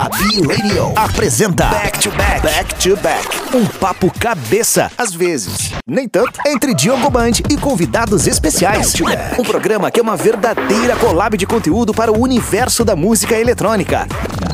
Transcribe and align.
A 0.00 0.08
B-Radio 0.10 0.92
apresenta 0.94 1.66
Back 1.70 1.98
to 1.98 2.12
Back. 2.12 2.40
Back 2.40 2.74
to 2.76 2.96
Back. 2.98 3.56
Um 3.56 3.66
papo 3.66 4.08
cabeça, 4.16 4.92
às 4.96 5.12
vezes. 5.12 5.72
Nem 5.84 6.08
tanto. 6.08 6.38
Entre 6.46 6.72
Diogo 6.72 7.10
Band 7.10 7.32
e 7.50 7.56
convidados 7.56 8.28
especiais. 8.28 8.92
Back 8.92 9.16
back. 9.16 9.40
Um 9.40 9.44
programa 9.44 9.90
que 9.90 9.98
é 9.98 10.02
uma 10.02 10.16
verdadeira 10.16 10.94
collab 10.94 11.36
de 11.36 11.44
conteúdo 11.46 11.92
para 11.92 12.12
o 12.12 12.22
universo 12.22 12.84
da 12.84 12.94
música 12.94 13.34
eletrônica. 13.34 14.06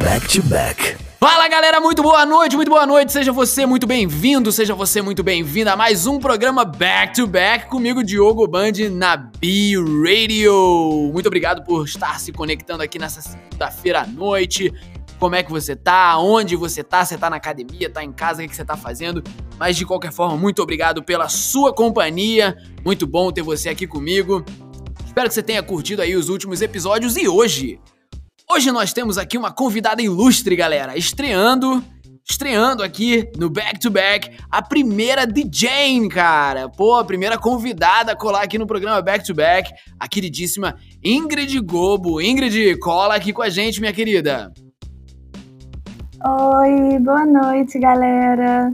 Back 0.03 0.29
to 0.29 0.43
Back. 0.49 0.97
Fala 1.21 1.47
galera, 1.49 1.79
muito 1.81 2.03
boa 2.03 2.25
noite, 2.25 2.57
muito 2.57 2.71
boa 2.71 2.87
noite. 2.87 3.13
Seja 3.13 3.31
você 3.31 3.67
muito 3.67 3.87
bem-vindo, 3.87 4.51
seja 4.51 4.75
você 4.75 5.03
muito 5.03 5.23
bem-vinda 5.23 5.73
a 5.73 5.77
mais 5.77 6.07
um 6.07 6.19
programa 6.19 6.65
Back 6.65 7.15
to 7.15 7.27
Back 7.27 7.67
comigo, 7.67 8.03
Diogo 8.03 8.47
Band, 8.47 8.73
na 8.93 9.17
B 9.17 9.75
Radio. 10.07 11.11
Muito 11.13 11.27
obrigado 11.27 11.63
por 11.65 11.85
estar 11.85 12.19
se 12.19 12.33
conectando 12.33 12.83
aqui 12.83 12.99
nessa 12.99 13.21
segunda-feira 13.21 14.03
à 14.03 14.07
noite. 14.07 14.73
Como 15.25 15.37
é 15.37 15.43
que 15.43 15.51
você 15.51 15.75
tá? 15.75 16.19
Onde 16.19 16.55
você 16.55 16.85
tá? 16.85 17.03
Você 17.03 17.17
tá 17.17 17.31
na 17.31 17.37
academia, 17.37 17.89
tá 17.89 18.05
em 18.05 18.13
casa, 18.13 18.45
o 18.45 18.47
que 18.47 18.55
você 18.55 18.63
tá 18.63 18.77
fazendo? 18.77 19.25
Mas 19.59 19.75
de 19.75 19.87
qualquer 19.87 20.13
forma, 20.13 20.37
muito 20.37 20.61
obrigado 20.61 21.03
pela 21.03 21.31
sua 21.31 21.75
companhia. 21.75 22.55
Muito 22.85 23.07
bom 23.07 23.33
ter 23.33 23.41
você 23.41 23.71
aqui 23.71 23.87
comigo. 23.87 24.45
Espero 25.07 25.27
que 25.27 25.33
você 25.35 25.43
tenha 25.43 25.63
curtido 25.63 26.03
aí 26.03 26.15
os 26.15 26.29
últimos 26.29 26.61
episódios 26.61 27.17
e 27.17 27.27
hoje 27.27 27.81
Hoje 28.53 28.71
nós 28.71 28.93
temos 28.93 29.17
aqui 29.17 29.39
uma 29.39 29.51
convidada 29.51 30.03
ilustre, 30.03 30.55
galera, 30.55 30.95
estreando, 30.95 31.83
estreando 32.29 32.83
aqui 32.83 33.27
no 33.39 33.49
Back 33.49 33.81
to 33.81 33.91
Back, 33.91 34.31
a 34.51 34.61
primeira 34.61 35.27
DJ, 35.27 36.07
cara. 36.11 36.69
Pô, 36.69 36.97
a 36.97 37.05
primeira 37.05 37.39
convidada 37.39 38.13
a 38.13 38.17
colar 38.17 38.43
aqui 38.43 38.59
no 38.59 38.67
programa 38.67 39.01
Back 39.01 39.25
to 39.25 39.33
Back, 39.33 39.73
a 39.99 40.07
queridíssima 40.07 40.77
Ingrid 41.03 41.59
Gobo. 41.61 42.21
Ingrid, 42.21 42.79
cola 42.79 43.15
aqui 43.15 43.33
com 43.33 43.41
a 43.41 43.49
gente, 43.49 43.81
minha 43.81 43.93
querida. 43.95 44.53
Oi, 46.27 46.99
boa 47.01 47.27
noite, 47.27 47.79
galera. 47.79 48.73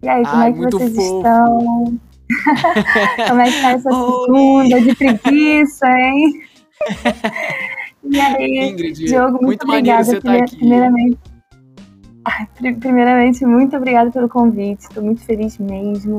E 0.00 0.08
aí, 0.08 0.22
como 0.24 0.36
Ai, 0.36 0.50
é 0.50 0.52
que 0.52 0.60
vocês 0.60 0.94
fofo. 0.94 1.16
estão? 1.16 1.98
como 3.28 3.40
é 3.40 3.50
que 3.50 3.60
tá 3.60 3.70
essa 3.72 3.90
segunda 3.90 4.80
de 4.80 4.94
preguiça, 4.94 5.86
hein? 5.88 6.42
E 8.04 8.20
aí, 8.20 8.68
Ingrid, 8.68 9.04
Diogo, 9.04 9.32
muito, 9.32 9.46
muito 9.46 9.64
obrigada. 9.64 10.04
Você 10.04 10.20
tá 10.20 10.34
aqui. 10.34 10.56
Primeiramente, 10.56 11.18
primeiramente, 12.80 13.46
muito 13.46 13.76
obrigada 13.76 14.10
pelo 14.10 14.28
convite. 14.28 14.82
Estou 14.82 15.02
muito 15.02 15.22
feliz 15.22 15.56
mesmo. 15.58 16.18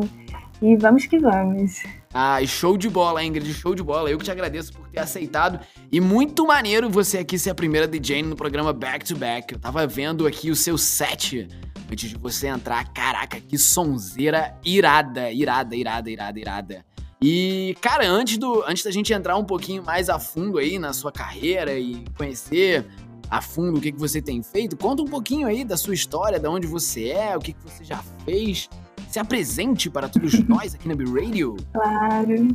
E 0.61 0.75
vamos 0.77 1.05
que 1.05 1.19
vamos. 1.19 1.83
Ah, 2.13 2.45
show 2.45 2.77
de 2.77 2.87
bola, 2.87 3.23
Ingrid, 3.23 3.51
show 3.53 3.73
de 3.73 3.81
bola. 3.81 4.09
Eu 4.09 4.19
que 4.19 4.25
te 4.25 4.29
agradeço 4.29 4.71
por 4.71 4.87
ter 4.87 4.99
aceitado. 4.99 5.59
E 5.91 5.99
muito 5.99 6.45
maneiro 6.45 6.87
você 6.87 7.17
aqui 7.17 7.39
ser 7.39 7.49
a 7.49 7.55
primeira 7.55 7.87
DJ 7.87 8.21
no 8.21 8.35
programa 8.35 8.71
Back 8.71 9.03
to 9.03 9.15
Back. 9.15 9.53
Eu 9.53 9.59
tava 9.59 9.87
vendo 9.87 10.27
aqui 10.27 10.51
o 10.51 10.55
seu 10.55 10.77
set 10.77 11.47
antes 11.91 12.11
de 12.11 12.15
você 12.15 12.47
entrar. 12.47 12.93
Caraca, 12.93 13.41
que 13.41 13.57
sonzeira 13.57 14.55
irada, 14.63 15.31
irada, 15.31 15.75
irada, 15.75 16.11
irada, 16.11 16.39
irada. 16.39 16.85
E, 17.19 17.75
cara, 17.81 18.07
antes, 18.07 18.37
do, 18.37 18.63
antes 18.67 18.83
da 18.83 18.91
gente 18.91 19.11
entrar 19.11 19.35
um 19.37 19.45
pouquinho 19.45 19.81
mais 19.81 20.07
a 20.07 20.19
fundo 20.19 20.59
aí 20.59 20.77
na 20.77 20.93
sua 20.93 21.11
carreira 21.11 21.73
e 21.79 22.03
conhecer 22.15 22.85
a 23.29 23.41
fundo 23.41 23.79
o 23.79 23.81
que, 23.81 23.91
que 23.91 23.99
você 23.99 24.21
tem 24.21 24.43
feito, 24.43 24.77
conta 24.77 25.01
um 25.01 25.07
pouquinho 25.07 25.47
aí 25.47 25.63
da 25.63 25.77
sua 25.77 25.95
história, 25.95 26.39
de 26.39 26.47
onde 26.47 26.67
você 26.67 27.07
é, 27.07 27.35
o 27.35 27.39
que, 27.39 27.53
que 27.53 27.63
você 27.63 27.83
já 27.83 28.03
fez. 28.25 28.69
Se 29.13 29.19
apresente 29.19 29.91
para 29.91 30.09
todos 30.09 30.39
nós 30.49 30.73
aqui 30.73 30.87
na 30.87 30.95
B-Radio. 30.95 31.55
Claro. 31.71 32.47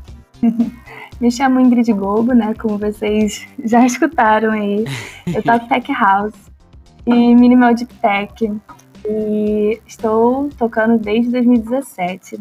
Me 1.20 1.30
chamo 1.30 1.60
Ingrid 1.60 1.92
Gobo, 1.92 2.32
né? 2.32 2.52
Como 2.54 2.76
vocês 2.76 3.46
já 3.64 3.86
escutaram 3.86 4.50
aí. 4.50 4.84
Eu 5.32 5.40
toco 5.40 5.68
Tech 5.70 5.92
House 5.92 6.34
e 7.06 7.12
Minimal 7.36 7.74
Deep 7.74 7.94
Tech. 8.02 8.52
E 9.06 9.80
estou 9.86 10.48
tocando 10.58 10.98
desde 10.98 11.30
2017. 11.30 12.40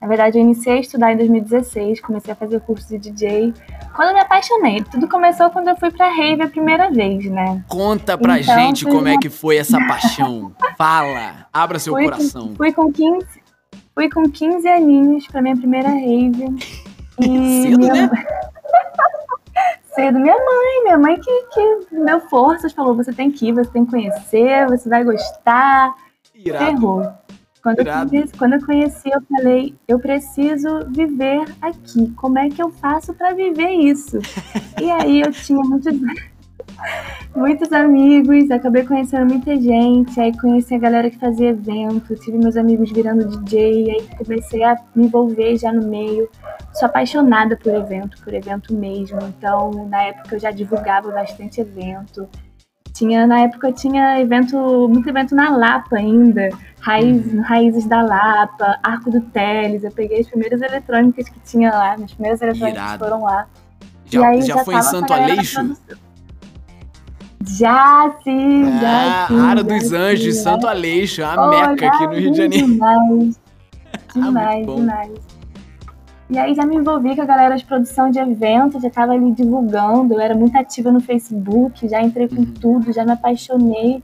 Na 0.00 0.08
verdade, 0.08 0.38
eu 0.38 0.42
iniciei 0.42 0.78
a 0.78 0.80
estudar 0.80 1.12
em 1.12 1.16
2016, 1.18 2.00
comecei 2.00 2.32
a 2.32 2.34
fazer 2.34 2.58
curso 2.62 2.88
de 2.88 2.98
DJ. 2.98 3.54
Quando 3.94 4.08
eu 4.08 4.14
me 4.14 4.20
apaixonei, 4.20 4.82
tudo 4.82 5.08
começou 5.08 5.48
quando 5.50 5.68
eu 5.68 5.76
fui 5.76 5.92
pra 5.92 6.08
rave 6.08 6.42
a 6.42 6.48
primeira 6.48 6.90
vez, 6.90 7.26
né? 7.26 7.64
Conta 7.68 8.18
pra 8.18 8.40
então, 8.40 8.56
gente 8.56 8.84
como 8.84 9.06
é 9.06 9.16
que 9.16 9.30
foi 9.30 9.58
essa 9.58 9.78
paixão. 9.86 10.50
Fala, 10.76 11.46
abra 11.52 11.78
seu 11.78 11.92
fui 11.92 12.02
coração. 12.02 12.48
Com, 12.48 12.56
fui 12.56 12.72
com 12.72 12.92
15, 12.92 13.41
fui 13.94 14.08
com 14.10 14.30
15 14.30 14.68
aninhos 14.68 15.26
pra 15.26 15.42
minha 15.42 15.56
primeira 15.56 15.88
rave. 15.88 16.44
E 17.20 17.62
Cedo, 17.62 17.78
minha... 17.78 18.06
né? 18.06 18.10
Cedo. 19.94 20.18
Minha 20.18 20.36
mãe, 20.36 20.84
minha 20.84 20.98
mãe 20.98 21.20
que, 21.20 21.42
que 21.52 22.04
deu 22.04 22.20
forças, 22.22 22.72
falou: 22.72 22.96
você 22.96 23.12
tem 23.12 23.30
que 23.30 23.48
ir, 23.48 23.52
você 23.52 23.70
tem 23.70 23.84
que 23.84 23.90
conhecer, 23.90 24.66
você 24.66 24.88
vai 24.88 25.04
gostar. 25.04 25.94
Irado. 26.34 26.64
Ferrou. 26.64 27.22
Quando 27.62 27.78
eu, 27.78 27.84
conheci, 27.84 28.32
quando 28.36 28.52
eu 28.54 28.66
conheci, 28.66 29.08
eu 29.08 29.22
falei, 29.22 29.74
eu 29.86 29.98
preciso 30.00 30.80
viver 30.88 31.44
aqui. 31.60 32.10
Como 32.16 32.36
é 32.36 32.48
que 32.48 32.60
eu 32.60 32.70
faço 32.70 33.14
para 33.14 33.34
viver 33.34 33.70
isso? 33.70 34.18
e 34.82 34.90
aí 34.90 35.20
eu 35.20 35.30
tinha 35.30 35.62
muitos, 35.62 35.94
muitos 37.34 37.72
amigos, 37.72 38.50
acabei 38.50 38.84
conhecendo 38.84 39.26
muita 39.26 39.58
gente, 39.58 40.20
aí 40.20 40.36
conheci 40.38 40.74
a 40.74 40.78
galera 40.78 41.10
que 41.10 41.18
fazia 41.18 41.50
evento, 41.50 42.14
tive 42.16 42.38
meus 42.38 42.56
amigos 42.56 42.90
virando 42.90 43.28
DJ, 43.28 43.90
aí 43.90 44.08
comecei 44.16 44.62
a 44.62 44.76
me 44.94 45.06
envolver 45.06 45.56
já 45.56 45.72
no 45.72 45.86
meio. 45.86 46.28
Sou 46.72 46.86
apaixonada 46.86 47.56
por 47.56 47.74
evento, 47.74 48.22
por 48.22 48.32
evento 48.32 48.74
mesmo. 48.74 49.18
Então, 49.22 49.86
na 49.88 50.02
época 50.04 50.36
eu 50.36 50.40
já 50.40 50.50
divulgava 50.50 51.10
bastante 51.10 51.60
evento. 51.60 52.28
Tinha, 52.92 53.26
na 53.26 53.40
época 53.40 53.72
tinha 53.72 54.20
evento, 54.20 54.88
muito 54.88 55.08
evento 55.08 55.34
na 55.34 55.50
Lapa 55.56 55.96
ainda. 55.96 56.50
Raiz, 56.80 57.32
uhum. 57.32 57.40
Raízes 57.40 57.86
da 57.86 58.02
Lapa, 58.02 58.78
Arco 58.82 59.10
do 59.10 59.20
Teles. 59.20 59.82
Eu 59.82 59.90
peguei 59.90 60.20
as 60.20 60.26
primeiras 60.26 60.60
eletrônicas 60.60 61.28
que 61.28 61.40
tinha 61.40 61.70
lá, 61.70 61.94
as 61.94 62.12
primeiras 62.12 62.42
eletrônicas 62.42 62.82
Irado. 62.82 63.04
foram 63.04 63.22
lá. 63.22 63.46
Já, 64.04 64.28
aí 64.28 64.42
já, 64.42 64.56
já 64.56 64.64
foi 64.64 64.74
em 64.74 64.82
Santo 64.82 65.12
Aleixo? 65.12 65.76
Já, 67.46 68.14
sim, 68.22 68.64
ah, 68.64 68.80
já. 68.80 69.26
Sim, 69.28 69.40
Ara 69.40 69.64
dos 69.64 69.84
sim, 69.84 69.96
Anjos, 69.96 70.36
Santo 70.36 70.66
Aleixo, 70.66 71.24
a 71.24 71.34
oh, 71.46 71.50
Meca 71.50 71.88
aqui 71.88 72.06
no 72.06 72.14
Rio 72.14 72.30
de 72.30 72.36
Janeiro. 72.36 72.66
Demais, 72.66 73.40
demais, 74.14 74.68
ah, 74.68 74.74
demais. 74.74 75.42
E 76.30 76.38
aí 76.38 76.54
já 76.54 76.64
me 76.64 76.76
envolvi 76.76 77.14
com 77.14 77.22
a 77.22 77.26
galera 77.26 77.56
de 77.56 77.64
produção 77.64 78.10
de 78.10 78.18
eventos, 78.18 78.80
já 78.80 78.88
estava 78.88 79.12
ali 79.12 79.32
divulgando, 79.32 80.14
eu 80.14 80.20
era 80.20 80.34
muito 80.34 80.56
ativa 80.56 80.90
no 80.90 81.00
Facebook, 81.00 81.86
já 81.86 82.00
entrei 82.00 82.26
com 82.26 82.36
uhum. 82.36 82.54
tudo, 82.54 82.92
já 82.92 83.04
me 83.04 83.12
apaixonei. 83.12 84.02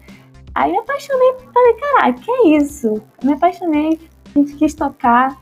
Aí 0.54 0.72
me 0.72 0.78
apaixonei, 0.78 1.34
falei, 1.54 1.74
caraca, 1.74 2.20
que 2.20 2.30
é 2.30 2.48
isso? 2.58 3.02
Me 3.22 3.32
apaixonei, 3.32 3.98
quis 4.58 4.74
tocar, 4.74 5.38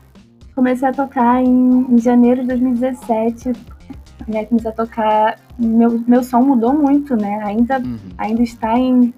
comecei 0.55 0.87
a 0.87 0.93
tocar 0.93 1.43
em, 1.43 1.87
em 1.89 1.97
janeiro 1.97 2.41
de 2.41 2.47
2017, 2.47 3.51
né, 4.27 4.45
comecei 4.45 4.69
a 4.69 4.73
tocar, 4.73 5.39
meu, 5.57 6.03
meu 6.07 6.23
som 6.23 6.41
mudou 6.41 6.73
muito, 6.73 7.15
né, 7.15 7.41
ainda, 7.43 7.79
uhum. 7.79 7.97
ainda 8.17 8.41
está 8.43 8.77
em, 8.77 9.13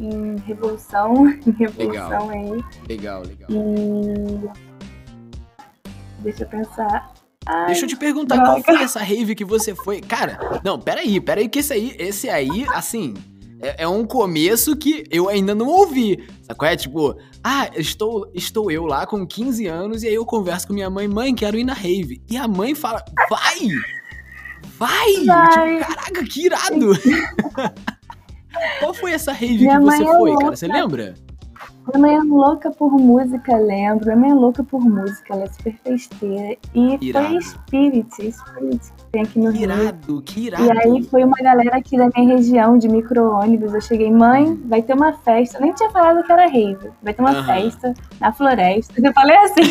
em 0.00 0.36
revolução, 0.46 1.28
em 1.46 1.50
revolução 1.50 2.28
legal. 2.28 2.30
aí. 2.30 2.64
Legal, 2.88 3.22
legal. 3.22 3.48
E 3.50 4.68
Deixa 6.20 6.42
eu 6.44 6.48
pensar. 6.48 7.12
Ai, 7.46 7.66
Deixa 7.66 7.84
eu 7.84 7.88
te 7.88 7.96
perguntar, 7.96 8.36
droga. 8.36 8.50
qual 8.50 8.62
foi 8.62 8.84
essa 8.84 9.00
rave 9.00 9.34
que 9.34 9.44
você 9.44 9.74
foi? 9.74 10.00
Cara, 10.00 10.60
não, 10.64 10.78
peraí, 10.78 11.20
peraí, 11.20 11.48
que 11.48 11.60
esse 11.60 11.72
aí, 11.72 11.94
esse 11.98 12.28
aí, 12.28 12.66
assim, 12.74 13.14
é, 13.60 13.84
é, 13.84 13.88
um 13.88 14.04
começo 14.04 14.76
que 14.76 15.04
eu 15.10 15.28
ainda 15.28 15.54
não 15.54 15.66
ouvi. 15.66 16.26
Sabe 16.42 16.58
qual 16.58 16.70
é? 16.70 16.76
Tipo, 16.76 17.16
ah, 17.42 17.70
estou, 17.74 18.30
estou 18.34 18.70
eu 18.70 18.84
lá 18.84 19.06
com 19.06 19.26
15 19.26 19.66
anos 19.66 20.02
e 20.02 20.08
aí 20.08 20.14
eu 20.14 20.26
converso 20.26 20.66
com 20.66 20.74
minha 20.74 20.90
mãe, 20.90 21.08
mãe, 21.08 21.34
quero 21.34 21.58
ir 21.58 21.64
na 21.64 21.74
rave. 21.74 22.20
E 22.28 22.36
a 22.36 22.46
mãe 22.46 22.74
fala, 22.74 23.02
vai! 23.30 23.68
Vai! 24.78 25.24
vai. 25.26 25.78
Tipo, 25.78 25.94
caraca, 25.94 26.24
que 26.24 26.46
irado! 26.46 26.92
qual 28.80 28.94
foi 28.94 29.12
essa 29.12 29.32
rave 29.32 29.58
minha 29.58 29.78
que 29.78 29.84
você 29.84 30.02
é 30.02 30.06
foi, 30.06 30.36
cara? 30.36 30.56
Você 30.56 30.68
lembra? 30.68 31.14
Minha 31.94 32.00
mãe 32.00 32.16
é 32.16 32.22
louca 32.22 32.70
por 32.70 32.92
música, 32.92 33.56
lembro. 33.56 34.04
Minha 34.04 34.16
mãe 34.16 34.30
é 34.30 34.34
louca 34.34 34.62
por 34.62 34.80
música, 34.80 35.32
ela 35.32 35.44
é 35.44 35.46
super 35.48 35.74
festeira. 35.82 36.56
E 36.74 36.98
irado. 37.00 37.28
foi 37.28 37.40
Spirit, 37.40 38.32
Spirit 38.32 38.92
que 38.96 39.04
tem 39.10 39.22
aqui 39.22 39.38
no 39.38 39.56
irado, 39.56 40.12
Rio. 40.12 40.22
Que 40.22 40.40
irado, 40.46 40.64
E 40.64 40.70
aí 40.70 41.02
foi 41.04 41.24
uma 41.24 41.36
galera 41.38 41.78
aqui 41.78 41.96
da 41.96 42.10
minha 42.14 42.36
região 42.36 42.76
de 42.76 42.88
micro-ônibus. 42.88 43.72
Eu 43.72 43.80
cheguei, 43.80 44.12
mãe, 44.12 44.54
vai 44.66 44.82
ter 44.82 44.92
uma 44.92 45.14
festa. 45.14 45.56
Eu 45.56 45.62
nem 45.62 45.72
tinha 45.72 45.90
falado 45.90 46.22
que 46.22 46.30
era 46.30 46.46
rave. 46.46 46.90
Vai 47.02 47.14
ter 47.14 47.22
uma 47.22 47.32
uhum. 47.32 47.44
festa 47.44 47.94
na 48.20 48.32
floresta. 48.32 48.94
Eu 49.02 49.12
falei 49.14 49.36
assim, 49.38 49.62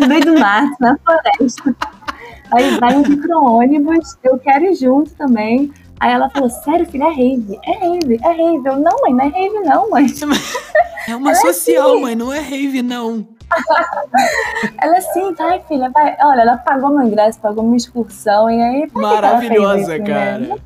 no 0.00 0.08
meio 0.08 0.24
do 0.24 0.40
mato, 0.40 0.74
na 0.80 0.96
floresta. 0.98 1.76
Aí 2.52 2.78
vai 2.78 2.94
um 2.96 3.02
micro-ônibus, 3.02 4.16
eu 4.22 4.38
quero 4.38 4.64
ir 4.66 4.74
junto 4.74 5.10
também. 5.14 5.72
Aí 5.98 6.12
ela 6.12 6.28
falou, 6.30 6.50
sério, 6.50 6.84
filha, 6.86 7.04
é 7.04 7.10
rave? 7.10 7.58
É 7.64 7.72
rave, 7.78 8.20
é 8.22 8.28
rave. 8.28 8.66
Eu, 8.66 8.76
não, 8.76 8.96
mãe, 9.02 9.14
não 9.14 9.24
é 9.24 9.28
rave 9.28 9.60
não, 9.60 9.90
mãe. 9.90 10.06
É 11.08 11.16
uma 11.16 11.30
ela 11.30 11.38
é 11.38 11.52
social, 11.52 11.96
é 11.96 12.00
mãe, 12.00 12.14
não 12.14 12.32
é 12.32 12.38
rave 12.38 12.80
não. 12.80 13.26
ela 14.80 14.98
assim, 14.98 15.34
tá, 15.34 15.58
filha, 15.66 15.90
vai. 15.90 16.16
Olha, 16.22 16.42
ela 16.42 16.56
pagou 16.58 16.90
meu 16.90 17.08
ingresso, 17.08 17.40
pagou 17.40 17.64
minha 17.64 17.76
excursão, 17.76 18.48
e 18.48 18.62
aí... 18.62 18.88
Maravilhosa, 18.94 19.98
que 19.98 20.06
cara. 20.06 20.38
Né? 20.38 20.56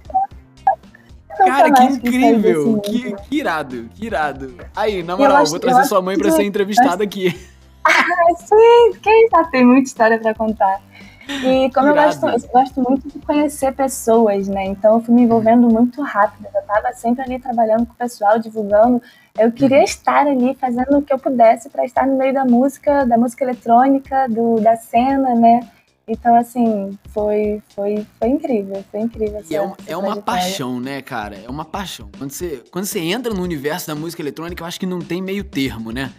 Cara, 1.39 1.73
que 1.73 1.83
incrível! 1.85 2.81
Que, 2.81 3.13
que, 3.15 3.37
irado, 3.37 3.89
que 3.95 4.07
irado. 4.07 4.55
Aí, 4.75 5.03
na 5.03 5.17
moral, 5.17 5.39
acho, 5.39 5.53
vou 5.53 5.61
trazer 5.61 5.85
sua 5.85 6.03
mãe 6.03 6.19
pra 6.19 6.31
ser 6.31 6.45
entrevistada 6.45 7.03
aqui. 7.03 7.35
Ah, 7.89 8.35
sim, 8.35 8.99
quem 9.01 9.29
sabe 9.29 9.49
tem 9.53 9.65
muita 9.65 9.87
história 9.87 10.19
pra 10.19 10.35
contar. 10.35 10.81
E 11.29 11.71
como 11.73 11.89
eu 11.89 11.95
gosto, 11.95 12.27
eu 12.27 12.49
gosto 12.49 12.81
muito 12.81 13.09
de 13.09 13.19
conhecer 13.19 13.73
pessoas, 13.75 14.47
né? 14.49 14.67
Então 14.67 14.95
eu 14.95 15.01
fui 15.01 15.15
me 15.15 15.23
envolvendo 15.23 15.69
muito 15.69 16.01
rápido. 16.03 16.47
Eu 16.55 16.61
estava 16.61 16.93
sempre 16.93 17.23
ali 17.23 17.39
trabalhando 17.39 17.87
com 17.87 17.93
o 17.93 17.97
pessoal, 17.97 18.39
divulgando. 18.39 19.03
Eu 19.39 19.53
queria 19.53 19.79
uhum. 19.79 19.85
estar 19.85 20.27
ali 20.27 20.55
fazendo 20.55 20.99
o 20.99 21.03
que 21.03 21.13
eu 21.13 21.19
pudesse 21.19 21.69
para 21.69 21.85
estar 21.85 22.07
no 22.07 22.17
meio 22.17 22.33
da 22.33 22.45
música, 22.45 23.05
da 23.05 23.19
música 23.19 23.45
eletrônica, 23.45 24.29
do, 24.29 24.61
da 24.61 24.77
cena, 24.77 25.35
né? 25.35 25.61
Então, 26.09 26.37
assim, 26.37 26.97
foi, 27.09 27.61
foi, 27.75 28.07
foi 28.21 28.29
incrível, 28.29 28.85
foi 28.93 29.01
incrível. 29.01 29.43
E 29.51 29.57
é, 29.57 29.61
um, 29.61 29.73
é 29.89 29.97
uma 29.97 30.17
paixão, 30.17 30.79
né, 30.79 31.03
cara? 31.03 31.37
É 31.37 31.51
uma 31.51 31.65
paixão. 31.65 32.09
Quando 32.17 32.31
você, 32.31 32.63
quando 32.71 32.85
você 32.85 33.01
entra 33.01 33.35
no 33.35 33.43
universo 33.43 33.89
da 33.89 33.95
música 33.97 34.23
eletrônica, 34.23 34.63
eu 34.63 34.67
acho 34.67 34.79
que 34.79 34.87
não 34.87 35.01
tem 35.01 35.21
meio 35.21 35.43
termo, 35.43 35.91
né? 35.91 36.13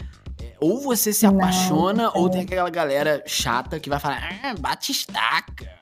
Ou 0.60 0.80
você 0.80 1.12
se 1.12 1.26
apaixona, 1.26 2.04
não, 2.04 2.12
ou 2.14 2.28
tem 2.28 2.42
aquela 2.42 2.70
galera 2.70 3.22
chata 3.26 3.78
que 3.78 3.88
vai 3.88 3.98
falar, 3.98 4.40
ah, 4.42 4.54
bate 4.58 4.92
estaca. 4.92 5.78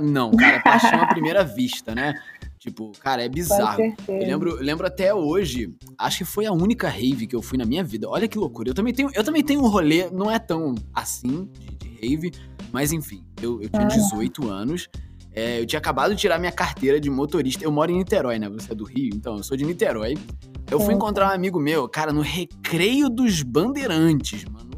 Não, 0.00 0.30
cara, 0.32 0.56
é 0.56 0.60
paixão 0.60 1.00
à 1.00 1.06
primeira 1.06 1.44
vista, 1.44 1.94
né? 1.94 2.14
Tipo, 2.58 2.90
cara, 2.98 3.24
é 3.24 3.28
bizarro. 3.28 3.80
Eu 4.08 4.18
lembro, 4.18 4.56
lembro 4.56 4.86
até 4.86 5.14
hoje, 5.14 5.72
acho 5.96 6.18
que 6.18 6.24
foi 6.24 6.46
a 6.46 6.52
única 6.52 6.88
rave 6.88 7.26
que 7.26 7.36
eu 7.36 7.42
fui 7.42 7.56
na 7.56 7.64
minha 7.64 7.84
vida. 7.84 8.08
Olha 8.08 8.26
que 8.26 8.36
loucura. 8.36 8.70
Eu 8.70 8.74
também 8.74 8.92
tenho, 8.92 9.08
eu 9.14 9.22
também 9.22 9.44
tenho 9.44 9.62
um 9.62 9.68
rolê, 9.68 10.10
não 10.10 10.28
é 10.28 10.38
tão 10.38 10.74
assim 10.92 11.48
de, 11.52 11.76
de 11.76 11.88
rave, 12.00 12.32
mas 12.72 12.92
enfim, 12.92 13.24
eu, 13.40 13.62
eu 13.62 13.68
tinha 13.68 13.86
18 13.86 14.48
anos. 14.48 14.88
É, 15.36 15.60
eu 15.60 15.66
tinha 15.66 15.78
acabado 15.78 16.14
de 16.14 16.20
tirar 16.20 16.38
minha 16.38 16.50
carteira 16.50 16.98
de 16.98 17.10
motorista. 17.10 17.62
Eu 17.62 17.70
moro 17.70 17.92
em 17.92 17.98
Niterói, 17.98 18.38
né? 18.38 18.48
Você 18.48 18.72
é 18.72 18.74
do 18.74 18.84
Rio, 18.84 19.10
então 19.14 19.36
eu 19.36 19.42
sou 19.42 19.54
de 19.54 19.66
Niterói. 19.66 20.16
Eu 20.70 20.80
fui 20.80 20.94
encontrar 20.94 21.28
um 21.28 21.34
amigo 21.34 21.60
meu, 21.60 21.86
cara, 21.86 22.10
no 22.10 22.22
Recreio 22.22 23.10
dos 23.10 23.42
Bandeirantes, 23.42 24.46
mano. 24.46 24.70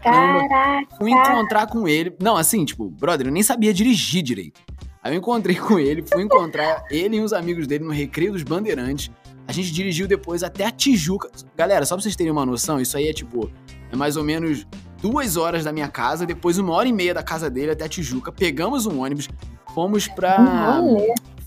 Caramba. 0.00 0.48
Caraca. 0.48 0.96
Fui 0.96 1.10
encontrar 1.10 1.66
com 1.66 1.88
ele. 1.88 2.14
Não, 2.22 2.36
assim, 2.36 2.64
tipo, 2.64 2.88
brother, 2.88 3.26
eu 3.26 3.32
nem 3.32 3.42
sabia 3.42 3.74
dirigir 3.74 4.22
direito. 4.22 4.60
Aí 5.02 5.12
eu 5.12 5.18
encontrei 5.18 5.56
com 5.58 5.78
ele, 5.78 6.04
fui 6.06 6.22
encontrar 6.22 6.84
ele 6.88 7.16
e 7.16 7.20
os 7.20 7.32
amigos 7.32 7.66
dele 7.66 7.84
no 7.84 7.90
Recreio 7.90 8.32
dos 8.32 8.44
Bandeirantes. 8.44 9.10
A 9.46 9.52
gente 9.52 9.72
dirigiu 9.72 10.06
depois 10.06 10.42
até 10.42 10.66
a 10.66 10.70
Tijuca. 10.70 11.30
Galera, 11.56 11.84
só 11.84 11.96
pra 11.96 12.02
vocês 12.02 12.14
terem 12.14 12.30
uma 12.30 12.46
noção, 12.46 12.80
isso 12.80 12.96
aí 12.96 13.08
é 13.08 13.12
tipo, 13.12 13.50
é 13.90 13.96
mais 13.96 14.16
ou 14.16 14.22
menos 14.22 14.66
duas 15.00 15.36
horas 15.36 15.64
da 15.64 15.72
minha 15.72 15.88
casa, 15.88 16.26
depois 16.26 16.58
uma 16.58 16.72
hora 16.72 16.88
e 16.88 16.92
meia 16.92 17.14
da 17.14 17.22
casa 17.22 17.48
dele 17.50 17.72
até 17.72 17.84
a 17.84 17.88
Tijuca. 17.88 18.32
Pegamos 18.32 18.86
um 18.86 19.02
ônibus, 19.02 19.28
fomos 19.74 20.08
pra 20.08 20.80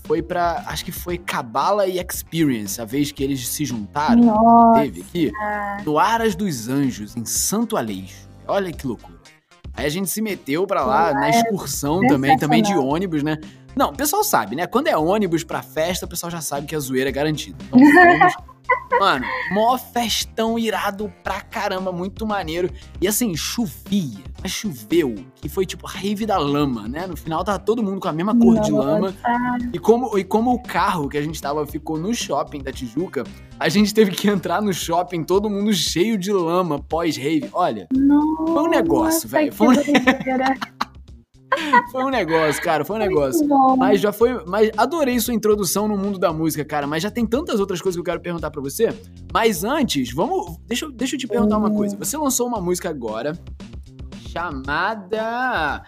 foi 0.04 0.20
para 0.20 0.64
acho 0.66 0.84
que 0.84 0.92
foi 0.92 1.16
Cabala 1.16 1.86
e 1.86 1.98
Experience, 1.98 2.80
a 2.80 2.84
vez 2.84 3.12
que 3.12 3.22
eles 3.22 3.46
se 3.46 3.64
juntaram, 3.64 4.22
Nossa. 4.22 4.80
teve 4.80 5.00
aqui, 5.00 5.32
no 5.84 5.98
Aras 5.98 6.34
dos 6.34 6.68
Anjos, 6.68 7.16
em 7.16 7.24
Santo 7.24 7.76
Aleixo. 7.76 8.28
Olha 8.46 8.72
que 8.72 8.86
loucura. 8.86 9.18
Aí 9.74 9.86
a 9.86 9.88
gente 9.88 10.10
se 10.10 10.20
meteu 10.20 10.66
para 10.66 10.84
lá 10.84 11.14
na 11.14 11.30
excursão 11.30 12.00
também, 12.06 12.36
também 12.36 12.62
de 12.62 12.74
ônibus, 12.74 13.22
né? 13.22 13.38
Não, 13.74 13.88
o 13.88 13.96
pessoal 13.96 14.22
sabe, 14.22 14.54
né? 14.54 14.66
Quando 14.66 14.88
é 14.88 14.96
ônibus 14.96 15.44
pra 15.44 15.62
festa, 15.62 16.04
o 16.04 16.08
pessoal 16.08 16.30
já 16.30 16.40
sabe 16.42 16.66
que 16.66 16.76
a 16.76 16.78
zoeira 16.78 17.08
é 17.08 17.12
garantida. 17.12 17.56
Então, 17.68 17.80
fomos 17.80 18.34
Mano, 19.00 19.24
mó 19.50 19.76
festão 19.76 20.58
irado 20.58 21.12
pra 21.24 21.40
caramba, 21.40 21.90
muito 21.90 22.26
maneiro. 22.26 22.70
E 23.00 23.08
assim, 23.08 23.34
chovia, 23.34 24.22
mas 24.40 24.52
choveu, 24.52 25.14
que 25.36 25.48
foi 25.48 25.66
tipo 25.66 25.86
rave 25.86 26.24
da 26.26 26.38
lama, 26.38 26.86
né? 26.86 27.06
No 27.06 27.16
final 27.16 27.42
tava 27.42 27.58
todo 27.58 27.82
mundo 27.82 28.00
com 28.00 28.08
a 28.08 28.12
mesma 28.12 28.36
cor 28.36 28.54
Nossa. 28.54 28.62
de 28.62 28.72
lama. 28.72 29.14
E 29.72 29.78
como, 29.78 30.16
e 30.18 30.24
como 30.24 30.52
o 30.52 30.62
carro 30.62 31.08
que 31.08 31.18
a 31.18 31.22
gente 31.22 31.40
tava 31.40 31.66
ficou 31.66 31.98
no 31.98 32.14
shopping 32.14 32.62
da 32.62 32.70
Tijuca, 32.70 33.24
a 33.58 33.68
gente 33.68 33.92
teve 33.92 34.12
que 34.12 34.28
entrar 34.28 34.62
no 34.62 34.72
shopping, 34.72 35.24
todo 35.24 35.50
mundo 35.50 35.72
cheio 35.72 36.16
de 36.16 36.32
lama 36.32 36.78
pós-rave. 36.78 37.48
Olha, 37.52 37.88
Nossa, 37.92 38.52
foi 38.52 38.62
um 38.62 38.68
negócio, 38.68 39.28
velho. 39.28 39.52
Foi 39.52 39.68
um... 39.68 39.72
foi 41.90 42.04
um 42.04 42.10
negócio, 42.10 42.62
cara, 42.62 42.84
foi 42.84 42.96
um 42.96 42.98
negócio. 42.98 43.46
Mas 43.76 44.00
já 44.00 44.12
foi. 44.12 44.44
Mas 44.46 44.70
adorei 44.76 45.18
sua 45.20 45.34
introdução 45.34 45.88
no 45.88 45.96
mundo 45.96 46.18
da 46.18 46.32
música, 46.32 46.64
cara. 46.64 46.86
Mas 46.86 47.02
já 47.02 47.10
tem 47.10 47.26
tantas 47.26 47.60
outras 47.60 47.80
coisas 47.80 47.96
que 47.96 48.00
eu 48.00 48.04
quero 48.04 48.20
perguntar 48.20 48.50
para 48.50 48.60
você. 48.60 48.88
Mas 49.32 49.64
antes, 49.64 50.12
vamos. 50.12 50.58
Deixa, 50.66 50.90
deixa 50.90 51.16
eu 51.16 51.20
te 51.20 51.26
perguntar 51.26 51.58
uma 51.58 51.70
coisa. 51.70 51.96
Você 51.96 52.16
lançou 52.16 52.46
uma 52.46 52.60
música 52.60 52.88
agora 52.90 53.38
chamada 54.32 55.82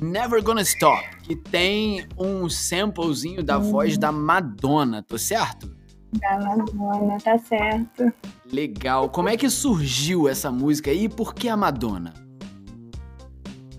Never 0.00 0.42
Gonna 0.42 0.62
Stop, 0.62 1.04
que 1.22 1.36
tem 1.36 2.06
um 2.18 2.48
samplezinho 2.48 3.42
da 3.42 3.58
voz 3.58 3.98
da 3.98 4.10
Madonna, 4.10 5.02
tô 5.02 5.18
certo? 5.18 5.70
Da 6.14 6.40
Madonna, 6.40 7.18
tá 7.22 7.36
certo. 7.38 8.12
Legal. 8.50 9.10
Como 9.10 9.28
é 9.28 9.36
que 9.36 9.48
surgiu 9.50 10.28
essa 10.28 10.50
música 10.50 10.92
e 10.92 11.08
por 11.08 11.34
que 11.34 11.48
a 11.48 11.56
Madonna? 11.56 12.14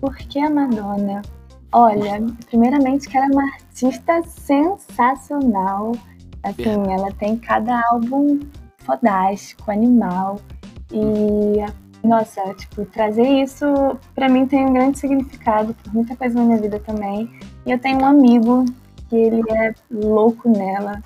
Por 0.00 0.16
que 0.16 0.38
a 0.38 0.48
Madonna? 0.48 1.22
Olha, 1.74 2.22
primeiramente 2.50 3.08
que 3.08 3.16
ela 3.16 3.26
é 3.26 3.30
uma 3.30 3.44
artista 3.54 4.22
sensacional. 4.24 5.92
Assim, 6.42 6.92
ela 6.92 7.10
tem 7.12 7.36
cada 7.38 7.80
álbum 7.90 8.40
fodástico, 8.78 9.70
animal. 9.70 10.38
E, 10.92 12.06
nossa, 12.06 12.42
tipo, 12.54 12.84
trazer 12.84 13.26
isso 13.42 13.64
para 14.14 14.28
mim 14.28 14.46
tem 14.46 14.66
um 14.66 14.72
grande 14.74 14.98
significado 14.98 15.74
por 15.74 15.94
muita 15.94 16.14
coisa 16.14 16.38
na 16.38 16.44
minha 16.44 16.58
vida 16.58 16.78
também. 16.80 17.30
E 17.64 17.70
eu 17.70 17.78
tenho 17.78 18.00
um 18.00 18.06
amigo 18.06 18.66
que 19.08 19.16
ele 19.16 19.42
é 19.50 19.72
louco 19.90 20.50
nela. 20.50 21.02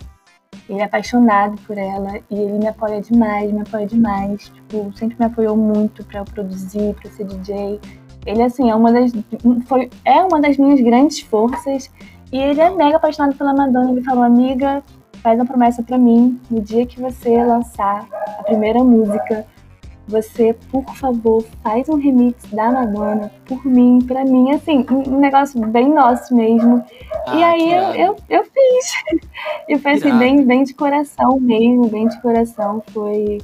Ele 0.68 0.80
é 0.80 0.84
apaixonado 0.84 1.60
por 1.62 1.78
ela 1.78 2.18
e 2.28 2.34
ele 2.34 2.58
me 2.58 2.66
apoia 2.66 3.00
demais, 3.00 3.52
me 3.52 3.60
apoia 3.60 3.86
demais. 3.86 4.48
Tipo, 4.48 4.92
sempre 4.96 5.16
me 5.16 5.26
apoiou 5.26 5.56
muito 5.56 6.04
para 6.04 6.20
eu 6.20 6.24
produzir, 6.24 6.92
para 6.94 7.08
ser 7.10 7.24
DJ. 7.24 7.80
Ele, 8.26 8.42
assim, 8.42 8.70
é 8.70 8.74
uma 8.74 8.92
das, 8.92 9.12
foi, 9.66 9.90
é 10.04 10.22
uma 10.22 10.40
das 10.40 10.56
minhas 10.56 10.80
grandes 10.80 11.20
forças. 11.20 11.90
E 12.32 12.38
ele 12.38 12.60
é 12.60 12.70
mega 12.70 12.96
apaixonado 12.96 13.36
pela 13.36 13.54
Madonna. 13.54 13.92
Ele 13.92 14.02
falou, 14.02 14.24
amiga, 14.24 14.82
faz 15.22 15.38
uma 15.38 15.46
promessa 15.46 15.82
para 15.82 15.96
mim. 15.96 16.40
No 16.50 16.60
dia 16.60 16.86
que 16.86 17.00
você 17.00 17.42
lançar 17.44 18.06
a 18.38 18.42
primeira 18.42 18.82
música, 18.82 19.46
você, 20.08 20.54
por 20.70 20.84
favor, 20.94 21.44
faz 21.62 21.88
um 21.88 21.96
remix 21.96 22.44
da 22.52 22.70
Madonna 22.70 23.32
por 23.44 23.64
mim, 23.66 23.98
pra 24.06 24.24
mim. 24.24 24.52
Assim, 24.52 24.86
um 24.90 25.18
negócio 25.18 25.60
bem 25.66 25.92
nosso 25.92 26.34
mesmo. 26.34 26.84
Ah, 27.26 27.36
e 27.36 27.42
aí 27.42 27.72
eu, 27.72 27.94
eu, 27.94 28.16
eu, 28.28 28.44
fiz. 28.44 29.20
E 29.68 29.78
foi 29.78 29.92
assim, 29.92 30.16
bem, 30.16 30.44
bem 30.44 30.62
de 30.62 30.74
coração 30.74 31.40
mesmo, 31.40 31.88
bem 31.88 32.06
de 32.06 32.20
coração. 32.22 32.82
Foi, 32.92 33.38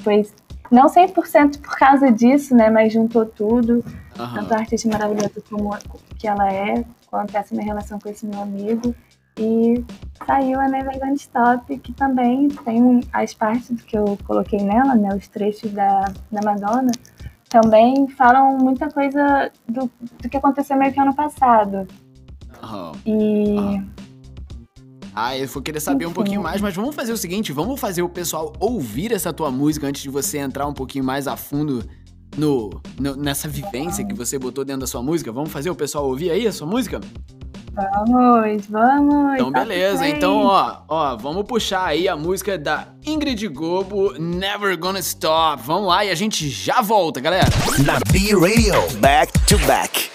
foi 0.00 0.22
não 0.72 0.86
100% 0.86 1.60
por 1.60 1.76
causa 1.76 2.10
disso, 2.10 2.56
né? 2.56 2.70
Mas 2.70 2.92
juntou 2.92 3.26
tudo. 3.26 3.84
Uhum. 4.18 4.34
Tanto 4.34 4.54
a 4.54 4.58
artista 4.58 4.88
maravilhosa 4.88 5.42
como 5.48 5.76
que 6.18 6.26
ela 6.26 6.50
é, 6.50 6.84
quanto 7.06 7.36
essa 7.36 7.54
minha 7.54 7.66
relação 7.66 7.98
com 7.98 8.08
esse 8.08 8.26
meu 8.26 8.40
amigo. 8.40 8.94
E 9.38 9.84
saiu 10.26 10.60
a 10.60 10.68
Never 10.68 10.98
Gonna 10.98 11.14
Stop, 11.14 11.78
que 11.78 11.92
também 11.92 12.48
tem 12.48 13.00
as 13.12 13.32
partes 13.34 13.70
do 13.70 13.82
que 13.82 13.96
eu 13.96 14.18
coloquei 14.26 14.60
nela, 14.60 14.94
né? 14.94 15.14
Os 15.14 15.28
trechos 15.28 15.70
da, 15.72 16.04
da 16.30 16.40
Madonna. 16.42 16.92
Também 17.48 18.08
falam 18.08 18.56
muita 18.56 18.90
coisa 18.90 19.50
do, 19.68 19.90
do 20.22 20.28
que 20.28 20.36
aconteceu 20.38 20.76
meio 20.76 20.92
que 20.92 21.00
ano 21.00 21.14
passado. 21.14 21.86
Uhum. 22.62 22.92
E... 23.04 23.58
Uhum. 23.58 24.01
Ah, 25.14 25.36
eu 25.36 25.46
vou 25.46 25.62
querer 25.62 25.80
saber 25.80 26.06
um 26.06 26.12
pouquinho 26.12 26.42
mais, 26.42 26.60
mas 26.60 26.74
vamos 26.74 26.94
fazer 26.94 27.12
o 27.12 27.16
seguinte, 27.16 27.52
vamos 27.52 27.78
fazer 27.78 28.02
o 28.02 28.08
pessoal 28.08 28.52
ouvir 28.58 29.12
essa 29.12 29.32
tua 29.32 29.50
música 29.50 29.86
antes 29.86 30.02
de 30.02 30.08
você 30.08 30.38
entrar 30.38 30.66
um 30.66 30.72
pouquinho 30.72 31.04
mais 31.04 31.26
a 31.28 31.36
fundo 31.36 31.84
no, 32.36 32.70
no 32.98 33.16
nessa 33.16 33.46
vivência 33.48 34.04
que 34.04 34.14
você 34.14 34.38
botou 34.38 34.64
dentro 34.64 34.80
da 34.80 34.86
sua 34.86 35.02
música. 35.02 35.30
Vamos 35.30 35.52
fazer 35.52 35.70
o 35.70 35.74
pessoal 35.74 36.06
ouvir 36.06 36.30
aí 36.30 36.46
a 36.46 36.52
sua 36.52 36.66
música? 36.66 37.00
Vamos, 37.74 38.66
vamos. 38.66 39.34
Então 39.34 39.50
beleza, 39.50 40.06
então 40.06 40.44
ó, 40.44 40.82
ó, 40.88 41.16
vamos 41.16 41.44
puxar 41.44 41.86
aí 41.86 42.06
a 42.06 42.14
música 42.14 42.58
da 42.58 42.88
Ingrid 43.06 43.48
Gobo, 43.48 44.12
Never 44.18 44.78
Gonna 44.78 44.98
Stop. 44.98 45.62
Vamos 45.64 45.88
lá 45.88 46.04
e 46.04 46.10
a 46.10 46.14
gente 46.14 46.48
já 46.48 46.82
volta, 46.82 47.20
galera. 47.20 47.48
Na 47.84 47.98
B 48.10 48.34
Radio, 48.34 48.98
back 48.98 49.32
to 49.46 49.58
back. 49.66 50.10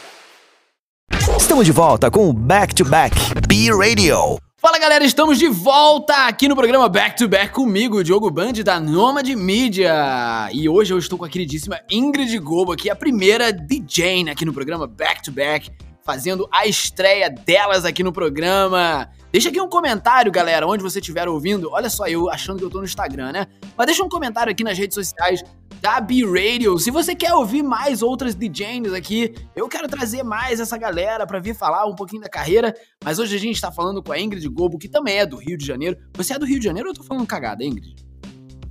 Estamos 1.38 1.66
de 1.66 1.72
volta 1.72 2.12
com 2.12 2.30
o 2.30 2.34
Back 2.34 2.76
to 2.76 2.86
Back 2.86 3.16
B 3.48 3.70
Radio. 3.72 4.38
Fala 4.60 4.80
galera, 4.80 5.06
estamos 5.06 5.38
de 5.38 5.48
volta 5.48 6.26
aqui 6.26 6.48
no 6.48 6.56
programa 6.56 6.90
Back 6.90 7.16
to 7.16 7.28
Back 7.28 7.54
comigo, 7.54 8.04
Diogo 8.04 8.32
Band 8.32 8.54
da 8.66 8.80
Nomad 8.80 9.28
Media. 9.36 10.50
E 10.52 10.68
hoje 10.68 10.92
eu 10.92 10.98
estou 10.98 11.16
com 11.16 11.26
a 11.26 11.30
queridíssima 11.30 11.80
Ingrid 11.88 12.36
Gobo 12.40 12.72
aqui, 12.72 12.90
a 12.90 12.96
primeira 12.96 13.54
DJ 13.54 14.28
aqui 14.32 14.46
no 14.46 14.54
programa 14.54 14.88
Back 14.88 15.22
to 15.22 15.32
Back, 15.32 15.70
fazendo 16.04 16.50
a 16.52 16.66
estreia 16.66 17.30
delas 17.30 17.86
aqui 17.86 18.02
no 18.02 18.12
programa. 18.12 19.08
Deixa 19.38 19.50
aqui 19.50 19.62
um 19.62 19.70
comentário, 19.70 20.32
galera, 20.32 20.66
onde 20.66 20.82
você 20.82 20.98
estiver 20.98 21.30
ouvindo. 21.30 21.70
Olha 21.72 21.92
só, 21.92 22.08
eu 22.08 22.28
achando 22.28 22.58
que 22.58 22.66
eu 22.66 22.72
tô 22.72 22.80
no 22.80 22.86
Instagram, 22.86 23.32
né? 23.32 23.46
Mas 23.78 23.86
deixa 23.86 24.04
um 24.04 24.10
comentário 24.10 24.52
aqui 24.52 24.64
nas 24.64 24.76
redes 24.76 24.96
sociais 24.96 25.44
da 25.80 26.02
B-Radio. 26.02 26.80
Se 26.80 26.90
você 26.90 27.14
quer 27.14 27.36
ouvir 27.36 27.62
mais 27.62 28.02
outras 28.02 28.34
DJs 28.34 28.94
aqui, 28.94 29.36
eu 29.56 29.70
quero 29.70 29.88
trazer 29.88 30.24
mais 30.24 30.60
essa 30.60 30.76
galera 30.76 31.28
para 31.28 31.38
vir 31.38 31.54
falar 31.54 31.86
um 31.86 31.94
pouquinho 31.94 32.24
da 32.24 32.28
carreira, 32.28 32.74
mas 33.06 33.20
hoje 33.20 33.36
a 33.36 33.40
gente 33.40 33.62
tá 33.62 33.72
falando 33.72 34.02
com 34.02 34.12
a 34.12 34.20
Ingrid 34.20 34.50
Gobo, 34.50 34.80
que 34.80 34.90
também 34.90 35.20
é 35.20 35.26
do 35.28 35.38
Rio 35.38 35.56
de 35.56 35.68
Janeiro. 35.68 35.96
Você 36.16 36.34
é 36.34 36.40
do 36.40 36.46
Rio 36.48 36.58
de 36.58 36.66
Janeiro 36.66 36.90
ou 36.90 36.96
eu 36.96 36.98
tô 37.00 37.04
falando 37.04 37.28
cagada, 37.28 37.64
Ingrid? 37.64 37.96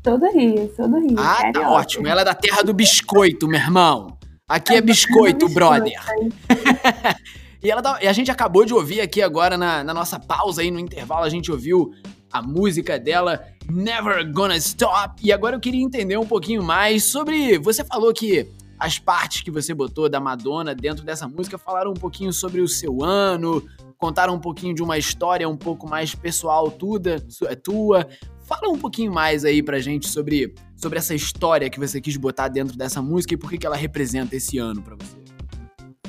Sou 0.05 0.19
do 0.19 0.27
Rio, 0.33 0.75
sou 0.75 0.89
do 0.89 0.99
Rio. 0.99 1.15
Ah, 1.17 1.53
tá 1.53 1.71
ótimo. 1.71 2.09
Ela 2.09 2.23
é 2.23 2.25
da 2.25 2.35
terra 2.35 2.63
do 2.63 2.75
biscoito, 2.75 3.47
meu 3.47 3.61
irmão. 3.61 4.19
Aqui 4.49 4.75
é 4.75 4.81
biscoito, 4.81 5.49
brother. 5.49 5.93
e, 7.63 7.71
ela 7.71 7.99
e 8.03 8.07
a 8.07 8.13
gente 8.13 8.31
acabou 8.31 8.65
de 8.65 8.75
ouvir 8.75 9.01
aqui 9.01 9.23
agora 9.23 9.57
na, 9.57 9.83
na 9.83 9.95
nossa 9.95 10.19
pausa 10.19 10.63
aí 10.63 10.71
no 10.71 10.79
intervalo, 10.79 11.25
a 11.25 11.29
gente 11.29 11.51
ouviu 11.51 11.93
a 12.31 12.43
música 12.43 12.99
dela, 12.99 13.43
Never 13.71 14.31
Gonna 14.33 14.57
Stop. 14.57 15.21
E 15.23 15.33
agora 15.33 15.57
eu 15.57 15.61
queria 15.61 15.83
entender 15.83 16.17
um 16.17 16.27
pouquinho 16.27 16.63
mais 16.63 17.05
sobre. 17.05 17.59
Você 17.59 17.85
falou 17.85 18.13
que 18.13 18.49
as 18.79 18.99
partes 18.99 19.43
que 19.43 19.51
você 19.51 19.73
botou 19.73 20.09
da 20.09 20.21
Madonna 20.21 20.75
dentro 20.75 21.05
dessa 21.05 21.27
música 21.27 21.57
falaram 21.57 21.93
um 21.93 21.95
pouquinho 21.95 22.33
sobre 22.33 22.61
o 22.61 22.69
seu 22.69 23.03
ano, 23.03 23.65
contaram 23.97 24.35
um 24.35 24.41
pouquinho 24.41 24.75
de 24.75 24.83
uma 24.83 24.99
história 24.99 25.49
um 25.49 25.57
pouco 25.57 25.89
mais 25.89 26.15
pessoal, 26.15 26.71
tuda, 26.71 27.25
é 27.45 27.55
tua. 27.55 28.07
Fala 28.43 28.69
um 28.69 28.79
pouquinho 28.79 29.13
mais 29.13 29.45
aí 29.45 29.63
pra 29.63 29.81
gente 29.81 30.07
sobre, 30.09 30.55
sobre 30.77 30.99
essa 30.99 31.15
história 31.15 31.69
que 31.69 31.81
você 31.81 32.01
quis 32.01 32.17
botar 32.17 32.49
dentro 32.49 32.77
dessa 32.77 33.03
música 33.03 33.35
e 33.35 33.37
por 33.37 33.51
que, 33.51 33.59
que 33.59 33.67
ela 33.67 33.77
representa 33.77 34.37
esse 34.37 34.59
ano 34.59 34.83
para 34.83 34.95
você. 34.95 35.17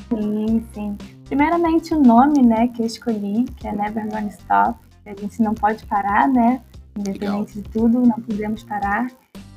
Sim, 0.09 0.65
sim. 0.73 0.97
Primeiramente 1.27 1.93
o 1.93 2.01
nome, 2.01 2.41
né, 2.41 2.67
que 2.69 2.81
eu 2.81 2.85
escolhi, 2.85 3.45
que 3.57 3.67
é 3.67 3.71
Never 3.71 4.09
Gonna 4.09 4.29
Stop 4.29 4.79
a 5.09 5.15
gente 5.15 5.41
não 5.41 5.53
pode 5.53 5.85
parar, 5.85 6.27
né? 6.27 6.61
Independente 6.97 7.25
Legal. 7.25 7.45
de 7.45 7.61
tudo, 7.63 8.01
não 8.01 8.19
podemos 8.21 8.63
parar. 8.63 9.07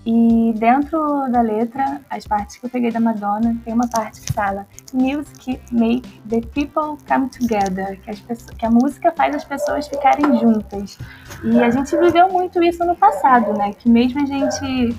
E 0.07 0.55
dentro 0.57 1.29
da 1.31 1.43
letra, 1.43 2.01
as 2.09 2.27
partes 2.27 2.57
que 2.57 2.65
eu 2.65 2.71
peguei 2.71 2.91
da 2.91 3.01
Madonna, 3.01 3.57
tem 3.65 3.75
uma 3.75 3.89
parte 3.89 4.21
que 4.23 4.33
fala 4.33 4.67
Music 4.95 5.61
make 5.71 6.09
the 6.29 6.41
people 6.41 6.97
come 7.07 7.29
together, 7.29 8.01
que, 8.01 8.17
pessoas, 8.23 8.51
que, 8.51 8.65
a 8.65 8.71
música 8.71 9.13
faz 9.13 9.35
as 9.37 9.45
pessoas 9.45 9.89
ficarem 9.89 10.39
juntas. 10.39 10.99
E 11.45 11.63
a 11.63 11.71
gente 11.71 11.95
viveu 11.99 12.31
muito 12.31 12.63
isso 12.63 12.85
no 12.85 12.97
passado, 12.97 13.53
né? 13.59 13.73
Que 13.75 13.91
mesmo 13.91 14.23
a 14.23 14.27
gente 14.27 14.97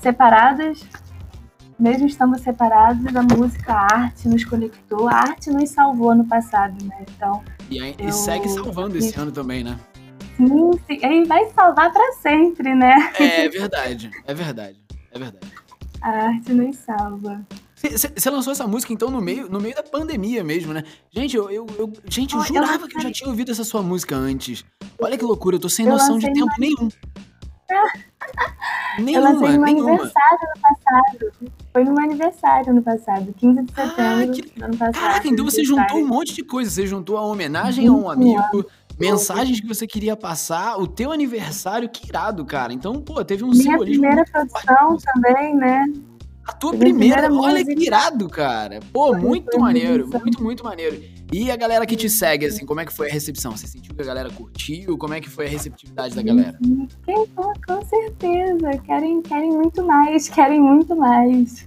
separadas, 0.00 0.84
mesmo 1.78 2.06
estando 2.06 2.38
separados, 2.38 3.04
a 3.14 3.22
música, 3.22 3.72
a 3.72 3.94
arte 3.94 4.28
nos 4.28 4.44
conectou, 4.44 5.08
a 5.08 5.14
arte 5.14 5.50
nos 5.50 5.70
salvou 5.70 6.14
no 6.14 6.24
passado, 6.26 6.76
né? 6.84 7.04
Então, 7.16 7.42
e, 7.70 7.78
eu... 7.78 8.08
e 8.08 8.12
segue 8.12 8.48
salvando 8.48 8.96
esse 8.96 9.18
ano 9.18 9.32
também, 9.32 9.64
né? 9.64 9.78
Sim, 10.36 10.70
sim. 10.86 10.98
E 11.02 11.24
vai 11.24 11.46
salvar 11.50 11.92
para 11.92 12.12
sempre, 12.14 12.74
né? 12.74 13.12
É 13.18 13.48
verdade, 13.48 14.10
é 14.26 14.34
verdade, 14.34 14.80
é 15.10 15.18
verdade. 15.18 15.52
A 16.00 16.10
arte 16.10 16.52
nos 16.52 16.76
salva. 16.76 17.46
Você 17.90 18.30
lançou 18.30 18.52
essa 18.52 18.66
música, 18.66 18.92
então, 18.92 19.10
no 19.10 19.20
meio, 19.20 19.48
no 19.48 19.60
meio 19.60 19.74
da 19.74 19.82
pandemia 19.82 20.42
mesmo, 20.42 20.72
né? 20.72 20.82
Gente, 21.10 21.36
eu, 21.36 21.50
eu, 21.50 21.66
eu 21.78 21.92
gente, 22.08 22.34
eu 22.34 22.40
oh, 22.40 22.44
jurava 22.44 22.84
eu 22.84 22.88
que 22.88 22.96
eu 22.96 23.02
já 23.02 23.12
tinha 23.12 23.28
ouvido 23.28 23.52
essa 23.52 23.62
sua 23.62 23.82
música 23.82 24.16
antes. 24.16 24.64
Olha 24.98 25.18
que 25.18 25.24
loucura, 25.24 25.56
eu 25.56 25.60
tô 25.60 25.68
sem 25.68 25.84
noção 25.84 26.18
de 26.18 26.32
tempo 26.32 26.52
nenhum. 26.58 26.88
nenhuma, 28.98 29.28
eu 29.28 29.40
lancei 29.40 29.58
no 29.58 29.64
aniversário 29.64 30.38
no 30.54 30.60
passado. 30.60 31.54
Foi 31.72 31.84
no 31.84 31.92
meu 31.92 32.04
aniversário 32.04 32.74
no 32.74 32.82
passado, 32.82 33.34
15 33.36 33.62
de 33.62 33.72
ah, 33.76 33.86
setembro 33.88 34.30
ah, 34.30 34.34
que... 34.34 34.58
do 34.58 34.64
ano 34.64 34.76
passado. 34.76 35.02
Caraca, 35.02 35.28
então 35.28 35.44
você 35.44 35.64
juntou 35.64 35.98
um 35.98 36.06
monte 36.06 36.34
de 36.34 36.42
coisa. 36.42 36.70
Você 36.70 36.86
juntou 36.86 37.16
a 37.16 37.22
homenagem 37.22 37.88
a 37.88 37.92
um 37.92 38.08
amigo, 38.08 38.66
mensagens 38.98 39.60
que 39.60 39.66
você 39.66 39.86
queria 39.86 40.16
passar, 40.16 40.78
o 40.78 40.86
teu 40.86 41.10
aniversário, 41.10 41.88
que 41.88 42.08
irado, 42.08 42.44
cara. 42.44 42.72
Então, 42.72 43.00
pô, 43.00 43.24
teve 43.24 43.44
um 43.44 43.50
Minha 43.50 43.62
simbolismo. 43.62 44.02
Minha 44.02 44.24
primeira 44.24 44.30
produção 44.30 44.96
também, 45.14 45.56
né? 45.56 45.84
A 46.46 46.52
tua 46.52 46.76
primeira, 46.76 47.22
primeira, 47.22 47.42
olha 47.42 47.64
que 47.64 47.86
irado, 47.86 48.28
cara. 48.28 48.80
Pô, 48.92 49.14
muito 49.16 49.58
maneiro, 49.58 50.08
muito, 50.08 50.42
muito 50.42 50.62
maneiro. 50.62 51.02
E 51.36 51.50
a 51.50 51.56
galera 51.56 51.84
que 51.84 51.96
te 51.96 52.08
segue, 52.08 52.46
assim, 52.46 52.64
como 52.64 52.78
é 52.78 52.86
que 52.86 52.92
foi 52.92 53.10
a 53.10 53.12
recepção? 53.12 53.56
Você 53.56 53.66
sentiu 53.66 53.92
que 53.92 54.00
a 54.00 54.04
galera 54.04 54.30
curtiu? 54.30 54.96
Como 54.96 55.14
é 55.14 55.20
que 55.20 55.28
foi 55.28 55.46
a 55.46 55.48
receptividade 55.48 56.14
da 56.14 56.22
galera? 56.22 56.56
Com 57.66 57.84
certeza, 57.86 58.78
querem, 58.86 59.20
querem 59.20 59.50
muito 59.50 59.84
mais, 59.84 60.28
querem 60.28 60.60
muito 60.60 60.94
mais. 60.94 61.66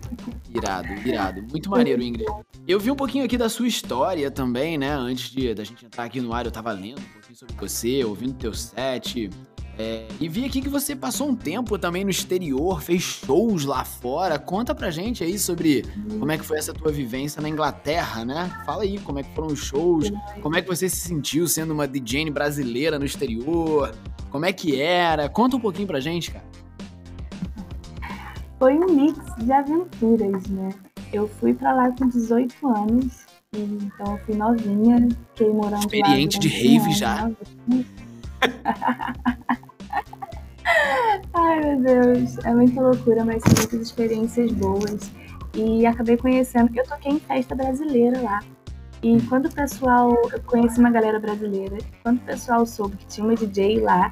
Irado, 0.56 0.88
irado. 1.06 1.44
Muito 1.52 1.70
maneiro, 1.70 2.02
Ingrid. 2.02 2.32
Eu 2.66 2.80
vi 2.80 2.90
um 2.90 2.96
pouquinho 2.96 3.26
aqui 3.26 3.38
da 3.38 3.50
sua 3.50 3.68
história 3.68 4.32
também, 4.32 4.78
né? 4.78 4.90
Antes 4.90 5.32
de, 5.32 5.54
da 5.54 5.66
gente 5.66 5.86
entrar 5.86 6.06
aqui 6.06 6.22
no 6.22 6.32
ar, 6.32 6.46
eu 6.46 6.52
tava 6.52 6.72
lendo 6.72 7.02
um 7.02 7.12
pouquinho 7.12 7.38
sobre 7.38 7.54
você, 7.60 8.06
ouvindo 8.06 8.36
teu 8.36 8.54
set. 8.54 9.30
É, 9.80 10.08
e 10.20 10.28
vi 10.28 10.44
aqui 10.44 10.60
que 10.60 10.70
você 10.70 10.96
passou 10.96 11.30
um 11.30 11.36
tempo 11.36 11.78
também 11.78 12.04
no 12.04 12.10
exterior, 12.10 12.82
fez 12.82 13.04
shows 13.04 13.64
lá 13.64 13.84
fora. 13.84 14.40
Conta 14.40 14.74
pra 14.74 14.90
gente 14.90 15.24
aí 15.24 15.38
sobre 15.38 15.86
como 16.18 16.32
é 16.32 16.38
que 16.38 16.44
foi 16.44 16.58
essa 16.58 16.74
tua 16.74 16.92
vivência 16.92 17.42
na 17.42 17.48
Inglaterra, 17.48 18.26
né? 18.26 18.52
Fala 18.66 18.82
aí 18.84 18.98
como 19.00 19.20
é 19.20 19.24
que 19.24 19.34
foram 19.36 19.50
os 19.50 19.60
shows, 19.60 20.12
como 20.42 20.56
é 20.56 20.64
que 20.64 20.68
você 20.68 20.90
se 20.90 20.98
sentiu 20.98 21.48
sendo 21.48 21.74
uma 21.74 21.88
DJ 21.88 22.32
brasileira 22.32 22.98
no 22.98 23.06
exterior, 23.06 23.94
como 24.32 24.46
é 24.46 24.54
que 24.54 24.82
era. 24.82 25.30
Conta 25.30 25.58
um 25.58 25.60
pouquinho 25.60 25.88
pra 25.88 26.00
gente, 26.00 26.32
cara. 26.32 26.46
Foi 28.58 28.74
um 28.74 28.88
mix 28.88 29.20
de 29.38 29.52
aventuras, 29.52 30.48
né? 30.48 30.70
Eu 31.14 31.28
fui 31.28 31.54
pra 31.54 31.74
lá 31.74 31.92
com 31.92 32.08
18 32.08 32.68
anos, 32.68 33.28
então 33.54 34.14
eu 34.14 34.18
fui 34.26 34.36
novinha, 34.36 35.08
fiquei 35.36 35.54
morando 35.54 35.82
Experiente 35.82 36.40
lá. 36.40 36.40
Experiente 36.40 36.40
de 36.40 36.48
rave 36.48 36.94
já. 36.94 37.32
Meu 41.78 42.14
Deus. 42.14 42.38
É 42.40 42.54
muita 42.54 42.82
loucura, 42.82 43.24
mas 43.24 43.44
são 43.44 43.54
muitas 43.56 43.82
experiências 43.82 44.52
boas. 44.52 45.12
E 45.56 45.86
acabei 45.86 46.18
conhecendo. 46.18 46.72
Eu 46.76 46.84
toquei 46.86 47.14
em 47.14 47.20
festa 47.20 47.56
brasileira 47.56 48.22
lá. 48.22 48.40
E 49.04 49.22
quando 49.24 49.46
o 49.46 49.54
pessoal. 49.54 50.12
Eu 50.32 50.42
conheci 50.46 50.80
uma 50.80 50.90
galera 50.90 51.20
brasileira. 51.20 51.78
Quando 52.04 52.18
o 52.18 52.22
pessoal 52.22 52.66
soube 52.66 52.98
que 52.98 53.06
tinha 53.06 53.26
uma 53.26 53.36
DJ 53.36 53.80
lá, 53.80 54.12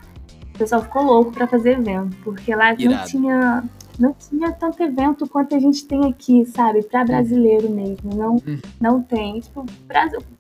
o 0.54 0.58
pessoal 0.58 0.82
ficou 0.82 1.04
louco 1.04 1.32
para 1.32 1.48
fazer 1.48 1.80
evento. 1.80 2.16
Porque 2.24 2.56
lá 2.56 2.74
Irado. 2.74 2.86
não 2.86 3.06
tinha 3.06 3.64
não 4.00 4.14
tinha 4.14 4.52
tanto 4.52 4.84
evento 4.84 5.28
quanto 5.28 5.56
a 5.56 5.60
gente 5.60 5.86
tem 5.86 6.06
aqui, 6.06 6.46
sabe? 6.46 6.84
Para 6.84 7.06
brasileiro 7.06 7.70
mesmo. 7.70 8.14
Não, 8.14 8.36
hum. 8.36 8.60
não 8.80 9.02
tem. 9.02 9.40
Tipo, 9.40 9.66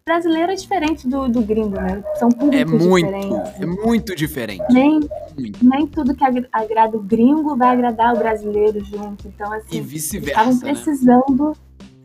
brasileiro 0.05 0.51
é 0.51 0.55
diferente 0.55 1.07
do, 1.07 1.27
do 1.27 1.41
gringo, 1.41 1.75
né? 1.75 2.03
São 2.15 2.29
públicos 2.29 2.73
é 2.73 2.87
muito, 2.87 3.05
diferentes. 3.05 3.61
É 3.61 3.65
muito 3.65 4.15
diferente. 4.15 4.63
Nem, 4.71 4.99
muito. 5.37 5.65
nem 5.65 5.87
tudo 5.87 6.15
que 6.15 6.23
agrada 6.51 6.97
o 6.97 7.01
gringo 7.01 7.55
vai 7.55 7.69
agradar 7.69 8.13
o 8.13 8.17
brasileiro 8.17 8.83
junto. 8.83 9.27
Então, 9.27 9.51
assim, 9.53 9.77
e 9.77 9.81
vice-versa. 9.81 10.41
Estavam 10.41 10.53
né? 10.53 10.73
precisando. 10.73 11.47
Né? 11.49 11.53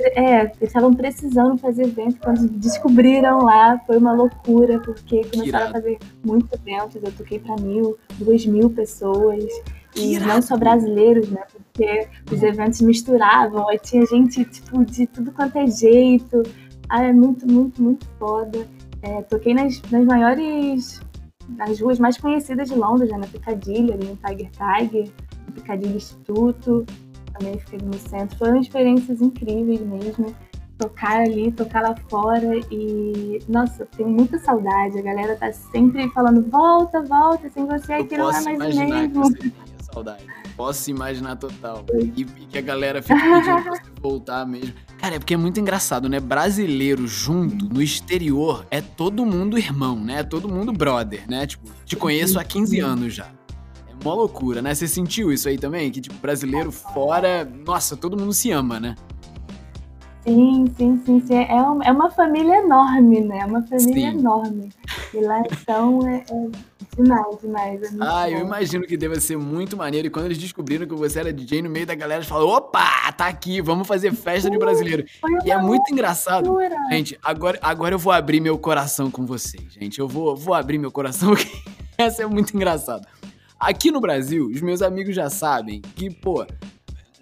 É, 0.03 0.41
eles 0.45 0.57
estavam 0.63 0.95
precisando 0.95 1.59
fazer 1.59 1.83
evento. 1.83 2.21
Quando 2.23 2.49
descobriram 2.49 3.45
lá, 3.45 3.79
foi 3.87 3.99
uma 3.99 4.13
loucura, 4.13 4.79
porque 4.79 5.25
começaram 5.25 5.67
a 5.67 5.71
fazer 5.73 5.99
muitos 6.25 6.51
eventos. 6.53 7.03
Eu 7.03 7.13
toquei 7.13 7.39
para 7.39 7.57
mil, 7.57 7.99
duas 8.19 8.47
mil 8.47 8.71
pessoas. 8.71 9.45
E 9.97 10.19
não 10.21 10.41
só 10.41 10.57
brasileiros, 10.57 11.29
né? 11.31 11.43
Porque 11.53 12.09
os 12.31 12.43
eventos 12.43 12.81
misturavam, 12.81 13.69
aí 13.69 13.79
tinha 13.79 14.05
gente, 14.07 14.45
tipo, 14.45 14.85
de 14.85 15.07
tudo 15.07 15.33
quanto 15.33 15.57
é 15.57 15.67
jeito. 15.67 16.43
Ah, 16.89 17.05
é 17.05 17.13
muito, 17.13 17.47
muito, 17.47 17.83
muito 17.83 18.07
foda. 18.19 18.67
É, 19.03 19.23
toquei 19.23 19.55
nas, 19.55 19.81
nas 19.91 20.05
maiores, 20.05 21.01
nas 21.49 21.81
ruas 21.81 21.99
mais 21.99 22.17
conhecidas 22.19 22.69
de 22.69 22.75
Londres, 22.75 23.11
né? 23.11 23.19
Na 23.19 23.27
Piccadilly, 23.27 23.93
ali 23.93 24.07
no 24.07 24.17
Tiger 24.17 24.51
Tiger, 24.51 25.09
no 25.47 25.53
Piccadilly 25.55 25.97
Instituto. 25.97 26.87
Também 27.33 27.59
fiquei 27.59 27.79
no 27.81 27.95
centro. 27.95 28.37
Foram 28.39 28.61
experiências 28.61 29.21
incríveis 29.21 29.81
mesmo 29.81 30.35
tocar 30.81 31.21
ali, 31.21 31.53
tocar 31.53 31.83
lá 31.83 31.95
fora 32.09 32.59
e 32.71 33.39
nossa, 33.47 33.87
tenho 33.97 34.09
muita 34.09 34.39
saudade. 34.39 34.99
A 34.99 35.03
galera 35.03 35.37
tá 35.37 35.53
sempre 35.53 36.09
falando 36.11 36.43
volta, 36.51 37.03
volta, 37.03 37.51
sem 37.51 37.67
você 37.67 37.93
aqui 37.93 38.17
não 38.17 38.31
é 38.31 38.43
mais 38.43 38.77
o 38.77 38.81
mesmo 38.81 39.23
saudade. 39.93 40.25
Posso 40.57 40.91
imaginar 40.91 41.37
total. 41.37 41.85
E, 41.95 42.21
e 42.23 42.25
que 42.25 42.59
a 42.59 42.61
galera 42.61 43.03
fica 43.03 43.15
pedindo 43.15 43.63
pra 43.63 43.73
você 43.73 43.83
voltar 44.01 44.47
mesmo. 44.47 44.75
Cara, 44.99 45.17
é 45.17 45.19
porque 45.19 45.35
é 45.35 45.37
muito 45.37 45.59
engraçado, 45.59 46.09
né? 46.09 46.21
Brasileiro 46.21 47.07
junto, 47.07 47.67
no 47.67 47.81
exterior, 47.81 48.67
é 48.71 48.81
todo 48.81 49.25
mundo 49.25 49.59
irmão, 49.59 49.99
né? 49.99 50.21
É 50.21 50.23
todo 50.23 50.49
mundo 50.49 50.73
brother, 50.73 51.29
né? 51.29 51.47
Tipo, 51.47 51.71
te 51.85 51.97
conheço 51.97 52.39
há 52.39 52.45
15 52.45 52.81
anos 52.81 53.15
já. 53.15 53.27
É 53.89 54.05
uma 54.05 54.15
loucura, 54.15 54.61
né? 54.61 54.75
Você 54.75 54.87
sentiu 54.87 55.33
isso 55.33 55.49
aí 55.49 55.59
também? 55.59 55.91
Que, 55.91 56.01
tipo, 56.01 56.17
brasileiro 56.17 56.71
fora, 56.71 57.45
nossa, 57.45 57.97
todo 57.97 58.19
mundo 58.19 58.33
se 58.33 58.51
ama, 58.51 58.79
né? 58.79 58.95
Sim, 60.25 60.67
sim, 60.77 61.03
sim, 61.05 61.21
sim. 61.27 61.35
É, 61.35 61.63
uma, 61.63 61.85
é 61.85 61.93
uma 61.93 62.11
família 62.11 62.59
enorme, 62.59 63.21
né? 63.23 63.39
É 63.39 63.47
uma 63.47 63.63
família 63.63 64.11
sim. 64.11 64.19
enorme. 64.19 64.69
E 65.15 65.21
lá 65.21 65.41
então 65.41 66.07
é, 66.07 66.25
é 66.31 66.49
demais, 66.97 67.39
demais. 67.41 67.83
É 67.83 67.87
ah, 68.01 68.25
bom. 68.25 68.27
eu 68.27 68.41
imagino 68.41 68.87
que 68.87 68.97
deva 68.97 69.19
ser 69.19 69.39
muito 69.39 69.77
maneiro. 69.77 70.07
E 70.07 70.11
quando 70.11 70.27
eles 70.27 70.39
descobriram 70.39 70.87
que 70.87 70.95
você 70.95 71.21
era 71.21 71.33
DJ 71.33 71.63
no 71.63 71.71
meio 71.71 71.87
da 71.87 71.95
galera, 71.95 72.19
eles 72.19 72.29
falaram: 72.29 72.51
opa, 72.51 73.13
tá 73.13 73.27
aqui, 73.27 73.63
vamos 73.63 73.89
fazer 73.89 74.13
festa 74.13 74.51
de 74.51 74.59
brasileiro. 74.59 75.05
E 75.45 75.51
é 75.51 75.57
muito 75.57 75.91
engraçado. 75.93 76.55
Gente, 76.91 77.19
agora, 77.23 77.59
agora 77.63 77.95
eu 77.95 77.99
vou 77.99 78.13
abrir 78.13 78.41
meu 78.41 78.59
coração 78.59 79.11
com 79.11 79.25
vocês, 79.25 79.73
gente. 79.73 79.99
Eu 79.99 80.07
vou, 80.07 80.37
vou 80.37 80.55
abrir 80.55 80.79
meu 80.79 80.91
coração, 80.91 81.31
porque 81.35 81.51
essa 81.97 82.23
é 82.23 82.27
muito 82.27 82.55
engraçado. 82.55 83.07
Aqui 83.59 83.91
no 83.91 84.01
Brasil, 84.01 84.47
os 84.47 84.61
meus 84.61 84.81
amigos 84.81 85.15
já 85.15 85.29
sabem 85.29 85.83
que, 85.95 86.09
pô, 86.09 86.47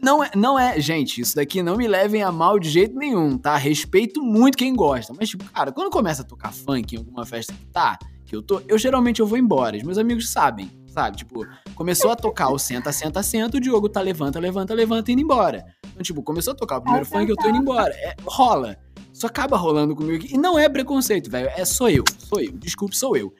Não 0.01 0.23
é, 0.23 0.31
não 0.37 0.59
é, 0.59 0.81
gente, 0.81 1.21
isso 1.21 1.35
daqui 1.35 1.63
não 1.63 1.77
me 1.77 1.89
levem 1.89 2.23
a 2.23 2.31
mal 2.31 2.59
de 2.59 2.71
jeito 2.71 2.97
nenhum, 2.97 3.37
tá? 3.37 3.57
Respeito 3.57 4.23
muito 4.23 4.57
quem 4.57 4.75
gosta. 4.75 5.13
Mas, 5.19 5.29
tipo, 5.29 5.45
cara, 5.53 5.73
quando 5.73 5.91
começa 5.91 6.23
a 6.23 6.25
tocar 6.25 6.53
funk 6.53 6.95
em 6.95 6.99
alguma 6.99 7.27
festa 7.27 7.53
que 7.53 7.67
tá, 7.67 7.99
que 8.25 8.37
eu 8.37 8.43
tô, 8.43 8.63
eu 8.69 8.79
geralmente 8.79 9.21
eu 9.21 9.27
vou 9.27 9.37
embora. 9.37 9.77
Os 9.77 9.83
meus 9.83 9.99
amigos 9.99 10.31
sabem, 10.31 10.71
sabe? 10.87 11.17
Tipo, 11.17 11.45
começou 11.75 12.13
a 12.13 12.17
tocar 12.17 12.51
o 12.51 12.59
senta, 12.59 12.93
senta, 12.93 13.23
senta, 13.23 13.57
o 13.57 13.61
Diogo 13.61 13.89
tá 13.89 14.01
levanta, 14.01 14.39
levanta, 14.39 14.73
levanta 14.73 15.11
indo 15.11 15.21
embora. 15.21 15.65
Então, 15.91 16.03
tipo, 16.03 16.23
começou 16.23 16.53
a 16.53 16.57
tocar 16.57 16.79
o 16.79 16.83
primeiro 16.83 17.05
funk, 17.05 17.29
eu 17.29 17.37
tô 17.37 17.49
indo 17.49 17.59
embora. 17.59 17.93
É, 17.95 18.15
rola. 18.25 18.77
Isso 19.13 19.27
acaba 19.27 19.57
rolando 19.57 19.97
comigo. 19.97 20.27
E 20.31 20.39
não 20.39 20.57
é 20.57 20.69
preconceito, 20.69 21.29
velho. 21.29 21.51
É 21.57 21.65
sou 21.65 21.91
eu. 21.91 22.05
Sou 22.19 22.41
eu. 22.41 22.53
Desculpe, 22.53 22.97
sou 22.97 23.17
eu. 23.17 23.35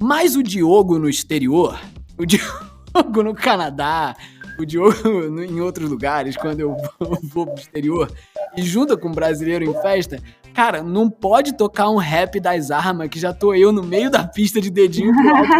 Mas 0.00 0.36
o 0.36 0.42
Diogo 0.42 0.98
no 0.98 1.08
exterior, 1.08 1.80
o 2.16 2.24
Diogo 2.24 3.22
no 3.24 3.34
Canadá, 3.34 4.14
o 4.58 4.66
Diogo 4.66 4.96
em 5.42 5.60
outros 5.60 5.88
lugares, 5.88 6.36
quando 6.36 6.60
eu 6.60 6.76
vou 7.22 7.46
pro 7.46 7.54
exterior, 7.54 8.10
e 8.56 8.62
junta 8.62 8.96
com 8.96 9.08
um 9.08 9.12
brasileiro 9.12 9.64
em 9.64 9.74
festa, 9.82 10.18
cara, 10.54 10.82
não 10.82 11.10
pode 11.10 11.56
tocar 11.56 11.90
um 11.90 11.96
rap 11.96 12.40
das 12.40 12.70
armas 12.70 13.08
que 13.08 13.18
já 13.18 13.32
tô 13.32 13.54
eu 13.54 13.72
no 13.72 13.82
meio 13.82 14.10
da 14.10 14.24
pista 14.26 14.60
de 14.60 14.70
dedinho 14.70 15.12
pro 15.14 15.36
alto. 15.36 15.50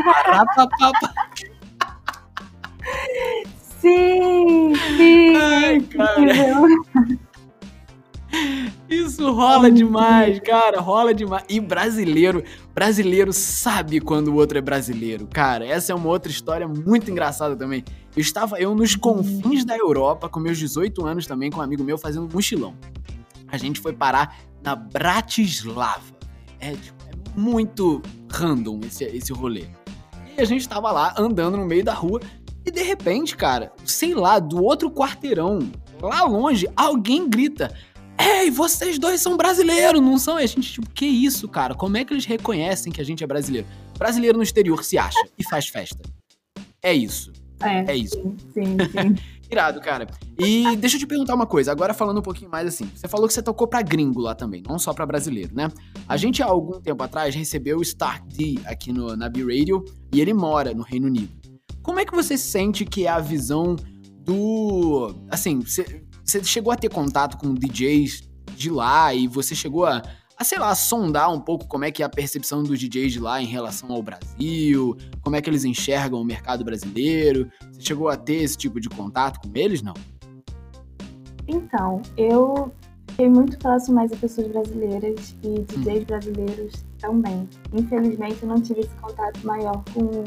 sim, 3.81 4.75
sim. 4.97 5.37
Ai, 5.37 5.81
cara. 5.81 7.26
Isso 8.89 9.33
rola 9.33 9.71
demais, 9.71 10.39
cara, 10.41 10.81
rola 10.81 11.13
demais. 11.13 11.45
E 11.49 11.59
brasileiro, 11.59 12.43
brasileiro 12.75 13.33
sabe 13.33 14.01
quando 14.01 14.29
o 14.29 14.35
outro 14.35 14.59
é 14.59 14.61
brasileiro, 14.61 15.27
cara. 15.27 15.67
Essa 15.67 15.93
é 15.93 15.95
uma 15.95 16.09
outra 16.09 16.31
história 16.31 16.69
muito 16.69 17.11
engraçada 17.11 17.57
também. 17.57 17.85
Eu 18.17 18.21
estava 18.21 18.61
eu 18.61 18.75
nos 18.75 18.95
confins 18.95 19.65
da 19.65 19.77
Europa 19.77 20.29
com 20.29 20.41
meus 20.41 20.59
18 20.59 21.05
anos 21.05 21.27
também 21.27 21.51
com 21.51 21.59
um 21.59 21.63
amigo 21.63 21.83
meu 21.83 21.99
fazendo 21.99 22.33
mochilão. 22.33 22.75
A 23.49 23.57
gente 23.57 23.81
foi 23.81 23.93
parar 23.93 24.37
na 24.63 24.75
Bratislava. 24.75 26.17
É, 26.59 26.73
tipo, 26.73 26.97
é 27.05 27.39
muito 27.39 28.03
random 28.31 28.81
esse, 28.85 29.05
esse 29.05 29.33
rolê. 29.33 29.65
E 30.37 30.41
a 30.41 30.45
gente 30.45 30.69
tava 30.69 30.91
lá 30.93 31.15
andando 31.19 31.57
no 31.57 31.67
meio 31.67 31.85
da 31.85 31.95
rua 31.95 32.21
e 32.67 32.71
de 32.71 32.83
repente, 32.83 33.37
cara, 33.37 33.73
sei 33.85 34.13
lá, 34.13 34.41
do 34.41 34.63
outro 34.63 34.91
quarteirão, 34.91 35.71
lá 36.03 36.25
longe, 36.25 36.69
alguém 36.75 37.29
grita: 37.29 37.73
Ei, 38.19 38.51
vocês 38.51 38.99
dois 38.99 39.21
são 39.21 39.37
brasileiros, 39.37 40.01
não 40.01 40.19
são? 40.19 40.41
E 40.41 40.45
a 40.45 40.47
gente, 40.47 40.73
tipo, 40.73 40.89
que 40.91 41.07
isso, 41.07 41.49
cara? 41.49 41.75
Como 41.75 41.97
é 41.97 42.05
que 42.05 42.13
eles 42.13 42.25
reconhecem 42.25 42.93
que 42.93 43.01
a 43.01 43.05
gente 43.05 43.23
é 43.23 43.27
brasileiro? 43.27 43.67
Brasileiro 43.99 44.37
no 44.37 44.43
exterior 44.43 44.83
se 44.85 44.99
acha 44.99 45.21
e 45.39 45.45
faz 45.45 45.69
festa. 45.69 45.99
É 46.83 46.93
isso. 46.93 47.33
É, 47.61 47.93
é 47.93 47.97
isso. 47.97 48.17
Sim, 48.17 48.37
sim. 48.55 48.77
sim. 48.79 49.17
Irado, 49.51 49.81
cara. 49.81 50.09
E 50.39 50.77
deixa 50.77 50.97
eu 50.97 51.01
te 51.01 51.07
perguntar 51.07 51.35
uma 51.35 51.47
coisa, 51.47 51.71
agora 51.71 51.95
falando 51.95 52.19
um 52.19 52.23
pouquinho 52.23 52.51
mais 52.51 52.67
assim. 52.67 52.91
Você 52.95 53.07
falou 53.07 53.29
que 53.29 53.35
você 53.35 53.43
tocou 53.43 53.67
pra 53.67 53.81
gringo 53.81 54.21
lá 54.21 54.35
também, 54.35 54.63
não 54.69 54.79
só 54.79 54.93
pra 54.93 55.07
brasileiro, 55.07 55.55
né? 55.55 55.71
A 56.09 56.17
gente, 56.17 56.43
há 56.43 56.47
algum 56.47 56.81
tempo 56.81 57.03
atrás, 57.03 57.35
recebeu 57.35 57.79
o 57.79 57.83
Stark 57.83 58.27
D 58.29 58.59
aqui 58.65 58.93
no, 58.93 59.17
na 59.17 59.29
B-Radio 59.29 59.85
e 60.13 60.21
ele 60.21 60.35
mora 60.35 60.75
no 60.75 60.83
Reino 60.83 61.07
Unido. 61.07 61.31
Como 61.81 62.01
é 62.01 62.05
que 62.05 62.15
você 62.15 62.37
sente 62.37 62.85
que 62.85 63.07
é 63.07 63.09
a 63.09 63.21
visão 63.21 63.77
do. 64.25 65.15
Assim, 65.31 65.61
você 65.61 66.03
você 66.27 66.43
chegou 66.43 66.73
a 66.73 66.77
ter 66.77 66.89
contato 66.89 67.39
com 67.39 67.55
DJs 67.55 68.29
de 68.57 68.69
lá 68.69 69.15
e 69.15 69.29
você 69.29 69.55
chegou 69.55 69.87
a, 69.87 70.03
a, 70.37 70.45
sei 70.45 70.59
lá, 70.59 70.75
sondar 70.75 71.33
um 71.33 71.41
pouco 71.41 71.67
como 71.69 71.85
é 71.85 71.91
que 71.91 72.03
é 72.03 72.07
a 72.07 72.09
percepção 72.09 72.65
dos 72.65 72.81
DJs 72.81 73.13
de 73.13 73.21
lá 73.21 73.41
em 73.41 73.47
relação 73.47 73.93
ao 73.93 74.03
Brasil, 74.03 74.97
como 75.23 75.37
é 75.37 75.41
que 75.41 75.49
eles 75.49 75.65
enxergam 75.65 76.21
o 76.21 76.25
mercado 76.25 76.65
brasileiro? 76.65 77.49
Você 77.73 77.81
chegou 77.81 78.09
a 78.09 78.17
ter 78.17 78.43
esse 78.43 78.57
tipo 78.57 78.81
de 78.81 78.89
contato 78.89 79.41
com 79.41 79.57
eles, 79.57 79.83
não? 79.83 79.95
Então, 81.47 82.03
eu 82.17 82.73
fiquei 83.11 83.29
muito 83.29 83.57
próximo 83.59 83.95
mais 83.95 84.11
a 84.13 84.17
pessoas 84.17 84.49
brasileiras 84.49 85.37
e 85.45 85.61
DJs 85.61 86.03
hum. 86.03 86.05
brasileiros 86.07 86.85
também. 86.99 87.49
Infelizmente, 87.73 88.43
eu 88.43 88.49
não 88.49 88.61
tive 88.61 88.81
esse 88.81 88.95
contato 88.97 89.47
maior 89.47 89.85
com 89.95 90.25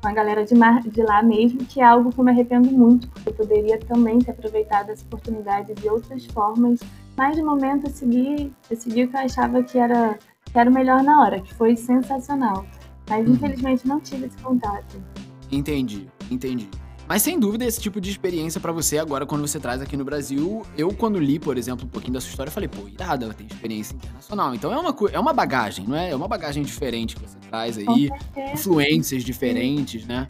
com 0.00 0.08
a 0.08 0.12
galera 0.12 0.44
de, 0.44 0.54
mar, 0.54 0.80
de 0.82 1.02
lá 1.02 1.22
mesmo, 1.22 1.64
que 1.64 1.80
é 1.80 1.84
algo 1.84 2.10
que 2.10 2.18
eu 2.18 2.24
me 2.24 2.30
arrependo 2.30 2.70
muito, 2.70 3.08
porque 3.08 3.28
eu 3.28 3.34
poderia 3.34 3.78
também 3.78 4.18
ter 4.18 4.30
aproveitado 4.30 4.90
essa 4.90 5.04
oportunidade 5.04 5.74
de 5.74 5.88
outras 5.88 6.24
formas, 6.26 6.80
mas 7.16 7.36
de 7.36 7.42
momento 7.42 7.86
eu 7.86 7.90
segui, 7.90 8.52
eu 8.70 8.76
segui 8.76 9.04
o 9.04 9.08
que 9.08 9.16
eu 9.16 9.20
achava 9.20 9.62
que 9.62 9.78
era, 9.78 10.18
que 10.44 10.58
era 10.58 10.70
o 10.70 10.72
melhor 10.72 11.02
na 11.02 11.22
hora, 11.22 11.40
que 11.40 11.52
foi 11.54 11.76
sensacional. 11.76 12.64
Mas 13.08 13.26
uhum. 13.26 13.34
infelizmente 13.34 13.88
não 13.88 14.00
tive 14.00 14.26
esse 14.26 14.36
contato. 14.38 15.02
Entendi, 15.50 16.08
entendi. 16.30 16.68
Mas 17.08 17.22
sem 17.22 17.40
dúvida, 17.40 17.64
esse 17.64 17.80
tipo 17.80 18.02
de 18.02 18.10
experiência 18.10 18.60
para 18.60 18.70
você 18.70 18.98
agora, 18.98 19.24
quando 19.24 19.40
você 19.40 19.58
traz 19.58 19.80
aqui 19.80 19.96
no 19.96 20.04
Brasil, 20.04 20.62
eu, 20.76 20.92
quando 20.92 21.18
li, 21.18 21.38
por 21.38 21.56
exemplo, 21.56 21.86
um 21.86 21.88
pouquinho 21.88 22.12
da 22.12 22.20
sua 22.20 22.28
história, 22.28 22.52
falei, 22.52 22.68
pô, 22.68 22.86
irada, 22.86 23.24
ela 23.24 23.32
tem 23.32 23.46
experiência 23.46 23.94
internacional. 23.94 24.54
Então 24.54 24.70
é 24.70 24.76
uma, 24.76 24.94
é 25.10 25.18
uma 25.18 25.32
bagagem, 25.32 25.86
não 25.88 25.96
é? 25.96 26.10
É 26.10 26.14
uma 26.14 26.28
bagagem 26.28 26.62
diferente 26.62 27.16
que 27.16 27.22
você 27.22 27.38
traz 27.48 27.78
aí, 27.78 28.10
influências 28.52 29.24
diferentes, 29.24 30.06
né? 30.06 30.26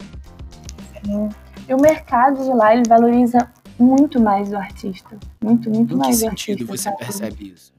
Sim. 1.03 1.27
E 1.67 1.73
o 1.73 1.81
mercado 1.81 2.41
de 2.41 2.53
lá, 2.53 2.73
ele 2.73 2.87
valoriza 2.87 3.51
muito 3.77 4.21
mais 4.21 4.49
o 4.53 4.55
artista. 4.55 5.19
Muito, 5.43 5.69
muito 5.69 5.93
em 5.93 5.97
mais 5.97 6.21
o 6.21 6.27
artista. 6.27 6.51
Em 6.51 6.55
que 6.55 6.63
sentido 6.63 6.65
você 6.65 6.91
percebe 6.93 7.51
isso? 7.53 7.73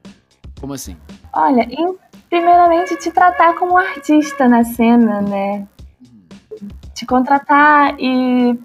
Como 0.59 0.73
assim? 0.73 0.95
Olha, 1.33 1.63
em, 1.63 1.95
primeiramente 2.29 2.95
te 2.97 3.09
tratar 3.09 3.55
como 3.55 3.75
artista 3.79 4.47
na 4.47 4.63
cena, 4.63 5.21
né? 5.21 5.67
Uhum. 6.51 6.67
Te 6.93 7.05
contratar 7.05 7.95
e 7.99 8.59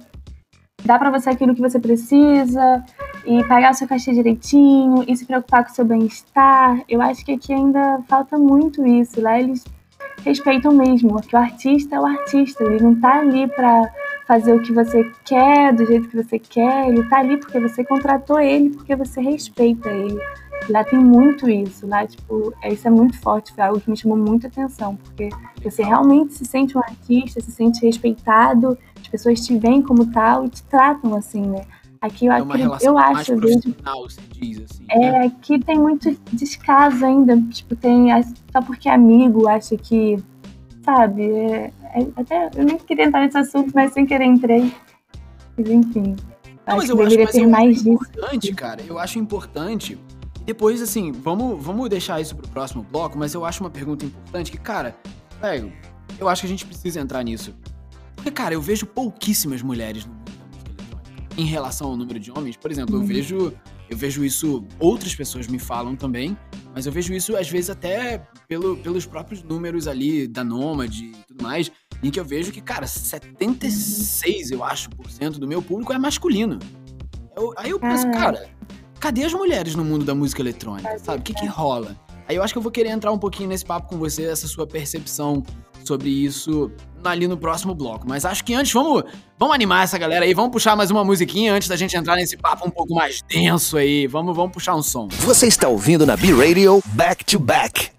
dar 0.87 0.99
para 0.99 1.11
você 1.11 1.31
aquilo 1.31 1.55
que 1.55 1.61
você 1.61 1.79
precisa 1.79 2.85
e 3.27 3.43
pagar 3.45 3.73
o 3.73 3.75
seu 3.75 3.89
cachê 3.89 4.13
direitinho 4.13 5.05
e 5.07 5.17
se 5.17 5.27
preocupar 5.27 5.65
com 5.65 5.73
o 5.73 5.75
seu 5.75 5.85
bem-estar. 5.85 6.81
Eu 6.89 7.03
acho 7.03 7.25
que 7.25 7.33
aqui 7.33 7.53
ainda 7.53 8.01
falta 8.09 8.39
muito 8.39 8.87
isso. 8.87 9.21
Lá 9.21 9.39
eles 9.39 9.65
respeitam 10.25 10.73
mesmo, 10.73 11.11
porque 11.11 11.37
o 11.37 11.39
artista 11.39 11.97
é 11.97 12.01
o 12.01 12.07
artista, 12.07 12.65
ele 12.65 12.83
não 12.83 12.95
tá 12.99 13.21
ali 13.21 13.47
para 13.47 13.93
fazer 14.27 14.55
o 14.55 14.61
que 14.61 14.73
você 14.73 15.09
quer, 15.25 15.73
do 15.73 15.87
jeito 15.87 16.09
que 16.09 16.17
você 16.17 16.39
quer, 16.39 16.89
ele 16.89 17.09
tá 17.09 17.19
ali 17.19 17.37
porque 17.37 17.61
você 17.61 17.85
contratou 17.85 18.41
ele, 18.41 18.71
porque 18.71 18.97
você 18.97 19.21
respeita 19.21 19.89
ele. 19.89 20.19
Lá 20.69 20.83
tem 20.83 20.99
muito 20.99 21.49
isso, 21.49 21.87
lá, 21.87 22.05
tipo, 22.05 22.53
é, 22.61 22.73
isso 22.73 22.89
é 22.89 22.91
muito 22.91 23.21
forte, 23.21 23.53
foi 23.53 23.63
algo 23.63 23.81
que 23.81 23.89
me 23.89 23.97
chamou 23.97 24.17
muita 24.17 24.49
atenção, 24.49 24.97
porque 24.97 25.29
você 25.63 25.85
realmente 25.85 26.35
se 26.35 26.45
sente 26.45 26.77
um 26.77 26.81
artista, 26.81 27.41
se 27.41 27.53
sente 27.53 27.87
respeitado, 27.87 28.77
as 29.07 29.09
pessoas 29.09 29.41
te 29.41 29.57
veem 29.57 29.81
como 29.81 30.11
tal 30.11 30.45
e 30.45 30.49
te 30.49 30.63
tratam 30.65 31.15
assim, 31.15 31.43
né? 31.43 31.65
Aqui 32.01 32.27
eu, 32.27 32.33
é 32.33 32.41
acredito, 32.41 32.83
eu 32.83 32.99
acho, 32.99 33.33
eu 33.33 33.41
vejo. 33.41 33.61
Diz, 34.33 34.63
assim, 34.63 34.85
é, 34.91 34.99
né? 34.99 35.27
aqui 35.27 35.59
tem 35.59 35.79
muito 35.79 36.17
descaso 36.33 37.05
ainda, 37.05 37.41
tipo, 37.51 37.75
tem. 37.75 38.09
Só 38.53 38.61
porque 38.61 38.89
é 38.89 38.93
amigo, 38.93 39.49
acha 39.49 39.77
que. 39.77 40.23
Sabe? 40.85 41.23
É, 41.25 41.73
é, 41.95 42.07
até 42.17 42.51
eu 42.55 42.65
nem 42.65 42.79
queria 42.79 43.07
entrar 43.07 43.21
nesse 43.21 43.39
assunto, 43.39 43.73
mas 43.75 43.93
sem 43.93 44.05
querer 44.05 44.27
entrei. 44.27 44.73
Mas 45.57 45.71
enfim. 45.71 46.17
Não, 46.67 46.77
mas 46.77 46.89
eu 46.89 47.01
acho 47.01 47.17
que 47.17 47.27
ter 47.27 47.47
mais 47.47 47.77
disso. 47.77 47.89
importante, 47.91 48.55
cara. 48.55 48.83
Eu 48.87 48.99
acho 48.99 49.19
importante 49.19 49.99
depois, 50.45 50.83
assim, 50.83 51.13
vamos, 51.13 51.65
vamos 51.65 51.89
deixar 51.89 52.21
isso 52.21 52.37
pro 52.37 52.49
próximo 52.49 52.85
bloco, 52.85 53.19
mas 53.19 53.35
eu 53.35 53.45
acho 53.45 53.63
uma 53.63 53.71
pergunta 53.71 54.05
importante 54.05 54.53
que, 54.53 54.59
cara, 54.59 54.97
velho, 55.41 55.73
eu 56.19 56.29
acho 56.29 56.43
que 56.43 56.47
a 56.47 56.51
gente 56.51 56.67
precisa 56.67 57.01
entrar 57.01 57.23
nisso. 57.23 57.55
Porque, 58.27 58.43
cara, 58.43 58.55
eu 58.55 58.61
vejo 58.61 58.87
pouquíssimas 58.87 59.63
mulheres 59.63 60.05
no 60.05 60.13
mundo 60.13 60.33
da 60.33 60.45
música 60.47 60.69
eletrônica. 60.69 61.25
Em 61.39 61.45
relação 61.45 61.91
ao 61.91 61.97
número 61.97 62.19
de 62.19 62.33
homens, 62.33 62.57
por 62.57 62.73
exemplo, 62.73 62.97
eu 62.97 63.01
uhum. 63.01 63.07
vejo. 63.07 63.53
Eu 63.89 63.97
vejo 63.97 64.25
isso, 64.25 64.65
outras 64.81 65.15
pessoas 65.15 65.47
me 65.47 65.61
falam 65.61 65.95
também, 65.95 66.37
mas 66.75 66.87
eu 66.87 66.93
vejo 66.93 67.15
isso 67.15 67.37
às 67.37 67.49
vezes 67.49 67.71
até 67.71 68.19
pelo, 68.49 68.77
pelos 68.79 69.07
próprios 69.07 69.45
números 69.45 69.87
ali 69.87 70.27
da 70.27 70.43
Nomad 70.43 70.93
e 70.93 71.13
tudo 71.29 71.45
mais, 71.45 71.71
em 72.03 72.11
que 72.11 72.19
eu 72.19 72.25
vejo 72.25 72.51
que, 72.51 72.61
cara, 72.61 72.85
76, 72.85 74.51
eu 74.51 74.65
acho, 74.65 74.91
por 74.91 75.09
cento 75.09 75.39
do 75.39 75.47
meu 75.47 75.63
público 75.63 75.93
é 75.93 75.99
masculino. 76.01 76.59
Eu, 77.37 77.55
aí 77.57 77.71
eu 77.71 77.79
penso, 77.79 78.11
cara, 78.11 78.51
cadê 78.99 79.23
as 79.23 79.33
mulheres 79.33 79.77
no 79.77 79.85
mundo 79.85 80.05
da 80.05 80.17
música 80.17 80.43
eletrônica, 80.43 80.99
sabe? 80.99 81.21
O 81.21 81.23
que 81.23 81.33
que 81.33 81.47
rola? 81.47 81.97
Aí 82.29 82.35
eu 82.35 82.43
acho 82.43 82.53
que 82.53 82.59
eu 82.59 82.63
vou 82.63 82.73
querer 82.73 82.89
entrar 82.89 83.13
um 83.13 83.19
pouquinho 83.19 83.51
nesse 83.51 83.65
papo 83.65 83.89
com 83.89 83.97
você, 83.99 84.25
essa 84.25 84.49
sua 84.49 84.67
percepção 84.67 85.45
sobre 85.85 86.11
isso 86.11 86.73
ali 87.11 87.27
no 87.29 87.37
próximo 87.37 87.75
bloco. 87.75 88.07
Mas 88.09 88.25
acho 88.25 88.45
que 88.45 88.55
antes 88.55 88.73
vamos, 88.73 89.05
vamos 89.39 89.55
animar 89.55 89.85
essa 89.85 89.99
galera 89.99 90.25
aí, 90.25 90.35
vamos 90.35 90.51
puxar 90.51 90.77
mais 90.77 90.91
uma 90.91 91.05
musiquinha 91.05 91.55
antes 91.55 91.69
da 91.69 91.77
gente 91.77 91.97
entrar 91.97 92.17
nesse 92.17 92.37
papo 92.37 92.67
um 92.67 92.71
pouco 92.71 92.95
mais 92.95 93.23
denso 93.23 93.77
aí. 93.77 94.07
Vamos, 94.07 94.35
vamos 94.37 94.53
puxar 94.53 94.75
um 94.75 94.83
som. 94.83 95.09
Você 95.09 95.47
está 95.47 95.69
ouvindo 95.69 96.07
na 96.07 96.17
B-Radio 96.17 96.83
Back 96.87 97.25
to 97.25 97.39
Back. 97.39 97.96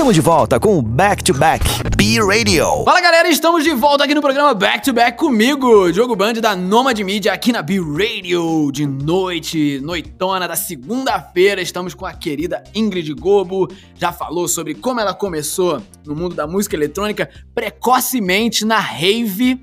Estamos 0.00 0.14
de 0.14 0.22
volta 0.22 0.58
com 0.58 0.78
o 0.78 0.82
Back 0.82 1.22
to 1.22 1.34
Back 1.34 1.62
B-Radio. 1.94 2.84
Fala 2.86 3.02
galera, 3.02 3.28
estamos 3.28 3.62
de 3.62 3.74
volta 3.74 4.02
aqui 4.02 4.14
no 4.14 4.22
programa 4.22 4.54
Back 4.54 4.82
to 4.82 4.94
Back 4.94 5.18
comigo, 5.18 5.92
Diogo 5.92 6.16
Band 6.16 6.32
da 6.40 6.56
Nomad 6.56 6.98
Media 7.00 7.34
aqui 7.34 7.52
na 7.52 7.60
B-Radio 7.60 8.72
de 8.72 8.86
noite, 8.86 9.78
noitona 9.82 10.48
da 10.48 10.56
segunda-feira. 10.56 11.60
Estamos 11.60 11.92
com 11.92 12.06
a 12.06 12.14
querida 12.14 12.64
Ingrid 12.74 13.12
Gobo. 13.12 13.68
Já 13.94 14.10
falou 14.10 14.48
sobre 14.48 14.74
como 14.74 15.00
ela 15.00 15.12
começou 15.12 15.82
no 16.06 16.16
mundo 16.16 16.34
da 16.34 16.46
música 16.46 16.74
eletrônica 16.74 17.28
precocemente 17.54 18.64
na 18.64 18.78
rave. 18.78 19.60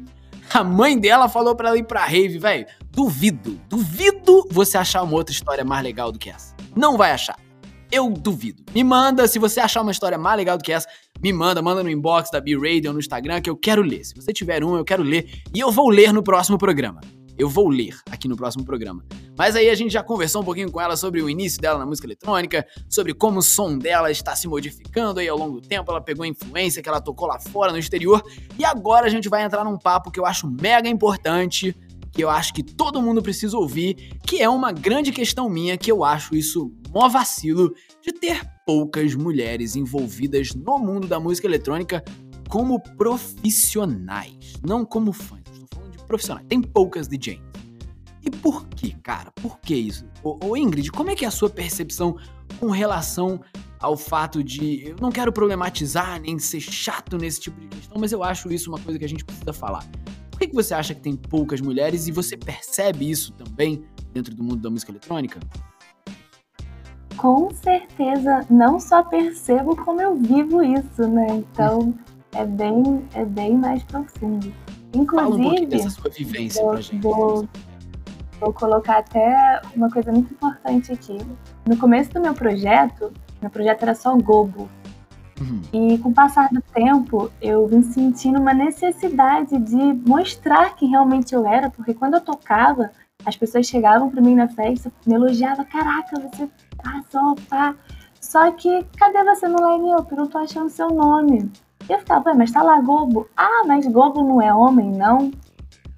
A 0.54 0.63
mãe 0.63 1.00
dela 1.00 1.28
falou 1.28 1.56
pra 1.56 1.69
ela 1.69 1.80
ir 1.80 1.88
pra 1.88 2.06
rave, 2.06 2.38
velho. 2.38 2.67
Duvido, 2.91 3.60
duvido 3.67 4.47
você 4.52 4.78
achar 4.78 5.02
uma 5.02 5.15
outra 5.15 5.34
história 5.34 5.65
mais 5.65 5.84
legal 5.84 6.12
do 6.12 6.19
que 6.19 6.30
essa. 6.30 6.56
Não 6.76 6.95
vai 6.95 7.12
achar. 7.12 7.46
Eu 7.89 8.10
duvido. 8.10 8.63
Me 8.73 8.84
manda, 8.84 9.28
se 9.28 9.39
você 9.39 9.62
achar 9.62 9.82
uma 9.82 9.91
história 9.91 10.17
mais 10.17 10.38
legal 10.38 10.58
do 10.58 10.63
que 10.63 10.73
essa, 10.73 10.88
me 11.21 11.32
manda, 11.32 11.62
manda 11.62 11.82
no 11.82 11.89
inbox 11.89 12.30
da 12.30 12.41
B-Radio 12.41 12.91
no 12.91 13.00
Instagram 13.00 13.39
que 13.39 13.50
eu 13.50 13.56
quero 13.56 13.82
ler. 13.82 14.04
Se 14.04 14.13
você 14.13 14.34
tiver 14.34 14.63
um, 14.63 14.76
eu 14.76 14.84
quero 14.84 15.04
ler 15.04 15.41
e 15.54 15.60
eu 15.60 15.71
vou 15.71 15.89
ler 15.89 16.12
no 16.12 16.21
próximo 16.21 16.58
programa. 16.58 17.00
Eu 17.38 17.47
vou 17.47 17.69
ler 17.69 17.95
aqui 18.12 18.28
no 18.28 18.36
próximo 18.36 18.65
programa. 18.65 19.06
Mas 19.38 19.56
aí 19.56 19.69
a 19.69 19.76
gente 19.76 19.91
já 19.93 20.04
conversou 20.04 20.41
um 20.41 20.45
pouquinho 20.45 20.71
com 20.71 20.82
ela 20.82 20.97
sobre 20.97 21.21
o 21.21 21.30
início 21.30 21.62
dela 21.62 21.78
na 21.78 21.86
música 21.86 22.08
eletrônica, 22.08 22.65
sobre 22.89 23.13
como 23.13 23.39
o 23.39 23.43
som 23.43 23.78
dela 23.78 24.12
está 24.12 24.36
se 24.36 24.47
modificando 24.47 25.19
aí 25.19 25.30
ao 25.30 25.38
longo 25.38 25.62
do 25.62 25.67
tempo, 25.67 25.89
ela 25.91 26.02
pegou 26.02 26.23
a 26.23 26.28
influência 26.28 26.82
que 26.82 26.89
ela 26.89 27.00
tocou 27.00 27.28
lá 27.28 27.39
fora 27.39 27.71
no 27.71 27.78
exterior, 27.78 28.23
e 28.58 28.65
agora 28.65 29.06
a 29.06 29.10
gente 29.10 29.30
vai 29.30 29.43
entrar 29.43 29.63
num 29.63 29.78
papo 29.78 30.10
que 30.10 30.19
eu 30.19 30.26
acho 30.26 30.50
mega 30.50 30.89
importante, 30.89 31.76
que 32.12 32.23
eu 32.23 32.30
acho 32.32 32.52
que 32.52 32.63
todo 32.63 33.00
mundo 33.00 33.21
precisa 33.21 33.56
ouvir, 33.56 34.17
que 34.26 34.41
é 34.41 34.50
uma 34.50 34.71
grande 34.71 35.12
questão 35.12 35.47
minha, 35.47 35.78
que 35.78 35.91
eu 35.91 36.04
acho 36.04 36.36
isso 36.36 36.71
mó 36.93 37.08
vacilo 37.10 37.73
de 38.02 38.12
ter 38.12 38.41
poucas 38.65 39.15
mulheres 39.15 39.76
envolvidas 39.76 40.54
no 40.54 40.78
mundo 40.78 41.08
da 41.08 41.19
música 41.19 41.47
eletrônica 41.47 42.04
como 42.50 42.80
profissionais, 42.80 44.54
não 44.65 44.86
como 44.86 45.12
fãs. 45.12 45.41
Estou 45.52 45.67
falando 45.73 45.97
de 45.97 46.04
profissionais. 46.06 46.47
Tem 46.47 46.62
poucas 46.62 47.08
DJs. 47.08 47.41
E 48.23 48.30
por 48.30 48.67
que, 48.67 48.91
cara? 49.02 49.32
Por 49.41 49.60
que 49.60 49.76
isso? 49.76 50.06
Ô, 50.23 50.38
ô, 50.43 50.58
Ingrid, 50.58 50.91
como 50.91 51.10
é 51.10 51.15
que 51.15 51.23
é 51.23 51.28
a 51.28 51.32
sua 51.32 51.50
percepção 51.50 52.17
com 52.60 52.69
relação 52.69 53.41
ao 53.80 53.95
fato 53.95 54.43
de. 54.43 54.89
Eu 54.89 54.95
não 55.00 55.12
quero 55.12 55.32
problematizar 55.32 56.19
nem 56.19 56.38
ser 56.39 56.60
chato 56.60 57.17
nesse 57.17 57.39
tipo 57.39 57.60
de 57.60 57.67
questão, 57.67 57.97
mas 58.00 58.12
eu 58.12 58.23
acho 58.23 58.52
isso 58.52 58.69
uma 58.69 58.80
coisa 58.80 59.00
que 59.00 59.06
a 59.06 59.10
gente 59.10 59.23
precisa 59.23 59.54
falar. 59.54 59.86
Por 60.32 60.39
que, 60.39 60.47
que 60.47 60.54
você 60.54 60.73
acha 60.73 60.93
que 60.93 61.02
tem 61.02 61.15
poucas 61.15 61.62
mulheres 61.62 62.08
e 62.08 62.12
você 62.12 62.38
percebe 62.38 63.10
isso 63.10 63.32
também 63.34 63.84
dentro 64.13 64.36
do 64.36 64.43
mundo 64.43 64.62
da 64.62 64.69
música 64.69 64.91
eletrônica? 64.91 65.39
Com 67.17 67.49
certeza, 67.51 68.45
não 68.49 68.80
só 68.80 69.03
percebo 69.03 69.75
como 69.75 70.01
eu 70.01 70.15
vivo 70.15 70.63
isso, 70.63 71.08
né? 71.08 71.27
Então 71.30 71.93
é 72.34 72.45
bem, 72.45 73.06
é 73.13 73.25
bem 73.25 73.58
mais 73.58 73.84
profundo. 73.84 74.53
Inclusive, 74.93 75.43
Fala 75.43 75.86
um 75.86 75.89
vou, 76.53 76.71
pra 76.71 76.82
gente. 76.82 77.01
Vou, 77.01 77.49
vou 78.39 78.53
colocar 78.53 78.99
até 78.99 79.62
uma 79.75 79.89
coisa 79.89 80.12
muito 80.12 80.34
importante 80.34 80.91
aqui. 80.91 81.17
No 81.65 81.77
começo 81.77 82.13
do 82.13 82.21
meu 82.21 82.34
projeto, 82.34 83.12
meu 83.41 83.49
projeto 83.49 83.84
era 83.84 83.95
só 83.95 84.15
Gobo. 84.15 84.69
Uhum. 85.39 85.62
E 85.71 85.97
com 85.99 86.10
o 86.10 86.13
passar 86.13 86.49
do 86.49 86.62
tempo, 86.62 87.32
eu 87.41 87.67
vim 87.67 87.84
sentindo 87.84 88.39
uma 88.39 88.53
necessidade 88.53 89.58
de 89.60 89.93
mostrar 90.08 90.75
que 90.75 90.86
realmente 90.86 91.34
eu 91.34 91.45
era, 91.45 91.69
porque 91.69 91.93
quando 91.93 92.15
eu 92.15 92.21
tocava, 92.21 92.91
as 93.27 93.35
pessoas 93.35 93.67
chegavam 93.67 94.09
para 94.09 94.21
mim 94.21 94.35
na 94.35 94.47
festa, 94.47 94.89
me 95.05 95.13
elogiavam, 95.13 95.65
caraca, 95.65 96.17
você 96.17 96.49
arrasou, 96.81 97.35
pá. 97.49 97.75
Só 98.21 98.49
que, 98.51 98.85
cadê 98.97 99.21
você 99.25 99.49
no 99.49 99.57
line 99.69 99.93
up? 99.95 100.09
Eu 100.09 100.17
não 100.17 100.27
tô 100.27 100.37
achando 100.37 100.69
seu 100.69 100.87
nome. 100.87 101.51
E 101.89 101.91
eu 101.91 101.99
ficava, 101.99 102.33
mas 102.33 102.51
tá 102.51 102.63
lá 102.63 102.79
Gobo. 102.79 103.27
Ah, 103.35 103.63
mas 103.67 103.85
Gobo 103.85 104.23
não 104.23 104.41
é 104.41 104.53
homem, 104.53 104.91
não? 104.91 105.31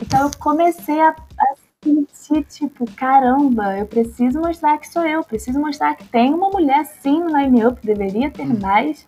Então 0.01 0.23
eu 0.23 0.31
comecei 0.39 0.99
a, 0.99 1.09
a 1.09 1.55
sentir, 1.83 2.43
tipo, 2.45 2.89
caramba, 2.95 3.77
eu 3.77 3.85
preciso 3.85 4.39
mostrar 4.39 4.79
que 4.79 4.87
sou 4.87 5.05
eu, 5.05 5.23
preciso 5.23 5.59
mostrar 5.59 5.95
que 5.95 6.05
tem 6.05 6.33
uma 6.33 6.49
mulher 6.49 6.83
sim 6.85 7.19
no 7.19 7.37
line-up, 7.37 7.79
deveria 7.85 8.31
ter 8.31 8.59
mais. 8.59 9.07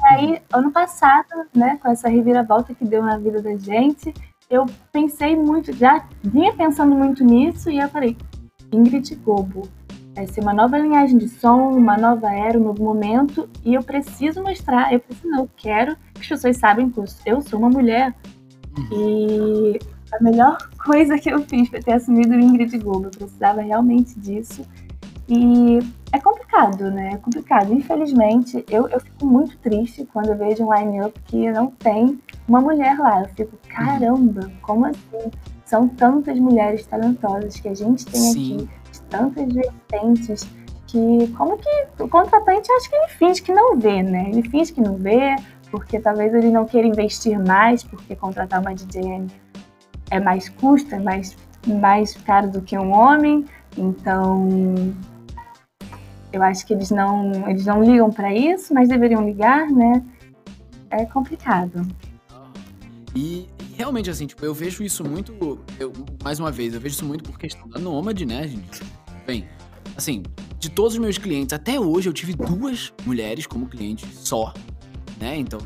E 0.00 0.06
aí, 0.06 0.42
ano 0.52 0.72
passado, 0.72 1.46
né, 1.54 1.78
com 1.80 1.88
essa 1.88 2.08
reviravolta 2.08 2.74
que 2.74 2.84
deu 2.84 3.04
na 3.04 3.18
vida 3.18 3.40
da 3.40 3.56
gente, 3.56 4.12
eu 4.52 4.66
pensei 4.92 5.34
muito, 5.34 5.72
já 5.72 6.04
vinha 6.22 6.52
pensando 6.52 6.94
muito 6.94 7.24
nisso, 7.24 7.70
e 7.70 7.78
eu 7.78 7.88
falei, 7.88 8.14
Ingrid 8.70 9.14
Gobo, 9.16 9.66
vai 10.14 10.26
ser 10.26 10.42
uma 10.42 10.52
nova 10.52 10.76
linhagem 10.76 11.16
de 11.16 11.26
som, 11.26 11.70
uma 11.70 11.96
nova 11.96 12.30
era, 12.30 12.58
um 12.58 12.64
novo 12.64 12.84
momento, 12.84 13.48
e 13.64 13.72
eu 13.72 13.82
preciso 13.82 14.42
mostrar, 14.42 14.92
eu 14.92 15.00
preciso, 15.00 15.26
não, 15.26 15.40
eu 15.40 15.50
quero 15.56 15.96
que 16.12 16.20
as 16.20 16.28
pessoas 16.28 16.58
saibam 16.58 16.90
que 16.90 17.00
eu 17.24 17.40
sou 17.40 17.58
uma 17.58 17.70
mulher. 17.70 18.14
E 18.92 19.78
a 20.12 20.22
melhor 20.22 20.58
coisa 20.84 21.18
que 21.18 21.30
eu 21.30 21.40
fiz 21.40 21.70
foi 21.70 21.80
ter 21.80 21.94
assumido 21.94 22.34
o 22.34 22.40
Ingrid 22.40 22.76
Globo. 22.76 23.06
Eu 23.06 23.10
precisava 23.10 23.62
realmente 23.62 24.18
disso. 24.20 24.66
E 25.28 25.78
é 26.12 26.20
complicado, 26.20 26.90
né? 26.90 27.12
É 27.14 27.16
complicado. 27.16 27.72
Infelizmente, 27.72 28.64
eu, 28.68 28.86
eu 28.88 29.00
fico 29.00 29.24
muito 29.26 29.56
triste 29.58 30.06
quando 30.12 30.28
eu 30.28 30.36
vejo 30.36 30.64
um 30.64 30.74
line-up 30.74 31.18
que 31.24 31.50
não 31.50 31.68
tem 31.68 32.20
uma 32.52 32.60
mulher 32.60 32.98
lá. 32.98 33.22
Eu 33.22 33.28
fico, 33.28 33.58
caramba, 33.68 34.50
como 34.60 34.84
assim? 34.84 35.30
São 35.64 35.88
tantas 35.88 36.38
mulheres 36.38 36.84
talentosas 36.84 37.58
que 37.58 37.68
a 37.68 37.74
gente 37.74 38.04
tem 38.04 38.20
Sim. 38.20 38.56
aqui, 38.56 38.68
tantas 39.08 39.52
vertentes, 39.52 40.46
que 40.86 41.32
como 41.38 41.56
que 41.56 41.86
o 41.98 42.08
contratante 42.08 42.70
acho 42.72 42.90
que 42.90 42.96
ele 42.96 43.08
finge 43.08 43.42
que 43.42 43.52
não 43.52 43.78
vê, 43.78 44.02
né? 44.02 44.28
Ele 44.28 44.42
finge 44.42 44.70
que 44.70 44.82
não 44.82 44.96
vê, 44.96 45.34
porque 45.70 45.98
talvez 45.98 46.34
ele 46.34 46.50
não 46.50 46.66
queira 46.66 46.86
investir 46.86 47.38
mais, 47.38 47.82
porque 47.82 48.14
contratar 48.14 48.60
uma 48.60 48.74
DJ 48.74 49.26
é 50.10 50.20
mais 50.20 50.50
custo, 50.50 50.94
é 50.94 50.98
mais, 50.98 51.34
mais 51.66 52.14
caro 52.18 52.50
do 52.50 52.60
que 52.60 52.76
um 52.76 52.92
homem. 52.92 53.46
Então, 53.78 54.46
eu 56.30 56.42
acho 56.42 56.66
que 56.66 56.74
eles 56.74 56.90
não, 56.90 57.48
eles 57.48 57.64
não 57.64 57.82
ligam 57.82 58.10
para 58.10 58.34
isso, 58.34 58.74
mas 58.74 58.90
deveriam 58.90 59.24
ligar, 59.24 59.70
né? 59.70 60.04
É 60.90 61.06
complicado. 61.06 61.86
E, 63.14 63.46
realmente, 63.76 64.08
assim, 64.08 64.26
tipo, 64.26 64.44
eu 64.44 64.54
vejo 64.54 64.82
isso 64.82 65.04
muito. 65.04 65.32
Eu, 65.78 65.92
mais 66.22 66.40
uma 66.40 66.50
vez, 66.50 66.74
eu 66.74 66.80
vejo 66.80 66.94
isso 66.94 67.04
muito 67.04 67.24
por 67.24 67.38
questão 67.38 67.68
da 67.68 67.78
nômade, 67.78 68.24
né, 68.24 68.48
gente? 68.48 68.80
Bem, 69.26 69.48
assim, 69.96 70.22
de 70.58 70.70
todos 70.70 70.94
os 70.94 70.98
meus 70.98 71.18
clientes, 71.18 71.52
até 71.52 71.78
hoje 71.78 72.08
eu 72.08 72.12
tive 72.12 72.34
duas 72.34 72.92
mulheres 73.04 73.46
como 73.46 73.68
cliente 73.68 74.06
só. 74.14 74.54
Né? 75.20 75.36
Então, 75.36 75.60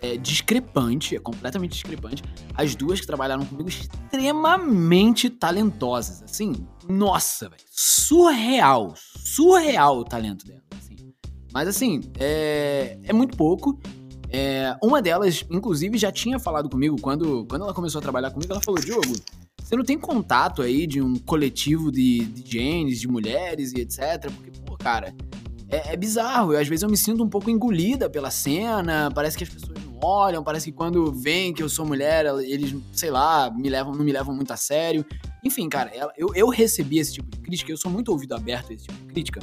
é, 0.00 0.14
é 0.14 0.16
discrepante, 0.16 1.14
é 1.14 1.20
completamente 1.20 1.72
discrepante. 1.72 2.22
As 2.54 2.74
duas 2.74 3.00
que 3.00 3.06
trabalharam 3.06 3.44
comigo 3.44 3.68
extremamente 3.68 5.30
talentosas, 5.30 6.22
assim, 6.22 6.66
nossa, 6.88 7.48
velho, 7.48 7.62
surreal, 7.70 8.94
surreal 8.96 9.98
o 9.98 10.04
talento 10.04 10.44
dela, 10.46 10.62
assim. 10.76 10.96
Mas 11.52 11.68
assim, 11.68 12.00
é, 12.18 12.98
é 13.04 13.12
muito 13.12 13.36
pouco. 13.36 13.78
É, 14.36 14.76
uma 14.82 15.00
delas, 15.00 15.44
inclusive, 15.48 15.96
já 15.96 16.10
tinha 16.10 16.40
falado 16.40 16.68
comigo 16.68 17.00
quando, 17.00 17.46
quando 17.48 17.62
ela 17.62 17.72
começou 17.72 18.00
a 18.00 18.02
trabalhar 18.02 18.32
comigo. 18.32 18.52
Ela 18.52 18.60
falou: 18.60 18.80
Diogo, 18.80 19.14
você 19.62 19.76
não 19.76 19.84
tem 19.84 19.96
contato 19.96 20.60
aí 20.60 20.88
de 20.88 21.00
um 21.00 21.14
coletivo 21.20 21.92
de, 21.92 22.24
de 22.24 22.50
genes, 22.50 23.00
de 23.00 23.06
mulheres 23.06 23.72
e 23.72 23.80
etc? 23.80 24.32
Porque, 24.34 24.50
pô, 24.66 24.76
cara, 24.76 25.14
é, 25.68 25.92
é 25.92 25.96
bizarro. 25.96 26.52
Eu, 26.52 26.58
às 26.58 26.66
vezes 26.66 26.82
eu 26.82 26.90
me 26.90 26.96
sinto 26.96 27.22
um 27.22 27.28
pouco 27.28 27.48
engolida 27.48 28.10
pela 28.10 28.28
cena. 28.28 29.08
Parece 29.14 29.38
que 29.38 29.44
as 29.44 29.50
pessoas 29.50 29.78
não 29.84 30.00
olham. 30.02 30.42
Parece 30.42 30.64
que 30.64 30.76
quando 30.76 31.12
veem 31.12 31.54
que 31.54 31.62
eu 31.62 31.68
sou 31.68 31.86
mulher, 31.86 32.26
eles, 32.42 32.74
sei 32.92 33.12
lá, 33.12 33.48
me 33.52 33.68
levam, 33.68 33.94
não 33.94 34.04
me 34.04 34.10
levam 34.10 34.34
muito 34.34 34.52
a 34.52 34.56
sério. 34.56 35.06
Enfim, 35.44 35.68
cara, 35.68 35.92
eu, 36.16 36.34
eu 36.34 36.48
recebi 36.48 36.98
esse 36.98 37.14
tipo 37.14 37.30
de 37.30 37.38
crítica. 37.38 37.70
Eu 37.70 37.76
sou 37.76 37.88
muito 37.88 38.08
ouvido 38.08 38.34
aberto 38.34 38.72
a 38.72 38.74
esse 38.74 38.86
tipo 38.88 38.98
de 38.98 39.12
crítica. 39.12 39.40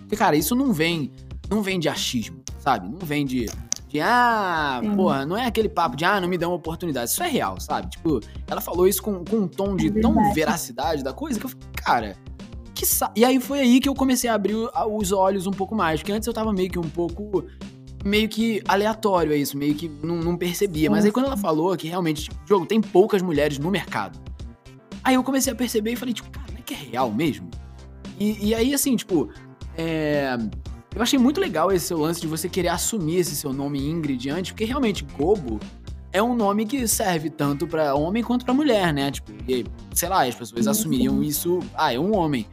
Porque, 0.00 0.16
cara, 0.16 0.36
isso 0.36 0.54
não 0.54 0.70
vem, 0.70 1.12
não 1.48 1.62
vem 1.62 1.80
de 1.80 1.88
achismo, 1.88 2.42
sabe? 2.58 2.90
Não 2.90 2.98
vem 2.98 3.24
de 3.24 3.46
de, 3.88 4.00
ah, 4.00 4.80
Sim. 4.82 4.94
porra, 4.94 5.24
não 5.24 5.36
é 5.36 5.46
aquele 5.46 5.68
papo 5.68 5.96
de, 5.96 6.04
ah, 6.04 6.20
não 6.20 6.28
me 6.28 6.36
dão 6.36 6.52
oportunidade. 6.52 7.10
Isso 7.10 7.22
é 7.22 7.28
real, 7.28 7.58
sabe? 7.58 7.88
Tipo, 7.88 8.20
ela 8.46 8.60
falou 8.60 8.86
isso 8.86 9.02
com, 9.02 9.24
com 9.24 9.36
um 9.36 9.48
tom 9.48 9.74
de 9.74 9.88
é 9.88 10.00
tão 10.00 10.32
veracidade 10.34 11.02
da 11.02 11.12
coisa 11.12 11.40
que 11.40 11.46
eu 11.46 11.50
falei, 11.50 11.66
cara, 11.74 12.16
que 12.74 12.84
sa... 12.84 13.10
E 13.16 13.24
aí 13.24 13.40
foi 13.40 13.60
aí 13.60 13.80
que 13.80 13.88
eu 13.88 13.94
comecei 13.94 14.28
a 14.28 14.34
abrir 14.34 14.54
os 14.54 15.10
olhos 15.10 15.46
um 15.46 15.50
pouco 15.50 15.74
mais. 15.74 16.00
Porque 16.00 16.12
antes 16.12 16.26
eu 16.26 16.34
tava 16.34 16.52
meio 16.52 16.70
que 16.70 16.78
um 16.78 16.88
pouco. 16.88 17.44
Meio 18.04 18.28
que 18.28 18.62
aleatório 18.68 19.32
é 19.32 19.36
isso, 19.36 19.56
meio 19.56 19.74
que 19.74 19.90
não, 20.02 20.16
não 20.16 20.36
percebia. 20.36 20.88
Mas 20.88 21.04
aí 21.04 21.10
quando 21.10 21.26
ela 21.26 21.36
falou 21.36 21.76
que 21.76 21.88
realmente, 21.88 22.24
tipo, 22.24 22.36
jogo, 22.46 22.66
tem 22.66 22.80
poucas 22.80 23.22
mulheres 23.22 23.58
no 23.58 23.70
mercado. 23.70 24.18
Aí 25.02 25.14
eu 25.14 25.24
comecei 25.24 25.52
a 25.52 25.56
perceber 25.56 25.92
e 25.92 25.96
falei, 25.96 26.14
tipo, 26.14 26.30
cara, 26.30 26.46
não 26.52 26.58
é 26.58 26.62
que 26.62 26.74
é 26.74 26.76
real 26.76 27.10
mesmo? 27.10 27.48
E, 28.20 28.48
e 28.48 28.54
aí, 28.54 28.72
assim, 28.72 28.94
tipo, 28.94 29.28
é 29.76 30.36
eu 30.94 31.02
achei 31.02 31.18
muito 31.18 31.40
legal 31.40 31.70
esse 31.70 31.86
seu 31.86 31.98
lance 31.98 32.20
de 32.20 32.26
você 32.26 32.48
querer 32.48 32.68
assumir 32.68 33.16
esse 33.16 33.36
seu 33.36 33.52
nome 33.52 33.78
Ingrid 33.86 34.28
antes, 34.30 34.52
porque 34.52 34.64
realmente 34.64 35.04
Gobo 35.16 35.60
é 36.12 36.22
um 36.22 36.34
nome 36.34 36.66
que 36.66 36.86
serve 36.88 37.30
tanto 37.30 37.66
para 37.66 37.94
homem 37.94 38.22
quanto 38.22 38.44
para 38.44 38.54
mulher, 38.54 38.92
né? 38.92 39.10
Tipo, 39.10 39.32
e, 39.48 39.64
sei 39.94 40.08
lá, 40.08 40.24
as 40.24 40.34
pessoas 40.34 40.64
sim, 40.64 40.70
assumiriam 40.70 41.22
isso, 41.22 41.60
ah, 41.74 41.92
é 41.92 41.98
um 41.98 42.16
homem. 42.16 42.46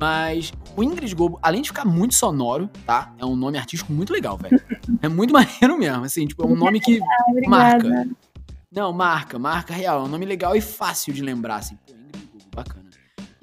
Mas 0.00 0.52
o 0.76 0.82
Ingrid 0.82 1.14
Gobo, 1.14 1.38
além 1.42 1.62
de 1.62 1.68
ficar 1.68 1.84
muito 1.84 2.14
sonoro, 2.14 2.68
tá? 2.84 3.14
É 3.18 3.24
um 3.24 3.36
nome 3.36 3.58
artístico 3.58 3.92
muito 3.92 4.12
legal, 4.12 4.36
velho. 4.36 4.60
é 5.02 5.08
muito 5.08 5.32
maneiro 5.32 5.78
mesmo, 5.78 6.04
assim, 6.04 6.26
tipo, 6.26 6.42
é 6.42 6.46
um 6.46 6.56
nome 6.56 6.80
que 6.80 6.98
ah, 7.00 7.48
marca. 7.48 8.08
Não, 8.72 8.92
marca, 8.92 9.38
marca 9.38 9.72
real. 9.72 10.00
É 10.00 10.02
um 10.04 10.08
nome 10.08 10.26
legal 10.26 10.56
e 10.56 10.60
fácil 10.60 11.12
de 11.12 11.22
lembrar, 11.22 11.56
assim. 11.56 11.78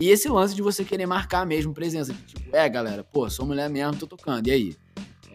E 0.02 0.10
esse 0.10 0.28
lance 0.28 0.56
de 0.56 0.64
você 0.64 0.84
querer 0.84 1.06
marcar 1.06 1.46
mesmo 1.46 1.76
presença. 1.76 2.12
Tipo, 2.26 2.56
é, 2.56 2.68
galera, 2.68 3.04
pô, 3.04 3.30
sou 3.30 3.46
mulher 3.46 3.70
mesmo, 3.70 3.96
tô 3.98 4.08
tocando. 4.08 4.48
E 4.48 4.52
aí? 4.52 4.76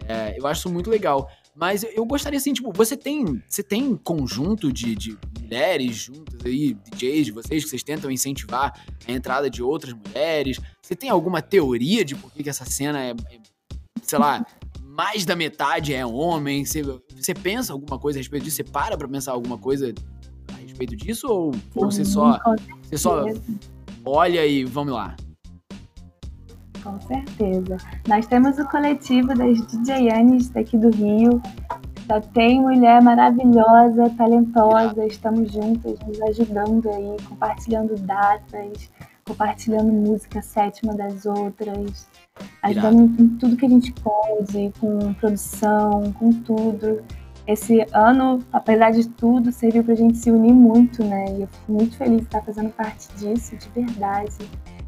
É, 0.09 0.37
eu 0.37 0.45
acho 0.45 0.63
isso 0.63 0.69
muito 0.69 0.91
legal. 0.91 1.31
Mas 1.55 1.85
eu 1.85 2.05
gostaria, 2.05 2.37
assim, 2.37 2.53
tipo, 2.53 2.73
você 2.73 2.97
tem, 2.97 3.41
você 3.49 3.63
tem 3.63 3.95
conjunto 3.97 4.73
de, 4.73 4.97
de 4.97 5.17
mulheres 5.41 5.97
juntas 5.97 6.45
aí, 6.45 6.75
DJs 6.75 7.27
de 7.27 7.33
vocês, 7.33 7.63
que 7.63 7.71
vocês 7.71 7.83
tentam 7.85 8.11
incentivar 8.11 8.75
a 9.07 9.13
entrada 9.13 9.49
de 9.49 9.63
outras 9.63 9.95
mulheres? 9.95 10.59
Você 10.83 10.97
tem 10.97 11.11
alguma 11.11 11.41
teoria 11.41 12.05
de 12.05 12.17
por 12.17 12.33
que, 12.33 12.47
essa 12.49 12.65
cena 12.65 13.01
é, 13.01 13.11
é, 13.11 13.39
sei 14.03 14.19
lá, 14.19 14.45
mais 14.83 15.25
da 15.25 15.37
metade 15.37 15.95
é 15.95 16.05
homem? 16.05 16.65
Você, 16.65 16.83
você 16.83 17.33
pensa 17.33 17.73
alguma 17.73 18.01
coisa 18.01 18.19
a 18.19 18.21
respeito 18.21 18.43
disso? 18.43 18.57
Você 18.57 18.65
para 18.65 18.97
pra 18.99 19.07
pensar 19.07 19.31
alguma 19.31 19.57
coisa 19.57 19.95
a 20.53 20.57
respeito 20.57 20.97
disso? 20.97 21.29
Ou, 21.29 21.55
ou 21.75 21.91
você 21.91 22.05
só, 22.05 22.39
você 22.83 22.99
só 22.99 23.25
olha 24.07 24.47
e 24.47 24.65
vamos 24.65 24.95
lá? 24.95 25.17
Com 26.83 27.01
certeza. 27.01 27.77
Nós 28.07 28.27
temos 28.27 28.59
o 28.59 28.69
coletivo 28.69 29.35
das 29.35 29.59
DJanes 29.67 30.49
daqui 30.51 30.79
do 30.79 30.91
Rio. 30.91 31.43
Já 32.09 32.21
tem 32.21 32.61
mulher 32.61 33.03
maravilhosa, 33.03 34.09
talentosa, 34.17 35.05
estamos 35.05 35.51
juntas, 35.51 35.99
nos 36.07 36.23
ajudando 36.23 36.89
aí, 36.89 37.17
compartilhando 37.29 37.97
datas, 37.97 38.93
compartilhando 39.27 39.93
música 39.93 40.41
sétima 40.41 40.95
das 40.95 41.27
outras, 41.27 42.09
ajudando 42.63 43.21
em 43.21 43.29
tudo 43.39 43.57
que 43.57 43.67
a 43.67 43.69
gente 43.69 43.93
pode, 43.95 44.73
com 44.79 45.13
produção, 45.15 46.13
com 46.13 46.31
tudo. 46.45 47.03
Esse 47.47 47.87
ano, 47.93 48.41
apesar 48.53 48.91
de 48.91 49.09
tudo, 49.09 49.53
serviu 49.53 49.85
para 49.85 49.93
a 49.93 49.97
gente 49.97 50.19
se 50.19 50.31
unir 50.31 50.53
muito, 50.53 51.05
né? 51.05 51.25
E 51.37 51.43
eu 51.43 51.47
fico 51.47 51.73
muito 51.73 51.97
feliz 51.97 52.19
de 52.19 52.25
estar 52.25 52.43
fazendo 52.43 52.71
parte 52.71 53.09
disso, 53.17 53.57
de 53.57 53.69
verdade. 53.69 54.37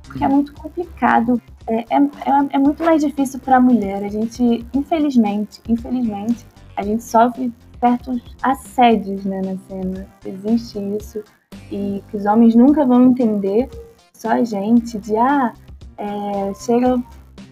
Porque 0.03 0.25
é 0.25 0.29
muito 0.29 0.53
complicado 0.55 1.41
é, 1.69 1.81
é, 1.81 1.97
é, 1.97 2.49
é 2.53 2.59
muito 2.59 2.83
mais 2.83 3.03
difícil 3.03 3.39
para 3.41 3.57
a 3.57 3.61
mulher. 3.61 4.03
A 4.03 4.09
gente, 4.09 4.67
infelizmente, 4.75 5.61
infelizmente, 5.69 6.47
a 6.77 6.83
gente 6.83 7.05
sofre 7.05 7.53
certos 7.79 8.23
assédios 8.43 9.25
né, 9.25 9.41
na 9.43 9.57
cena. 9.69 10.07
Existe 10.25 10.79
isso 10.97 11.23
e 11.71 12.03
que 12.09 12.17
os 12.17 12.25
homens 12.25 12.55
nunca 12.55 12.85
vão 12.85 13.09
entender, 13.09 13.69
só 14.15 14.31
a 14.31 14.45
gente, 14.45 14.99
de 14.99 15.17
ah, 15.17 15.53
é, 15.99 16.55
chega 16.55 16.97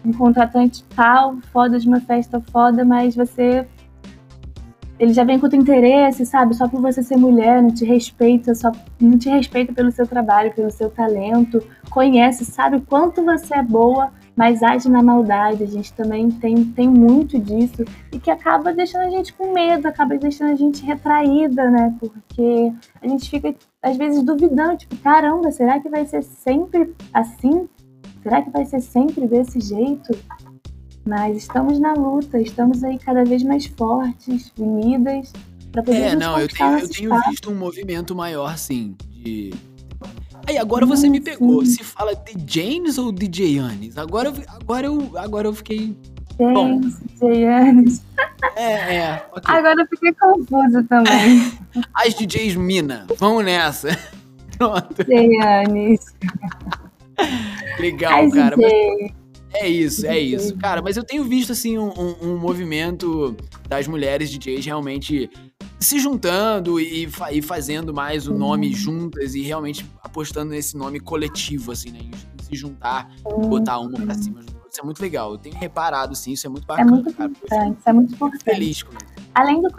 um 0.03 0.13
contratante 0.13 0.83
tal, 0.95 1.37
foda 1.53 1.79
de 1.79 1.87
uma 1.87 1.99
festa 2.01 2.41
foda, 2.51 2.83
mas 2.83 3.15
você 3.15 3.67
ele 4.99 5.13
já 5.13 5.23
vem 5.23 5.37
com 5.37 5.45
outro 5.45 5.59
interesse, 5.59 6.25
sabe? 6.25 6.55
Só 6.55 6.67
por 6.67 6.81
você 6.81 7.03
ser 7.03 7.17
mulher, 7.17 7.61
não 7.61 7.71
te 7.71 7.85
respeita, 7.85 8.55
só 8.55 8.71
não 8.99 9.17
te 9.17 9.29
respeita 9.29 9.71
pelo 9.73 9.91
seu 9.91 10.07
trabalho, 10.07 10.53
pelo 10.53 10.71
seu 10.71 10.89
talento, 10.89 11.63
conhece, 11.89 12.45
sabe 12.45 12.77
o 12.77 12.81
quanto 12.81 13.23
você 13.23 13.55
é 13.55 13.63
boa, 13.63 14.11
mas 14.35 14.63
age 14.63 14.89
na 14.89 15.03
maldade. 15.03 15.63
A 15.63 15.67
gente 15.67 15.93
também 15.93 16.29
tem, 16.31 16.63
tem 16.63 16.87
muito 16.87 17.39
disso 17.39 17.85
e 18.11 18.19
que 18.19 18.31
acaba 18.31 18.73
deixando 18.73 19.03
a 19.03 19.09
gente 19.09 19.33
com 19.33 19.53
medo, 19.53 19.87
acaba 19.87 20.17
deixando 20.17 20.51
a 20.51 20.55
gente 20.55 20.83
retraída, 20.83 21.69
né? 21.69 21.95
Porque 21.99 22.73
a 23.01 23.07
gente 23.07 23.29
fica 23.29 23.53
às 23.81 23.97
vezes 23.97 24.23
duvidando, 24.23 24.77
tipo, 24.77 24.95
caramba, 24.97 25.51
será 25.51 25.79
que 25.79 25.89
vai 25.89 26.05
ser 26.05 26.23
sempre 26.23 26.93
assim? 27.13 27.69
Será 28.23 28.41
que 28.41 28.49
vai 28.49 28.65
ser 28.65 28.81
sempre 28.81 29.27
desse 29.27 29.59
jeito? 29.59 30.17
Mas 31.07 31.37
estamos 31.37 31.79
na 31.79 31.93
luta, 31.93 32.37
estamos 32.37 32.83
aí 32.83 32.99
cada 32.99 33.23
vez 33.23 33.41
mais 33.41 33.65
fortes, 33.65 34.51
unidas, 34.57 35.31
para 35.71 35.81
poder 35.81 35.97
É, 35.97 36.15
não, 36.15 36.37
eu 36.37 36.49
tenho, 36.49 36.79
eu 36.79 36.89
tenho 36.89 37.21
visto 37.29 37.49
um 37.49 37.55
movimento 37.55 38.13
maior, 38.13 38.57
sim, 38.57 38.93
de... 39.09 39.53
Aí 40.45 40.57
agora 40.57 40.85
você 40.85 41.09
me 41.09 41.21
pegou, 41.21 41.65
se 41.65 41.81
fala 41.83 42.13
de 42.13 42.35
James 42.45 42.97
ou 42.97 43.11
DJ 43.13 43.59
Anis? 43.59 43.97
Agora, 43.97 44.33
agora, 44.49 44.87
eu, 44.87 45.17
agora 45.17 45.47
eu 45.47 45.53
fiquei... 45.53 45.95
James, 46.37 46.99
DJ 46.99 47.47
Anis. 47.47 48.03
É, 48.55 48.95
é. 48.97 49.25
Okay. 49.31 49.55
Agora 49.55 49.81
eu 49.81 49.87
fiquei 49.87 50.13
confusa 50.13 50.83
também. 50.83 51.53
As 51.95 52.13
DJs 52.13 52.55
Mina, 52.55 53.07
vamos 53.17 53.45
nessa. 53.45 53.97
Pronto. 54.57 55.05
Legal, 57.79 58.25
As 58.25 58.33
cara. 58.33 58.55
DJ. 58.55 58.97
Mas... 59.01 59.26
É 59.59 59.67
isso, 59.67 60.05
é 60.05 60.19
isso. 60.19 60.55
Cara, 60.57 60.81
mas 60.81 60.97
eu 60.97 61.03
tenho 61.03 61.23
visto, 61.23 61.51
assim, 61.51 61.77
um, 61.77 61.89
um, 61.89 62.15
um 62.21 62.37
movimento 62.37 63.35
das 63.67 63.87
mulheres 63.87 64.29
DJs 64.29 64.65
realmente 64.65 65.29
se 65.79 65.99
juntando 65.99 66.79
e, 66.79 67.07
e, 67.31 67.41
fazendo 67.41 67.93
mais 67.93 68.27
o 68.27 68.33
nome 68.33 68.73
juntas 68.73 69.35
e 69.35 69.41
realmente 69.41 69.85
apostando 70.03 70.51
nesse 70.51 70.75
nome 70.75 70.99
coletivo, 70.99 71.71
assim, 71.71 71.91
né? 71.91 71.99
Em 71.99 72.43
se 72.43 72.55
juntar, 72.55 73.09
botar 73.47 73.79
uma 73.79 73.99
pra 73.99 74.15
cima. 74.15 74.41
Isso 74.41 74.81
é 74.81 74.83
muito 74.83 75.01
legal. 75.01 75.31
Eu 75.33 75.37
tenho 75.37 75.55
reparado, 75.55 76.15
sim, 76.15 76.31
isso 76.31 76.47
é 76.47 76.49
muito 76.49 76.65
bacana. 76.65 76.89
É 76.89 76.93
muito 76.93 77.13
cara. 77.13 77.29
importante, 77.29 77.79
isso 77.79 77.89
é 77.89 77.93
muito 77.93 78.13
importante. 78.13 78.43
Feliz 78.43 78.83
com 78.83 78.93
isso. 78.93 79.05
Além 79.35 79.61
do, 79.61 79.69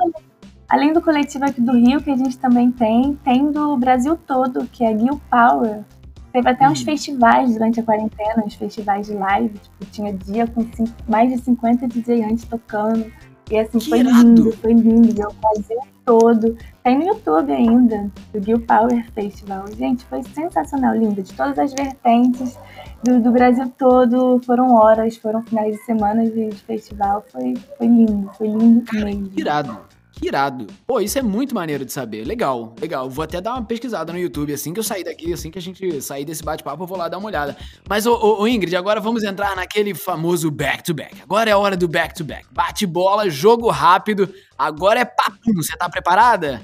além 0.69 0.93
do 0.93 1.01
coletivo 1.01 1.45
aqui 1.45 1.61
do 1.61 1.73
Rio, 1.73 2.03
que 2.03 2.11
a 2.11 2.17
gente 2.17 2.39
também 2.39 2.71
tem, 2.71 3.15
tem 3.25 3.51
do 3.51 3.77
Brasil 3.77 4.17
todo, 4.17 4.67
que 4.67 4.85
é 4.85 4.97
Gil 4.97 5.21
Power 5.31 5.85
Teve 6.33 6.49
até 6.49 6.69
uns 6.69 6.81
uhum. 6.81 6.85
festivais 6.85 7.53
durante 7.53 7.81
a 7.81 7.83
quarentena, 7.83 8.45
uns 8.45 8.55
festivais 8.55 9.07
de 9.07 9.15
live, 9.15 9.59
tipo, 9.59 9.85
tinha 9.91 10.13
dia 10.13 10.47
com 10.47 10.63
cinco, 10.73 10.93
mais 11.09 11.33
de 11.33 11.43
50 11.43 11.89
DJ 11.89 12.25
antes 12.25 12.45
tocando. 12.45 13.11
E 13.51 13.59
assim, 13.59 13.79
que 13.79 13.89
foi 13.89 14.01
irado. 14.01 14.23
lindo, 14.23 14.53
foi 14.53 14.73
lindo. 14.75 15.23
O 15.23 15.33
Brasil 15.33 15.81
todo. 16.05 16.57
Tem 16.83 16.99
no 16.99 17.07
YouTube 17.07 17.53
ainda, 17.53 18.11
do 18.33 18.43
Gil 18.43 18.61
Power 18.61 19.11
Festival. 19.13 19.65
Gente, 19.77 20.05
foi 20.05 20.23
sensacional, 20.23 20.95
lindo. 20.95 21.23
De 21.23 21.33
todas 21.33 21.59
as 21.59 21.73
vertentes 21.73 22.59
do, 23.03 23.21
do 23.21 23.31
Brasil 23.31 23.73
todo. 23.79 24.41
Foram 24.45 24.75
horas, 24.75 25.17
foram 25.17 25.43
finais 25.43 25.77
de 25.77 25.83
semana 25.85 26.25
de, 26.25 26.49
de 26.49 26.57
festival. 26.57 27.25
Foi, 27.33 27.55
foi 27.77 27.87
lindo, 27.87 28.31
foi 28.35 28.49
lindo 28.49 28.85
mesmo. 28.93 29.31
Irado. 29.37 29.79
Que 30.21 30.29
irado. 30.29 30.67
Pô, 30.87 31.01
isso 31.01 31.19
é 31.19 31.23
muito 31.23 31.55
maneiro 31.55 31.85
de 31.85 31.93
saber. 31.93 32.25
Legal, 32.25 32.75
legal. 32.81 33.09
Vou 33.09 33.23
até 33.23 33.41
dar 33.41 33.55
uma 33.55 33.65
pesquisada 33.65 34.13
no 34.13 34.19
YouTube 34.19 34.53
assim 34.53 34.75
que 34.75 34.81
eu 34.81 34.85
sair 34.85 35.05
daqui, 35.05 35.33
assim 35.33 35.51
que 35.51 35.59
a 35.59 35.63
gente 35.63 36.03
sair 36.03 36.25
desse 36.25 36.43
bate-papo, 36.43 36.83
eu 36.83 36.87
vou 36.87 36.99
lá 36.99 37.09
dar 37.09 37.19
uma 37.19 37.29
olhada. 37.29 37.57
Mas, 37.89 38.05
ô, 38.05 38.15
ô, 38.15 38.43
ô 38.43 38.49
Ingrid, 38.49 38.75
agora 38.75 39.01
vamos 39.01 39.23
entrar 39.23 39.55
naquele 39.55 39.95
famoso 39.95 40.51
back-to-back. 40.51 41.15
-back. 41.15 41.23
Agora 41.23 41.51
é 41.51 41.53
a 41.53 41.59
hora 41.59 41.77
do 41.77 41.87
back-to-back. 41.87 42.47
-back. 42.47 42.53
Bate 42.53 42.87
bola, 42.87 43.31
jogo 43.31 43.71
rápido. 43.71 44.29
Agora 44.59 45.01
é 45.01 45.05
papo. 45.05 45.39
Você 45.55 45.77
tá 45.77 45.89
preparada? 45.89 46.61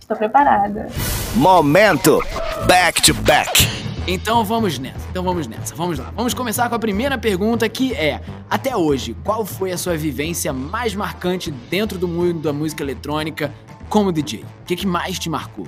Estou 0.00 0.16
preparada. 0.16 0.86
Momento 1.34 2.22
back-to-back. 2.66 3.85
Então 4.08 4.44
vamos 4.44 4.78
nessa, 4.78 5.04
então 5.10 5.24
vamos 5.24 5.48
nessa, 5.48 5.74
vamos 5.74 5.98
lá. 5.98 6.12
Vamos 6.14 6.32
começar 6.32 6.68
com 6.68 6.76
a 6.76 6.78
primeira 6.78 7.18
pergunta 7.18 7.68
que 7.68 7.92
é: 7.92 8.20
até 8.48 8.76
hoje, 8.76 9.16
qual 9.24 9.44
foi 9.44 9.72
a 9.72 9.76
sua 9.76 9.96
vivência 9.96 10.52
mais 10.52 10.94
marcante 10.94 11.50
dentro 11.50 11.98
do 11.98 12.06
mundo 12.06 12.38
da 12.38 12.52
música 12.52 12.84
eletrônica 12.84 13.52
como 13.88 14.12
DJ? 14.12 14.44
O 14.44 14.64
que, 14.64 14.76
que 14.76 14.86
mais 14.86 15.18
te 15.18 15.28
marcou? 15.28 15.66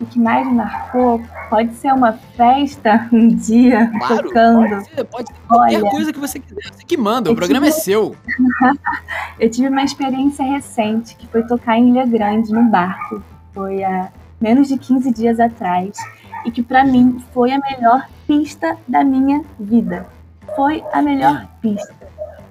O 0.00 0.06
que 0.06 0.18
mais 0.20 0.46
me 0.46 0.54
marcou 0.54 1.20
pode 1.50 1.74
ser 1.74 1.92
uma 1.92 2.12
festa 2.12 3.08
um 3.12 3.34
dia 3.34 3.90
claro, 3.98 4.28
tocando. 4.28 4.68
Pode 4.68 4.84
ser, 4.84 5.04
pode 5.06 5.28
ser 5.28 5.34
qualquer 5.48 5.82
Olha, 5.82 5.90
coisa 5.90 6.12
que 6.12 6.20
você 6.20 6.38
quiser. 6.38 6.72
Você 6.72 6.84
que 6.84 6.96
manda, 6.96 7.32
o 7.32 7.34
programa 7.34 7.66
é 7.66 7.70
tive... 7.70 7.80
é 7.80 7.82
seu. 7.82 8.16
eu 9.40 9.50
tive 9.50 9.66
uma 9.66 9.82
experiência 9.82 10.44
recente 10.44 11.16
que 11.16 11.26
foi 11.26 11.42
tocar 11.42 11.76
em 11.76 11.90
Ilha 11.90 12.06
Grande 12.06 12.52
no 12.52 12.62
barco. 12.70 13.20
Foi 13.52 13.82
há 13.82 14.08
menos 14.40 14.68
de 14.68 14.78
15 14.78 15.12
dias 15.12 15.40
atrás 15.40 15.98
e 16.44 16.50
que 16.50 16.62
para 16.62 16.84
mim 16.84 17.22
foi 17.32 17.52
a 17.52 17.58
melhor 17.58 18.06
pista 18.26 18.76
da 18.86 19.04
minha 19.04 19.42
vida. 19.58 20.06
Foi 20.56 20.82
a 20.92 21.02
melhor 21.02 21.46
pista. 21.60 21.94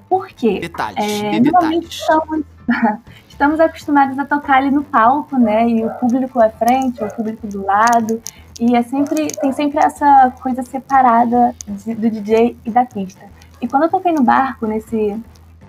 Por 0.07 0.27
quê? 0.29 0.59
Detalhes, 0.59 0.97
é, 0.97 1.39
normalmente 1.39 1.89
estamos, 1.89 2.43
estamos 3.29 3.59
acostumados 3.59 4.17
a 4.17 4.25
tocar 4.25 4.57
ali 4.57 4.71
no 4.71 4.83
palco, 4.83 5.37
né? 5.37 5.69
E 5.69 5.85
o 5.85 5.89
público 5.91 6.41
à 6.41 6.49
frente, 6.49 7.03
o 7.03 7.07
público 7.13 7.45
do 7.47 7.63
lado. 7.65 8.21
E 8.59 8.75
é 8.75 8.81
sempre, 8.81 9.27
tem 9.27 9.51
sempre 9.53 9.79
essa 9.79 10.33
coisa 10.41 10.63
separada 10.63 11.55
de, 11.67 11.93
do 11.93 12.09
DJ 12.09 12.57
e 12.65 12.71
da 12.71 12.85
pista. 12.85 13.25
E 13.61 13.67
quando 13.67 13.83
eu 13.83 13.89
toquei 13.89 14.11
no 14.11 14.23
barco 14.23 14.65
nesse, 14.65 15.15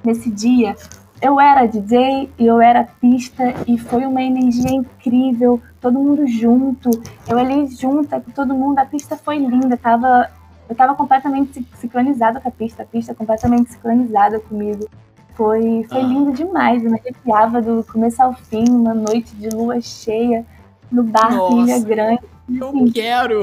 nesse 0.02 0.30
dia, 0.30 0.74
eu 1.20 1.38
era 1.38 1.66
DJ 1.66 2.30
e 2.38 2.46
eu 2.46 2.60
era 2.60 2.88
pista 3.00 3.54
e 3.66 3.76
foi 3.78 4.06
uma 4.06 4.22
energia 4.22 4.72
incrível, 4.72 5.60
todo 5.80 5.98
mundo 5.98 6.26
junto, 6.26 6.90
eu 7.28 7.38
ali 7.38 7.66
junta 7.68 8.20
com 8.20 8.30
todo 8.30 8.54
mundo, 8.54 8.78
a 8.78 8.84
pista 8.84 9.16
foi 9.16 9.38
linda, 9.38 9.76
tava, 9.76 10.30
eu 10.68 10.74
tava 10.74 10.94
completamente 10.94 11.66
sincronizada 11.74 12.40
com 12.40 12.48
a 12.48 12.52
pista, 12.52 12.82
a 12.82 12.86
pista 12.86 13.14
completamente 13.14 13.72
sincronizada 13.72 14.38
comigo. 14.40 14.88
Foi, 15.34 15.86
foi 15.88 16.00
ah. 16.00 16.04
lindo 16.04 16.32
demais, 16.32 16.84
eu 16.84 16.90
me 16.90 16.98
arrepiava 16.98 17.62
do 17.62 17.82
começo 17.84 18.22
ao 18.22 18.34
fim, 18.34 18.68
uma 18.68 18.92
noite 18.92 19.34
de 19.36 19.48
lua 19.48 19.80
cheia, 19.80 20.44
no 20.92 21.02
barco 21.02 21.54
em 21.54 21.62
Ilha 21.62 21.80
Grande. 21.80 22.20
Eu 22.48 22.68
assim, 22.68 22.90
quero! 22.90 23.40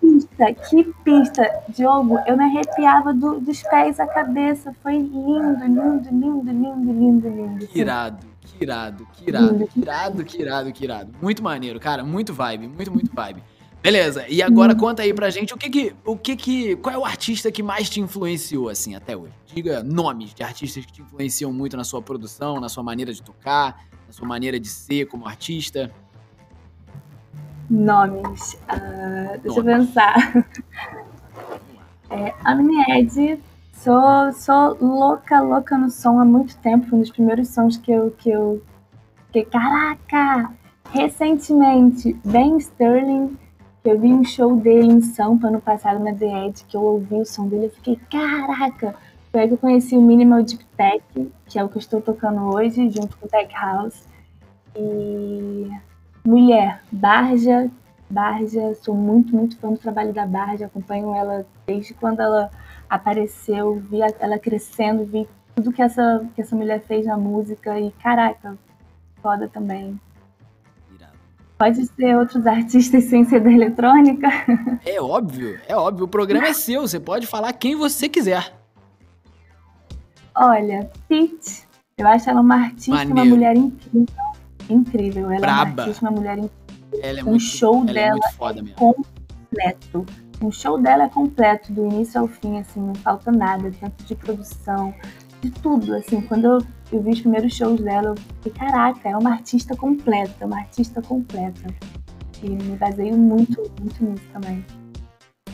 pista, 0.00 0.52
que 0.52 0.84
pista, 1.04 1.62
Diogo, 1.68 2.18
eu 2.26 2.36
me 2.36 2.44
arrepiava 2.44 3.12
do, 3.12 3.40
dos 3.40 3.62
pés 3.62 3.98
à 3.98 4.06
cabeça. 4.06 4.74
Foi 4.82 4.96
lindo, 4.96 5.64
lindo, 5.64 6.08
lindo, 6.10 6.52
lindo, 6.52 6.92
lindo, 6.92 7.28
lindo. 7.28 7.66
Que 7.66 7.80
irado, 7.80 8.18
que 8.62 8.64
irado, 8.64 9.08
que 9.12 9.28
irado, 9.28 9.66
que 9.66 9.80
irado, 9.80 10.24
que 10.24 10.42
irado, 10.42 10.72
que 10.72 10.84
irado. 10.84 11.12
Muito 11.20 11.42
maneiro, 11.42 11.78
cara, 11.80 12.04
muito 12.04 12.32
vibe, 12.32 12.68
muito, 12.68 12.92
muito 12.92 13.12
vibe. 13.14 13.42
Beleza, 13.82 14.24
e 14.28 14.40
agora 14.40 14.76
conta 14.76 15.02
aí 15.02 15.12
pra 15.12 15.28
gente 15.28 15.52
o 15.52 15.56
que 15.56 15.68
que, 15.68 15.94
o 16.04 16.16
que 16.16 16.36
que, 16.36 16.76
qual 16.76 16.94
é 16.94 16.98
o 16.98 17.04
artista 17.04 17.50
que 17.50 17.64
mais 17.64 17.90
te 17.90 18.00
influenciou, 18.00 18.68
assim, 18.68 18.94
até 18.94 19.16
hoje? 19.16 19.32
Diga 19.46 19.82
nomes 19.82 20.32
de 20.32 20.44
artistas 20.44 20.86
que 20.86 20.92
te 20.92 21.02
influenciam 21.02 21.52
muito 21.52 21.76
na 21.76 21.82
sua 21.82 22.00
produção, 22.00 22.60
na 22.60 22.68
sua 22.68 22.84
maneira 22.84 23.12
de 23.12 23.20
tocar, 23.20 23.84
na 24.06 24.12
sua 24.12 24.26
maneira 24.26 24.60
de 24.60 24.68
ser 24.68 25.06
como 25.06 25.26
artista. 25.26 25.90
Nomes, 27.68 28.54
uh, 28.54 29.40
deixa 29.42 29.58
eu 29.58 29.64
pensar. 29.64 30.14
É, 32.12 32.34
a 32.44 32.54
minha 32.54 32.98
Ed, 32.98 33.42
sou, 33.82 34.32
sou 34.32 34.76
louca, 34.80 35.40
louca 35.40 35.76
no 35.76 35.90
som 35.90 36.20
há 36.20 36.24
muito 36.24 36.56
tempo, 36.58 36.94
um 36.94 37.00
dos 37.00 37.10
primeiros 37.10 37.48
sons 37.48 37.76
que 37.76 37.90
eu, 37.90 38.12
que 38.12 38.30
eu, 38.30 38.62
que, 39.32 39.44
caraca, 39.44 40.52
recentemente, 40.90 42.16
Ben 42.24 42.56
Sterling, 42.58 43.36
que 43.82 43.90
eu 43.90 43.98
vi 43.98 44.12
um 44.12 44.22
show 44.22 44.56
dele 44.56 44.86
em 44.86 45.00
Sampa 45.00 45.48
ano 45.48 45.60
passado 45.60 45.98
na 45.98 46.14
The 46.14 46.46
Edge, 46.46 46.64
que 46.64 46.76
eu 46.76 46.82
ouvi 46.82 47.16
o 47.16 47.26
som 47.26 47.48
dele, 47.48 47.66
eu 47.66 47.70
fiquei, 47.70 47.98
caraca! 48.08 48.94
Foi 49.32 49.40
aí 49.40 49.48
que 49.48 49.54
eu 49.54 49.58
conheci 49.58 49.96
o 49.96 50.02
Minimal 50.02 50.42
Deep 50.44 50.64
Tech, 50.76 51.02
que 51.46 51.58
é 51.58 51.64
o 51.64 51.68
que 51.68 51.76
eu 51.76 51.80
estou 51.80 52.00
tocando 52.00 52.54
hoje, 52.54 52.88
junto 52.90 53.16
com 53.16 53.26
o 53.26 53.28
Tech 53.28 53.52
House. 53.54 54.06
E 54.76 55.70
mulher, 56.24 56.82
Barja, 56.92 57.68
Barja, 58.08 58.74
sou 58.74 58.94
muito, 58.94 59.34
muito 59.34 59.58
fã 59.58 59.72
do 59.72 59.78
trabalho 59.78 60.12
da 60.12 60.26
Barja, 60.26 60.66
acompanho 60.66 61.14
ela 61.14 61.46
desde 61.66 61.94
quando 61.94 62.20
ela 62.20 62.50
apareceu, 62.92 63.82
vi 63.90 64.00
ela 64.20 64.38
crescendo, 64.38 65.06
vi 65.06 65.26
tudo 65.54 65.72
que 65.72 65.80
essa, 65.80 66.26
que 66.34 66.42
essa 66.42 66.54
mulher 66.54 66.82
fez 66.82 67.06
na 67.06 67.16
música 67.16 67.80
e 67.80 67.90
caraca, 67.92 68.58
foda 69.22 69.48
também. 69.48 69.98
Pode 71.56 71.86
ser 71.86 72.16
outros 72.16 72.46
artistas 72.46 73.04
sem 73.08 73.24
ser 73.24 73.40
da 73.40 73.50
eletrônica? 73.50 74.28
É 74.84 75.00
óbvio, 75.00 75.58
é 75.66 75.76
óbvio. 75.76 76.04
O 76.04 76.08
programa 76.08 76.48
é 76.48 76.52
seu, 76.52 76.82
você 76.82 77.00
pode 77.00 77.26
falar 77.26 77.52
quem 77.54 77.76
você 77.76 78.08
quiser. 78.08 78.52
Olha, 80.34 80.90
Pete, 81.08 81.66
eu 81.96 82.06
acho 82.06 82.28
ela 82.28 82.40
uma 82.40 82.56
artista, 82.56 82.90
Maneiro. 82.90 83.14
uma 83.14 83.24
mulher 83.24 83.56
incrível. 83.56 84.14
Incrível, 84.68 85.30
ela 85.30 85.40
Braba. 85.40 85.70
é 85.70 85.72
uma 85.72 85.82
artista, 85.82 86.04
uma 86.04 86.10
mulher 86.10 86.38
incrível. 86.38 87.00
Ela 87.02 87.20
é 87.20 87.22
um 87.22 87.26
muito, 87.30 87.42
show 87.42 87.76
ela 87.84 87.92
dela 87.92 88.20
é, 88.22 88.32
foda 88.32 88.60
é 88.60 88.72
completo. 88.74 90.06
O 90.42 90.50
show 90.50 90.76
dela 90.76 91.04
é 91.04 91.08
completo, 91.08 91.72
do 91.72 91.86
início 91.86 92.20
ao 92.20 92.26
fim, 92.26 92.58
assim, 92.58 92.80
não 92.80 92.94
falta 92.96 93.30
nada, 93.30 93.70
tanto 93.78 94.02
de 94.04 94.16
produção, 94.16 94.92
de 95.40 95.50
tudo, 95.50 95.94
assim. 95.94 96.20
Quando 96.22 96.46
eu, 96.46 96.58
eu 96.90 97.00
vi 97.00 97.10
os 97.10 97.20
primeiros 97.20 97.54
shows 97.54 97.80
dela, 97.80 98.08
eu 98.08 98.16
fiquei, 98.16 98.52
caraca, 98.52 99.08
é 99.08 99.16
uma 99.16 99.30
artista 99.30 99.76
completa, 99.76 100.44
uma 100.44 100.58
artista 100.58 101.00
completa. 101.00 101.72
E 102.42 102.50
me 102.50 102.76
baseio 102.76 103.16
muito, 103.16 103.62
muito 103.78 104.04
nisso 104.04 104.24
também. 104.32 104.66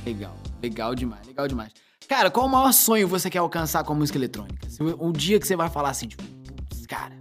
Legal, 0.07 0.35
legal 0.63 0.95
demais, 0.95 1.27
legal 1.27 1.47
demais. 1.47 1.71
Cara, 2.09 2.31
qual 2.31 2.47
o 2.47 2.49
maior 2.49 2.73
sonho 2.73 3.07
você 3.07 3.29
quer 3.29 3.41
alcançar 3.41 3.85
com 3.85 3.93
a 3.93 3.97
música 3.97 4.17
eletrônica? 4.17 4.67
Um 4.99 5.13
dia 5.13 5.39
que 5.39 5.47
você 5.47 5.55
vai 5.55 5.69
falar 5.69 5.91
assim, 5.91 6.09
tipo, 6.09 6.23
cara, 6.89 7.15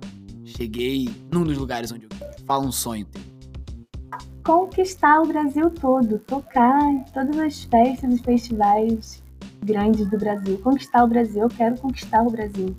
cheguei 0.45 1.09
num 1.29 1.43
dos 1.43 1.57
lugares 1.57 1.91
onde 1.91 2.05
eu 2.05 2.09
fala 2.45 2.65
um 2.65 2.71
sonho 2.71 3.05
teu. 3.05 3.26
Conquistar 4.47 5.19
o 5.19 5.25
Brasil 5.25 5.69
todo, 5.69 6.19
tocar 6.19 6.81
em 6.89 7.03
todas 7.13 7.37
as 7.37 7.63
festas 7.65 8.13
e 8.13 8.23
festivais 8.23 9.21
grandes 9.61 10.09
do 10.09 10.17
Brasil. 10.17 10.57
Conquistar 10.63 11.03
o 11.03 11.07
Brasil, 11.07 11.41
eu 11.41 11.49
quero 11.49 11.75
conquistar 11.75 12.21
o 12.21 12.31
Brasil. 12.31 12.73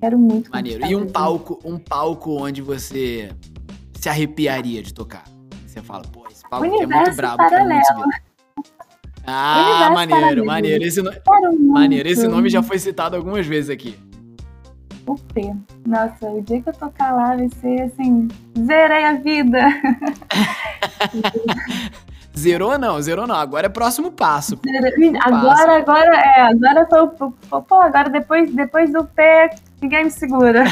Quero 0.00 0.16
muito 0.16 0.48
Maneiro. 0.48 0.86
E 0.86 0.94
um 0.94 1.08
palco, 1.08 1.58
um 1.64 1.76
palco 1.76 2.40
onde 2.40 2.62
você 2.62 3.32
se 3.94 4.08
arrepiaria 4.08 4.80
de 4.80 4.94
tocar? 4.94 5.24
Você 5.66 5.82
fala, 5.82 6.04
pô, 6.04 6.24
esse 6.30 6.48
palco 6.48 6.64
aqui 6.64 6.84
é 6.84 6.86
muito 6.86 7.16
brabo, 7.16 7.36
paralelo. 7.38 7.80
quero 7.80 7.98
muito 7.98 8.18
Ah, 9.26 9.90
maneiro, 9.92 10.46
maneiro. 10.46 10.84
Esse, 10.84 11.02
no... 11.02 11.10
maneiro. 11.58 12.08
Esse 12.08 12.28
nome 12.28 12.48
já 12.48 12.62
foi 12.62 12.78
citado 12.78 13.16
algumas 13.16 13.44
vezes 13.44 13.70
aqui. 13.70 13.98
O 15.08 15.14
P. 15.32 15.54
Nossa, 15.86 16.28
o 16.28 16.42
dia 16.42 16.60
que 16.60 16.68
eu 16.68 16.74
tocar 16.74 17.12
lá 17.12 17.34
vai 17.34 17.48
ser 17.48 17.82
assim, 17.82 18.28
zerei 18.58 19.04
a 19.04 19.14
vida. 19.14 19.58
Zerou 22.38 22.78
não, 22.78 23.02
zerou 23.02 23.26
não. 23.26 23.34
Agora 23.34 23.66
é 23.66 23.68
próximo 23.68 24.12
passo. 24.12 24.56
Agora, 25.22 25.78
agora 25.78 26.14
é, 26.14 26.42
agora 26.42 26.86
foi 27.18 27.30
pô, 27.62 27.80
agora 27.80 28.08
depois, 28.08 28.54
depois 28.54 28.92
do 28.92 29.04
pé, 29.04 29.50
ninguém 29.82 30.04
me 30.04 30.10
segura. 30.10 30.64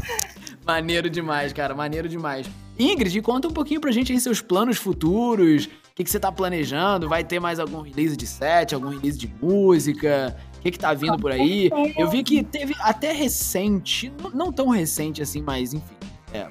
Maneiro 0.66 1.08
demais, 1.08 1.52
cara, 1.52 1.74
maneiro 1.74 2.08
demais. 2.08 2.50
Ingrid, 2.78 3.20
conta 3.20 3.46
um 3.46 3.52
pouquinho 3.52 3.80
pra 3.80 3.92
gente 3.92 4.12
aí 4.12 4.18
seus 4.18 4.40
planos 4.40 4.78
futuros, 4.78 5.66
o 5.66 5.70
que, 5.94 6.02
que 6.02 6.10
você 6.10 6.18
tá 6.18 6.32
planejando, 6.32 7.08
vai 7.08 7.22
ter 7.22 7.38
mais 7.38 7.60
algum 7.60 7.82
release 7.82 8.16
de 8.16 8.26
set, 8.26 8.74
algum 8.74 8.88
release 8.88 9.18
de 9.18 9.32
música, 9.40 10.34
que 10.64 10.70
que 10.70 10.78
tá 10.78 10.94
vindo 10.94 11.18
por 11.18 11.30
aí? 11.30 11.70
Eu 11.96 12.08
vi 12.08 12.22
que 12.22 12.42
teve 12.42 12.74
até 12.80 13.12
recente, 13.12 14.10
não 14.32 14.50
tão 14.50 14.68
recente 14.68 15.20
assim, 15.20 15.42
mas 15.42 15.74
enfim, 15.74 15.94
é, 16.32 16.48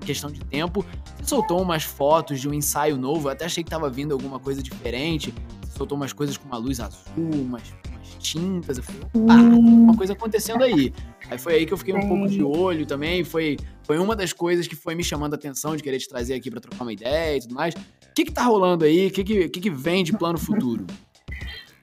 questão 0.00 0.30
de 0.30 0.40
tempo. 0.40 0.84
Você 1.18 1.26
soltou 1.26 1.60
umas 1.60 1.84
fotos 1.84 2.40
de 2.40 2.48
um 2.48 2.54
ensaio 2.54 2.96
novo, 2.96 3.28
eu 3.28 3.32
até 3.32 3.44
achei 3.44 3.62
que 3.62 3.68
tava 3.68 3.90
vindo 3.90 4.12
alguma 4.12 4.38
coisa 4.38 4.62
diferente. 4.62 5.34
Você 5.60 5.76
soltou 5.76 5.96
umas 5.96 6.12
coisas 6.12 6.38
com 6.38 6.48
uma 6.48 6.56
luz 6.56 6.80
azul, 6.80 7.02
umas, 7.16 7.62
umas 7.90 8.08
tintas. 8.18 8.78
Eu 8.78 8.82
falei, 8.82 9.02
opa, 9.12 9.34
uma 9.34 9.94
coisa 9.94 10.14
acontecendo 10.14 10.64
aí. 10.64 10.92
Aí 11.30 11.38
foi 11.38 11.54
aí 11.56 11.66
que 11.66 11.72
eu 11.74 11.76
fiquei 11.76 11.94
um 11.94 12.08
pouco 12.08 12.28
de 12.28 12.42
olho 12.42 12.86
também. 12.86 13.22
Foi, 13.24 13.58
foi 13.82 13.98
uma 13.98 14.16
das 14.16 14.32
coisas 14.32 14.66
que 14.66 14.74
foi 14.74 14.94
me 14.94 15.04
chamando 15.04 15.34
a 15.34 15.36
atenção 15.36 15.76
de 15.76 15.82
querer 15.82 15.98
te 15.98 16.08
trazer 16.08 16.32
aqui 16.32 16.50
para 16.50 16.60
trocar 16.60 16.82
uma 16.82 16.92
ideia 16.94 17.36
e 17.36 17.40
tudo 17.40 17.54
mais. 17.54 17.74
O 17.74 18.14
que 18.14 18.24
que 18.24 18.32
tá 18.32 18.44
rolando 18.44 18.86
aí? 18.86 19.08
O 19.08 19.10
que 19.10 19.22
que, 19.22 19.48
que, 19.50 19.60
que 19.60 19.70
vem 19.70 20.02
de 20.02 20.16
plano 20.16 20.38
futuro? 20.38 20.86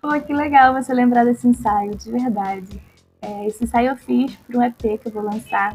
Pô, 0.02 0.20
que 0.22 0.34
legal 0.34 0.74
você 0.74 0.94
lembrar 0.94 1.26
desse 1.26 1.48
ensaio, 1.48 1.96
de 1.96 2.12
verdade. 2.12 2.82
É, 3.22 3.48
esse 3.48 3.64
ensaio 3.64 3.90
eu 3.90 3.98
fiz 3.98 4.36
para 4.36 4.58
um 4.58 4.64
EP 4.64 4.78
que 4.78 5.08
eu 5.08 5.12
vou 5.12 5.24
lançar 5.24 5.74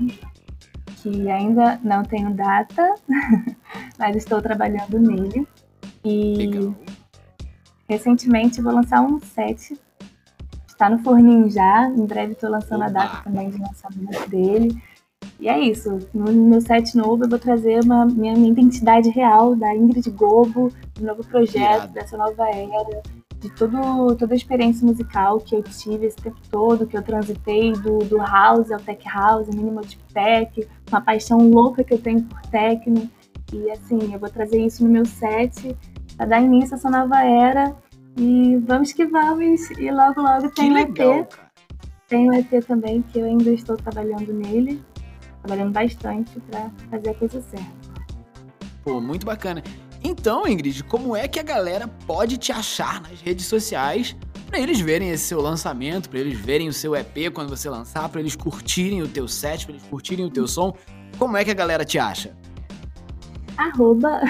que 1.02 1.28
ainda 1.28 1.80
não 1.82 2.04
tenho 2.04 2.32
data, 2.32 2.94
mas 3.98 4.16
estou 4.16 4.40
trabalhando 4.40 4.98
nele. 5.00 5.46
E 6.04 6.36
Legal. 6.36 6.74
recentemente 7.88 8.62
vou 8.62 8.72
lançar 8.72 9.00
um 9.02 9.18
set. 9.20 9.78
Está 10.66 10.88
no 10.88 10.98
forninho 10.98 11.50
já, 11.50 11.88
em 11.88 12.06
breve 12.06 12.32
estou 12.32 12.50
lançando 12.50 12.82
Opa. 12.82 12.90
a 12.90 12.92
data 12.92 13.22
também 13.24 13.50
de 13.50 13.58
lançamento 13.58 14.28
dele. 14.30 14.82
E 15.38 15.48
é 15.48 15.58
isso. 15.58 15.98
No 16.14 16.32
meu 16.32 16.60
set 16.60 16.96
novo 16.96 17.24
eu 17.24 17.28
vou 17.28 17.38
trazer 17.38 17.82
uma 17.84 18.06
minha, 18.06 18.34
minha 18.34 18.50
identidade 18.50 19.08
real 19.10 19.56
da 19.56 19.74
Ingrid 19.74 20.08
Gobo, 20.10 20.72
do 20.94 21.04
novo 21.04 21.24
projeto, 21.24 21.88
dessa 21.92 22.16
nova 22.16 22.48
era 22.48 23.02
de 23.42 23.50
todo, 23.50 24.14
toda 24.14 24.32
a 24.32 24.36
experiência 24.36 24.86
musical 24.86 25.38
que 25.40 25.56
eu 25.56 25.62
tive 25.64 26.06
esse 26.06 26.16
tempo 26.16 26.38
todo, 26.48 26.86
que 26.86 26.96
eu 26.96 27.02
transitei 27.02 27.72
do, 27.72 27.98
do 27.98 28.18
house 28.18 28.70
ao 28.70 28.78
tech 28.78 29.04
house, 29.08 29.48
minimal 29.48 29.84
deep 29.84 30.02
tech, 30.14 30.68
uma 30.88 31.00
paixão 31.00 31.50
louca 31.50 31.82
que 31.82 31.92
eu 31.92 31.98
tenho 31.98 32.22
por 32.22 32.40
techno. 32.42 33.10
E 33.52 33.68
assim, 33.70 34.12
eu 34.12 34.18
vou 34.18 34.30
trazer 34.30 34.64
isso 34.64 34.84
no 34.84 34.90
meu 34.90 35.04
set 35.04 35.76
para 36.16 36.26
dar 36.26 36.40
início 36.40 36.74
a 36.74 36.78
essa 36.78 36.88
nova 36.88 37.20
era. 37.24 37.76
E 38.16 38.56
vamos 38.58 38.92
que 38.92 39.04
vamos. 39.04 39.70
E 39.72 39.90
logo, 39.90 40.22
logo 40.22 40.48
tem 40.50 40.72
o 40.72 40.78
EP. 40.78 40.94
Cara. 40.94 41.28
Tem 42.06 42.28
o 42.28 42.32
EP 42.32 42.64
também, 42.64 43.02
que 43.02 43.18
eu 43.18 43.24
ainda 43.24 43.50
estou 43.50 43.76
trabalhando 43.76 44.32
nele. 44.32 44.80
Trabalhando 45.42 45.72
bastante 45.72 46.38
para 46.40 46.70
fazer 46.90 47.10
a 47.10 47.14
coisa 47.14 47.40
certa. 47.40 47.92
Pô, 48.84 49.00
muito 49.00 49.26
bacana. 49.26 49.62
Então, 50.04 50.46
Ingrid, 50.46 50.82
como 50.84 51.16
é 51.16 51.28
que 51.28 51.38
a 51.38 51.42
galera 51.42 51.88
pode 52.06 52.36
te 52.36 52.52
achar 52.52 53.00
nas 53.02 53.20
redes 53.20 53.46
sociais 53.46 54.16
para 54.46 54.60
eles 54.60 54.80
verem 54.80 55.10
esse 55.10 55.24
seu 55.24 55.40
lançamento, 55.40 56.10
para 56.10 56.18
eles 56.18 56.38
verem 56.38 56.68
o 56.68 56.72
seu 56.72 56.94
EP 56.94 57.32
quando 57.32 57.48
você 57.48 57.70
lançar, 57.70 58.08
para 58.08 58.20
eles 58.20 58.36
curtirem 58.36 59.00
o 59.00 59.08
teu 59.08 59.28
set, 59.28 59.64
para 59.64 59.74
eles 59.74 59.86
curtirem 59.86 60.26
o 60.26 60.30
teu 60.30 60.46
som? 60.46 60.76
Como 61.18 61.36
é 61.36 61.44
que 61.44 61.50
a 61.50 61.54
galera 61.54 61.84
te 61.84 61.98
acha? 61.98 62.36
Arroba 63.56 64.20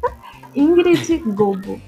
Ingrid 0.54 1.18
Gobo. 1.34 1.80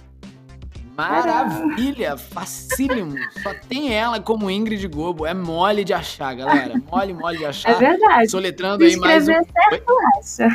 Maravilha, 0.97 2.17
facílimo. 2.17 3.17
Só 3.43 3.55
tem 3.69 3.95
ela 3.95 4.21
como 4.21 4.51
Ingrid 4.51 4.87
Gobo. 4.89 5.27
É 5.27 5.33
mole 5.33 5.85
de 5.85 5.93
achar, 5.93 6.35
galera. 6.35 6.75
Mole, 6.91 7.15
mole 7.15 7.39
de 7.39 7.47
achar. 7.47 7.71
É 7.71 7.75
verdade. 7.75 8.31
Soletrando 8.31 8.85
aí 8.85 8.97
mais 8.97 9.29
um. 9.29 9.33
certo, 9.33 9.95
acha. 10.19 10.49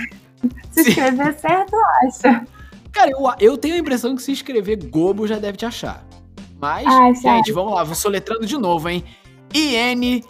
Se 0.71 0.89
escrever 0.89 1.34
certo, 1.39 1.76
acha. 2.04 2.45
Cara, 2.91 3.12
eu, 3.12 3.19
eu 3.39 3.58
tenho 3.58 3.76
a 3.76 3.78
impressão 3.80 4.15
que 4.15 4.21
se 4.21 4.31
escrever 4.31 4.77
Gobo 4.90 5.27
já 5.27 5.40
deve 5.40 5.58
te 5.58 5.65
achar. 5.65 6.06
Mas, 6.60 6.88
Ai, 6.88 7.13
gente, 7.13 7.52
vamos 7.52 7.73
lá, 7.73 7.83
vou 7.83 7.94
soletrando 7.94 8.46
de 8.46 8.58
novo, 8.58 8.90
hein? 8.90 9.04
I-N-G-R-Y, 9.54 10.23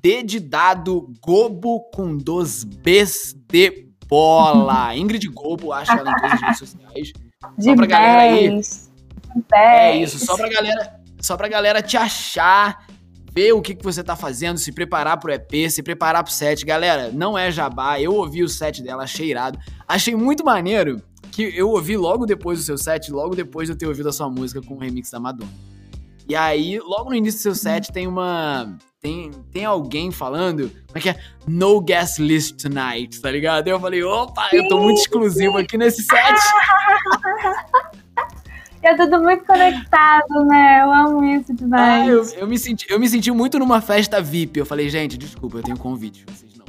D 0.00 0.22
de 0.22 0.40
dado, 0.40 1.12
Gobo 1.20 1.80
com 1.92 2.16
dois 2.16 2.64
Bs 2.64 3.34
de 3.48 3.88
bola. 4.06 4.96
Ingrid 4.96 5.26
Gobo, 5.28 5.72
acha 5.72 5.92
ela 5.92 6.10
em 6.10 6.14
todas 6.14 6.32
as 6.32 6.40
redes 6.40 6.58
sociais. 6.58 7.12
De 7.56 7.64
só 7.64 7.74
pra 7.74 7.86
galera 7.86 8.22
aí. 8.22 8.60
É 9.54 9.96
isso, 9.96 10.18
só 10.18 10.36
pra 10.36 10.48
galera, 10.48 11.00
só 11.20 11.36
pra 11.38 11.48
galera 11.48 11.80
te 11.80 11.96
achar, 11.96 12.86
ver 13.32 13.52
o 13.52 13.62
que, 13.62 13.74
que 13.74 13.82
você 13.82 14.04
tá 14.04 14.14
fazendo, 14.14 14.58
se 14.58 14.70
preparar 14.72 15.18
pro 15.18 15.32
EP, 15.32 15.70
se 15.70 15.82
preparar 15.82 16.22
pro 16.22 16.32
set. 16.32 16.66
Galera, 16.66 17.10
não 17.10 17.38
é 17.38 17.50
jabá, 17.50 17.98
eu 17.98 18.14
ouvi 18.14 18.42
o 18.42 18.48
set 18.48 18.82
dela, 18.82 19.04
achei 19.04 19.30
irado. 19.30 19.58
Achei 19.88 20.14
muito 20.14 20.44
maneiro 20.44 21.02
que 21.32 21.42
eu 21.56 21.70
ouvi 21.70 21.96
logo 21.96 22.26
depois 22.26 22.58
do 22.58 22.64
seu 22.64 22.76
set, 22.76 23.10
logo 23.10 23.34
depois 23.34 23.68
de 23.68 23.72
eu 23.72 23.78
ter 23.78 23.86
ouvido 23.86 24.10
a 24.10 24.12
sua 24.12 24.28
música 24.28 24.60
com 24.60 24.74
o 24.74 24.78
remix 24.78 25.10
da 25.10 25.18
Madonna. 25.18 25.50
E 26.28 26.36
aí, 26.36 26.78
logo 26.78 27.10
no 27.10 27.16
início 27.16 27.40
do 27.40 27.42
seu 27.42 27.54
set, 27.54 27.90
tem 27.90 28.06
uma. 28.06 28.76
Tem, 29.00 29.30
tem 29.50 29.64
alguém 29.64 30.10
falando, 30.10 30.68
como 30.68 30.96
é 30.96 31.00
que 31.00 31.08
é? 31.08 31.18
No 31.48 31.80
guest 31.80 32.18
list 32.18 32.60
tonight, 32.60 33.18
tá 33.20 33.30
ligado? 33.30 33.66
Eu 33.66 33.80
falei, 33.80 34.02
opa, 34.02 34.50
eu 34.52 34.68
tô 34.68 34.78
muito 34.78 34.98
exclusivo 34.98 35.56
aqui 35.56 35.78
nesse 35.78 36.02
set. 36.02 36.38
É 38.82 38.94
tudo 38.94 39.20
muito 39.20 39.44
conectado, 39.44 40.44
né? 40.46 40.80
Eu 40.82 40.90
amo 40.90 41.24
isso 41.24 41.52
demais. 41.52 42.02
Ah, 42.02 42.06
eu, 42.06 42.40
eu, 42.40 42.46
me 42.46 42.58
senti, 42.58 42.86
eu 42.88 42.98
me 42.98 43.08
senti 43.08 43.30
muito 43.30 43.58
numa 43.58 43.80
festa 43.80 44.22
VIP. 44.22 44.58
Eu 44.58 44.64
falei, 44.64 44.88
gente, 44.88 45.18
desculpa, 45.18 45.58
eu 45.58 45.62
tenho 45.62 45.76
convite, 45.76 46.24
vocês 46.26 46.56
não. 46.56 46.64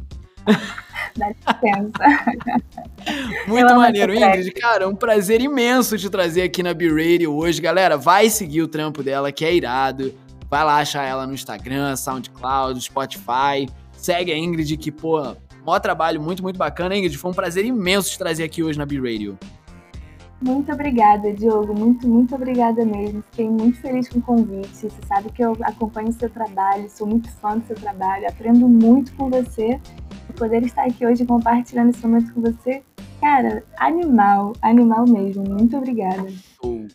Dá 1.15 1.27
licença. 1.29 2.63
Muito 3.47 3.75
maneiro, 3.75 4.13
Ingrid. 4.13 4.51
Cara, 4.51 4.85
é 4.85 4.87
um 4.87 4.95
prazer 4.95 5.41
imenso 5.41 5.97
te 5.97 6.09
trazer 6.09 6.43
aqui 6.43 6.63
na 6.63 6.73
B-Radio 6.73 7.33
hoje. 7.33 7.61
Galera, 7.61 7.97
vai 7.97 8.29
seguir 8.29 8.61
o 8.61 8.67
trampo 8.67 9.03
dela, 9.03 9.29
que 9.29 9.43
é 9.43 9.53
irado. 9.53 10.13
Vai 10.49 10.63
lá 10.63 10.77
achar 10.77 11.03
ela 11.03 11.27
no 11.27 11.33
Instagram, 11.33 11.95
SoundCloud, 11.97 12.79
Spotify. 12.81 13.67
Segue 13.91 14.31
a 14.31 14.37
Ingrid, 14.37 14.77
que, 14.77 14.89
pô, 14.89 15.35
maior 15.65 15.79
trabalho 15.79 16.21
muito, 16.21 16.41
muito 16.41 16.57
bacana. 16.57 16.95
Ingrid, 16.95 17.17
foi 17.17 17.31
um 17.31 17.33
prazer 17.33 17.65
imenso 17.65 18.09
te 18.09 18.17
trazer 18.17 18.43
aqui 18.43 18.63
hoje 18.63 18.79
na 18.79 18.85
B-Radio. 18.85 19.37
Muito 20.41 20.71
obrigada, 20.71 21.31
Diogo. 21.31 21.73
Muito, 21.73 22.07
muito 22.07 22.33
obrigada 22.33 22.83
mesmo. 22.83 23.23
Fiquei 23.29 23.47
muito 23.47 23.79
feliz 23.79 24.09
com 24.09 24.17
o 24.17 24.21
convite. 24.21 24.69
Você 24.69 24.89
sabe 25.07 25.31
que 25.31 25.43
eu 25.43 25.55
acompanho 25.61 26.09
o 26.09 26.13
seu 26.13 26.29
trabalho, 26.29 26.89
sou 26.89 27.05
muito 27.05 27.29
fã 27.33 27.57
do 27.59 27.67
seu 27.67 27.75
trabalho, 27.75 28.27
aprendo 28.27 28.67
muito 28.67 29.13
com 29.13 29.29
você. 29.29 29.79
E 30.29 30.33
poder 30.33 30.63
estar 30.63 30.85
aqui 30.85 31.05
hoje 31.05 31.25
compartilhando 31.25 31.91
esse 31.91 32.05
momento 32.05 32.33
com 32.33 32.41
você, 32.41 32.81
cara, 33.19 33.63
animal, 33.77 34.53
animal 34.61 35.05
mesmo. 35.07 35.43
Muito 35.43 35.77
obrigada. 35.77 36.27
Show, 36.59 36.87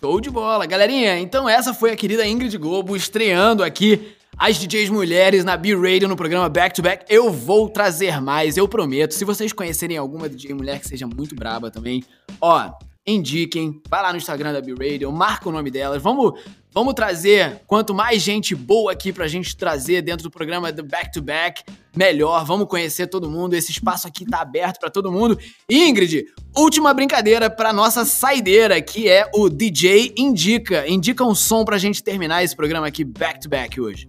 show 0.00 0.20
de 0.20 0.30
bola, 0.30 0.64
galerinha. 0.64 1.18
Então 1.18 1.48
essa 1.48 1.74
foi 1.74 1.90
a 1.90 1.96
querida 1.96 2.24
Ingrid 2.24 2.56
Globo 2.56 2.94
estreando 2.94 3.64
aqui 3.64 4.14
as 4.38 4.56
DJs 4.58 4.90
mulheres 4.90 5.44
na 5.44 5.56
B-Radio 5.56 6.08
no 6.08 6.16
programa 6.16 6.48
Back 6.48 6.74
to 6.74 6.82
Back. 6.82 7.04
Eu 7.08 7.32
vou 7.32 7.68
trazer 7.68 8.20
mais, 8.20 8.56
eu 8.56 8.68
prometo. 8.68 9.12
Se 9.12 9.24
vocês 9.24 9.52
conhecerem 9.52 9.96
alguma 9.96 10.28
DJ 10.28 10.54
mulher 10.54 10.78
que 10.78 10.86
seja 10.86 11.06
muito 11.06 11.34
braba 11.34 11.70
também, 11.70 12.02
ó, 12.40 12.72
indiquem, 13.06 13.80
vai 13.88 14.02
lá 14.02 14.12
no 14.12 14.18
Instagram 14.18 14.52
da 14.52 14.60
B-Radio, 14.60 15.10
marca 15.10 15.48
o 15.48 15.52
nome 15.52 15.70
delas, 15.70 16.00
vamos, 16.00 16.40
vamos 16.72 16.94
trazer 16.94 17.60
quanto 17.66 17.92
mais 17.92 18.22
gente 18.22 18.54
boa 18.54 18.92
aqui 18.92 19.12
pra 19.12 19.26
gente 19.26 19.56
trazer 19.56 20.02
dentro 20.02 20.22
do 20.22 20.30
programa 20.30 20.72
do 20.72 20.84
Back 20.84 21.12
to 21.12 21.20
Back, 21.20 21.64
melhor, 21.96 22.44
vamos 22.44 22.68
conhecer 22.68 23.08
todo 23.08 23.28
mundo, 23.28 23.54
esse 23.54 23.72
espaço 23.72 24.06
aqui 24.06 24.24
tá 24.24 24.40
aberto 24.40 24.78
para 24.78 24.88
todo 24.88 25.10
mundo. 25.10 25.36
Ingrid, 25.68 26.26
última 26.56 26.94
brincadeira 26.94 27.50
pra 27.50 27.72
nossa 27.72 28.04
saideira, 28.04 28.80
que 28.80 29.08
é 29.08 29.28
o 29.34 29.48
DJ 29.48 30.14
Indica, 30.16 30.88
indica 30.88 31.24
um 31.24 31.34
som 31.34 31.64
pra 31.64 31.78
gente 31.78 32.02
terminar 32.02 32.44
esse 32.44 32.54
programa 32.54 32.86
aqui 32.86 33.04
Back 33.04 33.40
to 33.40 33.48
Back 33.48 33.80
hoje. 33.80 34.08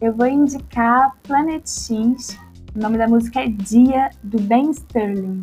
Eu 0.00 0.14
vou 0.14 0.28
indicar 0.28 1.10
Planet 1.24 1.66
X, 1.66 2.38
o 2.76 2.78
nome 2.78 2.96
da 2.96 3.08
música 3.08 3.40
é 3.40 3.48
Dia, 3.48 4.10
do 4.22 4.40
Ben 4.40 4.70
Sterling. 4.70 5.40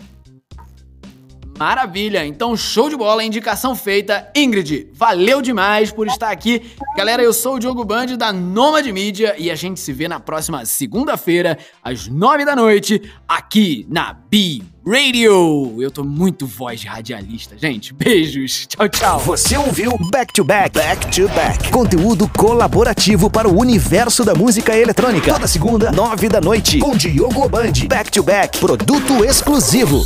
Maravilha! 1.58 2.26
Então, 2.26 2.56
show 2.58 2.89
de 2.89 2.97
bola, 2.97 3.24
indicação 3.24 3.76
feita. 3.76 4.30
Ingrid, 4.36 4.89
valeu 4.93 5.41
demais 5.41 5.89
por 5.91 6.06
estar 6.08 6.30
aqui. 6.30 6.62
Galera, 6.97 7.24
eu 7.24 7.32
sou 7.32 7.56
o 7.56 7.60
Diogo 7.60 7.86
Band 7.86 8.08
da 8.18 8.34
Nomad 8.34 8.86
Mídia 8.88 9.36
e 9.38 9.49
a 9.49 9.56
gente 9.56 9.80
se 9.80 9.93
vê 9.93 10.08
na 10.08 10.20
próxima 10.20 10.66
segunda-feira, 10.66 11.58
às 11.82 12.08
nove 12.08 12.43
da 12.43 12.56
noite, 12.56 13.01
aqui 13.26 13.88
na 13.89 14.14
B 14.14 14.62
Radio. 14.86 15.82
Eu 15.82 15.89
tô 15.89 16.03
muito 16.03 16.45
voz 16.45 16.82
de 16.82 16.88
radialista, 16.88 17.58
gente. 17.58 17.93
Beijos. 17.93 18.68
Tchau, 18.68 18.89
tchau. 18.89 19.20
Você 19.20 19.58
ouviu 19.58 19.97
Back 20.12 20.34
to 20.34 20.43
Back, 20.43 20.78
Back 20.78 21.08
to 21.08 21.28
Back. 21.30 21.72
Conteúdo 21.72 22.30
colaborativo 22.38 23.30
para 23.30 23.47
o 23.47 23.58
universo 23.58 24.26
da 24.26 24.36
música 24.36 24.78
eletrônica. 24.78 25.34
Toda 25.34 25.47
segunda, 25.47 25.89
nove 25.91 26.28
da 26.28 26.41
noite, 26.41 26.80
com 26.80 26.95
Diogo 26.97 27.47
Band. 27.47 27.72
Back 27.88 28.12
to 28.12 28.24
Back, 28.24 28.60
produto 28.60 29.24
exclusivo. 29.24 30.03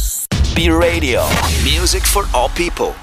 B 0.60 0.70
Radio. 0.70 1.22
Music 1.64 2.06
for 2.06 2.26
all 2.34 2.50
people. 2.50 2.94